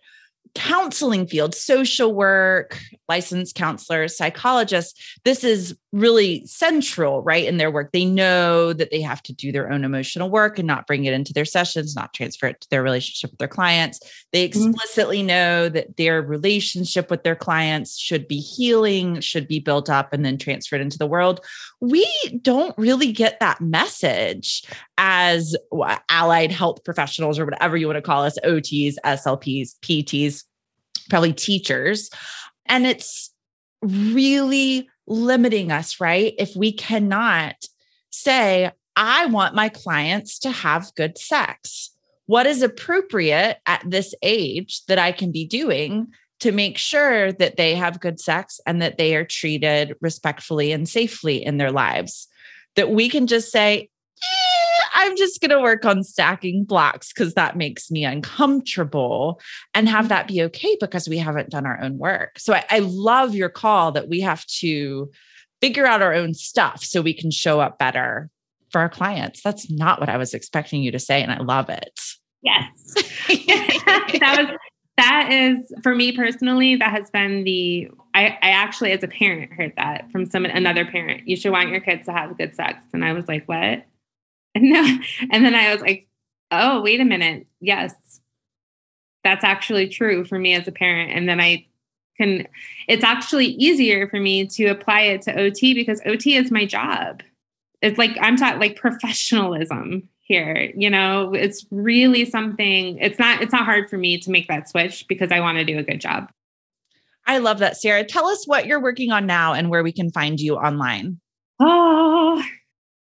counseling 0.54 1.26
field, 1.26 1.54
social 1.54 2.14
work, 2.14 2.78
licensed 3.08 3.54
counselors, 3.54 4.16
psychologists, 4.16 5.18
this 5.24 5.44
is 5.44 5.76
really 5.92 6.44
central, 6.46 7.22
right, 7.22 7.46
in 7.46 7.58
their 7.58 7.70
work. 7.70 7.92
They 7.92 8.04
know 8.04 8.72
that 8.72 8.90
they 8.90 9.00
have 9.02 9.22
to 9.24 9.32
do 9.32 9.52
their 9.52 9.70
own 9.70 9.84
emotional 9.84 10.30
work 10.30 10.58
and 10.58 10.66
not 10.66 10.86
bring 10.86 11.04
it 11.04 11.12
into 11.12 11.32
their 11.32 11.44
sessions, 11.44 11.94
not 11.94 12.14
transfer 12.14 12.46
it 12.46 12.60
to 12.62 12.70
their 12.70 12.82
relationship 12.82 13.30
with 13.30 13.38
their 13.38 13.48
clients. 13.48 14.00
They 14.32 14.48
mm-hmm. 14.48 14.68
explicitly 14.70 15.18
mm-hmm. 15.18 15.26
know 15.26 15.68
that 15.68 15.96
their 15.96 16.22
relationship 16.22 17.10
with 17.10 17.22
their 17.22 17.36
clients 17.36 17.98
should 17.98 18.26
be 18.28 18.38
healing, 18.38 19.20
should 19.20 19.48
be 19.48 19.60
built 19.60 19.90
up, 19.90 20.12
and 20.12 20.24
then 20.24 20.38
transferred 20.38 20.80
into 20.80 20.98
the 20.98 21.06
world. 21.06 21.40
We 21.80 22.06
don't 22.40 22.76
really 22.78 23.12
get 23.12 23.40
that 23.40 23.60
message 23.60 24.64
as 24.98 25.56
allied 26.08 26.52
health 26.52 26.84
professionals 26.84 27.38
or 27.38 27.44
whatever 27.44 27.76
you 27.76 27.86
want 27.86 27.96
to 27.96 28.02
call 28.02 28.24
us 28.24 28.38
OTs, 28.44 28.94
SLPs, 29.04 29.70
PTs, 29.80 30.44
probably 31.08 31.32
teachers. 31.32 32.10
And 32.66 32.86
it's 32.86 33.32
really 33.82 34.88
limiting 35.06 35.72
us, 35.72 36.00
right? 36.00 36.34
If 36.38 36.54
we 36.54 36.72
cannot 36.72 37.56
say, 38.10 38.70
I 38.96 39.26
want 39.26 39.54
my 39.54 39.68
clients 39.68 40.38
to 40.40 40.50
have 40.50 40.94
good 40.96 41.18
sex. 41.18 41.90
What 42.26 42.46
is 42.46 42.62
appropriate 42.62 43.58
at 43.66 43.82
this 43.86 44.14
age 44.22 44.84
that 44.86 44.98
I 44.98 45.12
can 45.12 45.32
be 45.32 45.46
doing 45.46 46.08
to 46.40 46.52
make 46.52 46.78
sure 46.78 47.32
that 47.32 47.56
they 47.56 47.74
have 47.74 48.00
good 48.00 48.20
sex 48.20 48.60
and 48.66 48.80
that 48.82 48.98
they 48.98 49.16
are 49.16 49.24
treated 49.24 49.94
respectfully 50.00 50.72
and 50.72 50.88
safely 50.88 51.44
in 51.44 51.56
their 51.56 51.72
lives? 51.72 52.28
That 52.76 52.90
we 52.90 53.08
can 53.08 53.26
just 53.26 53.50
say, 53.50 53.88
eh, 54.22 54.61
I'm 54.94 55.16
just 55.16 55.40
going 55.40 55.50
to 55.50 55.60
work 55.60 55.84
on 55.84 56.02
stacking 56.02 56.64
blocks 56.64 57.12
because 57.12 57.34
that 57.34 57.56
makes 57.56 57.90
me 57.90 58.04
uncomfortable 58.04 59.40
and 59.74 59.88
have 59.88 60.08
that 60.08 60.28
be 60.28 60.42
okay 60.42 60.76
because 60.80 61.08
we 61.08 61.18
haven't 61.18 61.50
done 61.50 61.66
our 61.66 61.80
own 61.82 61.98
work. 61.98 62.38
So 62.38 62.54
I, 62.54 62.64
I 62.70 62.78
love 62.80 63.34
your 63.34 63.48
call 63.48 63.92
that 63.92 64.08
we 64.08 64.20
have 64.20 64.44
to 64.46 65.10
figure 65.60 65.86
out 65.86 66.02
our 66.02 66.14
own 66.14 66.34
stuff 66.34 66.82
so 66.82 67.00
we 67.00 67.14
can 67.14 67.30
show 67.30 67.60
up 67.60 67.78
better 67.78 68.30
for 68.70 68.80
our 68.80 68.88
clients. 68.88 69.42
That's 69.42 69.70
not 69.70 70.00
what 70.00 70.08
I 70.08 70.16
was 70.16 70.34
expecting 70.34 70.82
you 70.82 70.90
to 70.92 70.98
say. 70.98 71.22
And 71.22 71.30
I 71.30 71.38
love 71.38 71.68
it. 71.68 72.00
Yes. 72.42 72.94
that 73.28 74.36
was 74.38 74.58
that 74.98 75.32
is 75.32 75.72
for 75.82 75.94
me 75.94 76.12
personally 76.12 76.76
that 76.76 76.90
has 76.90 77.10
been 77.10 77.44
the 77.44 77.88
I, 78.14 78.38
I 78.42 78.50
actually 78.50 78.92
as 78.92 79.02
a 79.02 79.08
parent 79.08 79.52
heard 79.52 79.72
that 79.76 80.10
from 80.10 80.26
some 80.26 80.44
another 80.44 80.84
parent 80.84 81.26
you 81.26 81.36
should 81.36 81.50
want 81.50 81.70
your 81.70 81.80
kids 81.80 82.06
to 82.06 82.12
have 82.12 82.36
good 82.36 82.54
sex 82.54 82.84
and 82.92 83.02
i 83.04 83.12
was 83.12 83.26
like 83.26 83.48
what 83.48 83.84
no. 84.56 84.98
And 85.30 85.44
then 85.44 85.54
I 85.54 85.72
was 85.72 85.82
like, 85.82 86.08
oh, 86.50 86.82
wait 86.82 87.00
a 87.00 87.04
minute. 87.04 87.46
Yes, 87.60 88.20
that's 89.24 89.44
actually 89.44 89.88
true 89.88 90.24
for 90.24 90.38
me 90.38 90.54
as 90.54 90.68
a 90.68 90.72
parent. 90.72 91.12
And 91.12 91.28
then 91.28 91.40
I 91.40 91.66
can, 92.16 92.46
it's 92.88 93.04
actually 93.04 93.46
easier 93.46 94.08
for 94.08 94.20
me 94.20 94.46
to 94.46 94.66
apply 94.66 95.02
it 95.02 95.22
to 95.22 95.38
OT 95.38 95.74
because 95.74 96.02
OT 96.04 96.36
is 96.36 96.50
my 96.50 96.66
job. 96.66 97.22
It's 97.80 97.98
like, 97.98 98.16
I'm 98.20 98.36
taught 98.36 98.60
like 98.60 98.76
professionalism 98.76 100.08
here 100.32 100.72
you 100.76 100.88
know 100.88 101.34
it's 101.34 101.66
really 101.70 102.24
something 102.24 102.96
it's 102.98 103.18
not 103.18 103.42
it's 103.42 103.52
not 103.52 103.64
hard 103.64 103.90
for 103.90 103.98
me 103.98 104.18
to 104.18 104.30
make 104.30 104.48
that 104.48 104.68
switch 104.68 105.06
because 105.08 105.32
i 105.32 105.40
want 105.40 105.58
to 105.58 105.64
do 105.64 105.78
a 105.78 105.82
good 105.82 106.00
job 106.00 106.30
i 107.26 107.38
love 107.38 107.58
that 107.58 107.76
sarah 107.76 108.04
tell 108.04 108.26
us 108.26 108.46
what 108.46 108.66
you're 108.66 108.80
working 108.80 109.10
on 109.10 109.26
now 109.26 109.52
and 109.52 109.68
where 109.68 109.82
we 109.82 109.92
can 109.92 110.10
find 110.10 110.40
you 110.40 110.54
online 110.54 111.20
oh 111.60 112.42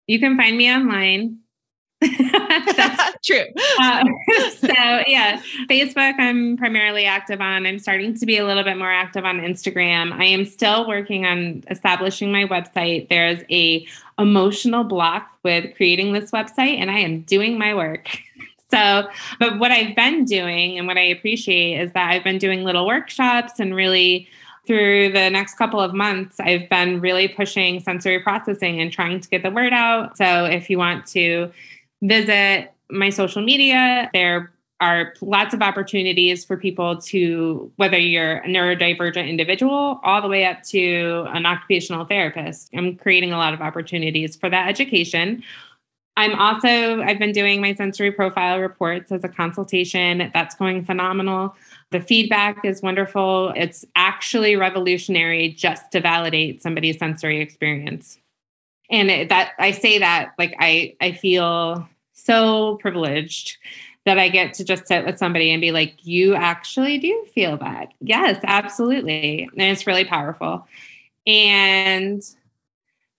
you 0.08 0.18
can 0.18 0.36
find 0.36 0.56
me 0.56 0.74
online. 0.74 1.38
That's 2.00 3.16
true. 3.26 3.44
Uh, 3.80 4.04
so 4.56 5.02
yeah, 5.06 5.40
Facebook 5.68 6.14
I'm 6.18 6.56
primarily 6.56 7.04
active 7.06 7.40
on. 7.40 7.66
I'm 7.66 7.78
starting 7.78 8.14
to 8.18 8.26
be 8.26 8.38
a 8.38 8.46
little 8.46 8.62
bit 8.62 8.76
more 8.76 8.90
active 8.90 9.24
on 9.24 9.40
Instagram. 9.40 10.12
I 10.12 10.24
am 10.24 10.44
still 10.44 10.86
working 10.86 11.26
on 11.26 11.64
establishing 11.70 12.30
my 12.32 12.44
website. 12.44 13.08
There's 13.08 13.42
a 13.50 13.86
emotional 14.18 14.84
block 14.84 15.28
with 15.42 15.74
creating 15.76 16.12
this 16.12 16.30
website, 16.30 16.78
and 16.78 16.90
I 16.90 17.00
am 17.00 17.22
doing 17.22 17.58
my 17.58 17.74
work. 17.74 18.08
So, 18.70 19.08
but 19.40 19.58
what 19.58 19.70
I've 19.70 19.96
been 19.96 20.24
doing 20.24 20.78
and 20.78 20.86
what 20.86 20.98
I 20.98 21.04
appreciate 21.04 21.80
is 21.80 21.92
that 21.92 22.10
I've 22.10 22.24
been 22.24 22.38
doing 22.38 22.64
little 22.64 22.86
workshops 22.86 23.58
and 23.58 23.74
really 23.74 24.28
through 24.68 25.10
the 25.10 25.30
next 25.30 25.54
couple 25.54 25.80
of 25.80 25.92
months, 25.94 26.38
I've 26.38 26.68
been 26.68 27.00
really 27.00 27.26
pushing 27.26 27.80
sensory 27.80 28.20
processing 28.20 28.80
and 28.80 28.92
trying 28.92 29.18
to 29.18 29.28
get 29.28 29.42
the 29.42 29.50
word 29.50 29.72
out. 29.72 30.16
So 30.16 30.44
if 30.44 30.70
you 30.70 30.78
want 30.78 31.06
to 31.06 31.50
visit 32.02 32.72
my 32.88 33.10
social 33.10 33.42
media, 33.42 34.08
they're 34.12 34.52
are 34.80 35.12
lots 35.20 35.54
of 35.54 35.60
opportunities 35.60 36.44
for 36.44 36.56
people 36.56 36.98
to, 36.98 37.72
whether 37.76 37.98
you're 37.98 38.36
a 38.36 38.46
neurodivergent 38.46 39.28
individual 39.28 39.98
all 40.04 40.22
the 40.22 40.28
way 40.28 40.44
up 40.44 40.62
to 40.62 41.26
an 41.30 41.46
occupational 41.46 42.04
therapist. 42.04 42.70
I'm 42.72 42.96
creating 42.96 43.32
a 43.32 43.38
lot 43.38 43.54
of 43.54 43.60
opportunities 43.60 44.36
for 44.36 44.48
that 44.48 44.68
education. 44.68 45.42
I'm 46.16 46.34
also, 46.34 47.00
I've 47.02 47.18
been 47.18 47.32
doing 47.32 47.60
my 47.60 47.74
sensory 47.74 48.12
profile 48.12 48.60
reports 48.60 49.10
as 49.10 49.24
a 49.24 49.28
consultation. 49.28 50.30
That's 50.32 50.54
going 50.54 50.84
phenomenal. 50.84 51.56
The 51.90 52.00
feedback 52.00 52.64
is 52.64 52.82
wonderful. 52.82 53.52
It's 53.56 53.84
actually 53.96 54.56
revolutionary 54.56 55.50
just 55.50 55.90
to 55.92 56.00
validate 56.00 56.62
somebody's 56.62 56.98
sensory 56.98 57.40
experience. 57.40 58.18
And 58.90 59.10
it, 59.10 59.28
that 59.30 59.52
I 59.58 59.70
say 59.70 59.98
that 59.98 60.32
like 60.38 60.54
I 60.58 60.96
I 61.00 61.12
feel 61.12 61.88
so 62.12 62.76
privileged 62.80 63.56
that 64.04 64.18
I 64.18 64.28
get 64.28 64.54
to 64.54 64.64
just 64.64 64.86
sit 64.86 65.04
with 65.04 65.18
somebody 65.18 65.50
and 65.50 65.60
be 65.60 65.70
like, 65.70 65.94
you 66.02 66.34
actually 66.34 66.98
do 66.98 67.26
feel 67.34 67.58
that. 67.58 67.92
Yes, 68.00 68.40
absolutely. 68.42 69.48
And 69.52 69.62
it's 69.62 69.86
really 69.86 70.04
powerful. 70.04 70.66
And 71.26 72.22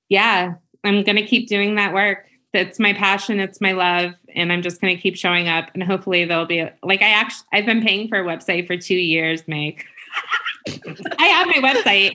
yeah, 0.09 0.55
I'm 0.83 1.03
going 1.03 1.17
to 1.17 1.25
keep 1.25 1.47
doing 1.47 1.75
that 1.75 1.93
work. 1.93 2.25
That's 2.53 2.79
my 2.79 2.93
passion. 2.93 3.39
It's 3.39 3.61
my 3.61 3.73
love. 3.73 4.15
And 4.39 4.51
I'm 4.51 4.61
just 4.61 4.81
going 4.81 4.95
to 4.95 5.01
keep 5.01 5.15
showing 5.15 5.47
up. 5.47 5.69
And 5.73 5.83
hopefully 5.83 6.25
there'll 6.25 6.45
be 6.45 6.67
like, 6.83 7.01
I 7.01 7.09
actually, 7.09 7.47
I've 7.53 7.65
been 7.65 7.81
paying 7.81 8.07
for 8.07 8.19
a 8.19 8.23
website 8.23 8.67
for 8.67 8.77
two 8.77 8.95
years, 8.95 9.47
Meg. 9.47 9.85
I 11.19 11.25
have 11.25 11.47
my 11.47 11.73
website. 11.73 12.13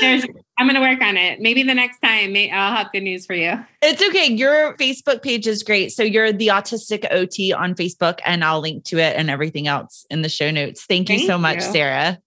There's, 0.00 0.24
I'm 0.58 0.66
going 0.66 0.74
to 0.74 0.80
work 0.80 1.02
on 1.02 1.16
it. 1.16 1.40
Maybe 1.40 1.62
the 1.62 1.74
next 1.74 2.00
time 2.00 2.32
may, 2.32 2.50
I'll 2.50 2.74
have 2.74 2.90
good 2.92 3.02
news 3.02 3.26
for 3.26 3.34
you. 3.34 3.62
It's 3.82 4.02
okay. 4.02 4.26
Your 4.32 4.76
Facebook 4.76 5.22
page 5.22 5.46
is 5.46 5.62
great. 5.62 5.92
So 5.92 6.02
you're 6.02 6.32
the 6.32 6.48
Autistic 6.48 7.06
OT 7.10 7.52
on 7.52 7.74
Facebook, 7.74 8.20
and 8.24 8.42
I'll 8.42 8.60
link 8.60 8.84
to 8.84 8.98
it 8.98 9.16
and 9.16 9.28
everything 9.28 9.66
else 9.66 10.06
in 10.10 10.22
the 10.22 10.28
show 10.28 10.50
notes. 10.50 10.84
Thank 10.84 11.08
you 11.08 11.18
Thank 11.18 11.28
so 11.28 11.36
much, 11.36 11.56
you. 11.56 11.72
Sarah. 11.72 12.18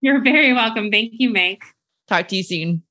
You're 0.00 0.22
very 0.22 0.52
welcome. 0.52 0.90
Thank 0.90 1.14
you, 1.14 1.30
Meg. 1.30 1.62
Talk 2.08 2.28
to 2.28 2.36
you 2.36 2.42
soon. 2.42 2.82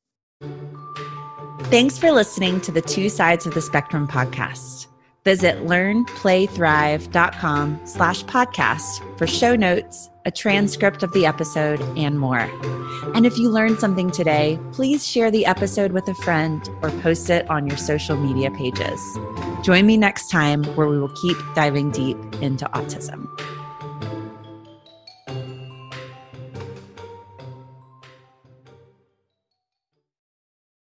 Thanks 1.66 1.98
for 1.98 2.12
listening 2.12 2.62
to 2.62 2.72
the 2.72 2.82
Two 2.82 3.10
Sides 3.10 3.46
of 3.46 3.54
the 3.54 3.62
Spectrum 3.62 4.08
podcast. 4.08 4.83
Visit 5.24 5.66
learnplaythrive.com 5.66 7.82
slash 7.86 8.26
podcast 8.26 9.18
for 9.18 9.26
show 9.26 9.56
notes, 9.56 10.10
a 10.26 10.32
transcript 10.32 11.02
of 11.02 11.14
the 11.14 11.26
episode, 11.26 11.80
and 11.98 12.20
more. 12.20 12.50
And 13.16 13.26
if 13.26 13.38
you 13.38 13.50
learned 13.50 13.80
something 13.80 14.12
today, 14.12 14.60
please 14.74 15.08
share 15.08 15.32
the 15.32 15.46
episode 15.46 15.94
with 15.94 16.10
a 16.10 16.14
friend 16.16 16.68
or 16.82 16.90
post 17.02 17.30
it 17.30 17.50
on 17.50 17.68
your 17.68 17.78
social 17.78 18.18
media 18.18 18.52
pages. 18.52 19.00
Join 19.64 19.86
me 19.86 19.96
next 19.96 20.30
time 20.30 20.64
where 20.76 20.88
we 20.88 21.00
will 21.00 21.16
keep 21.22 21.38
diving 21.56 21.92
deep 21.92 22.18
into 22.42 22.66
autism. 22.66 23.30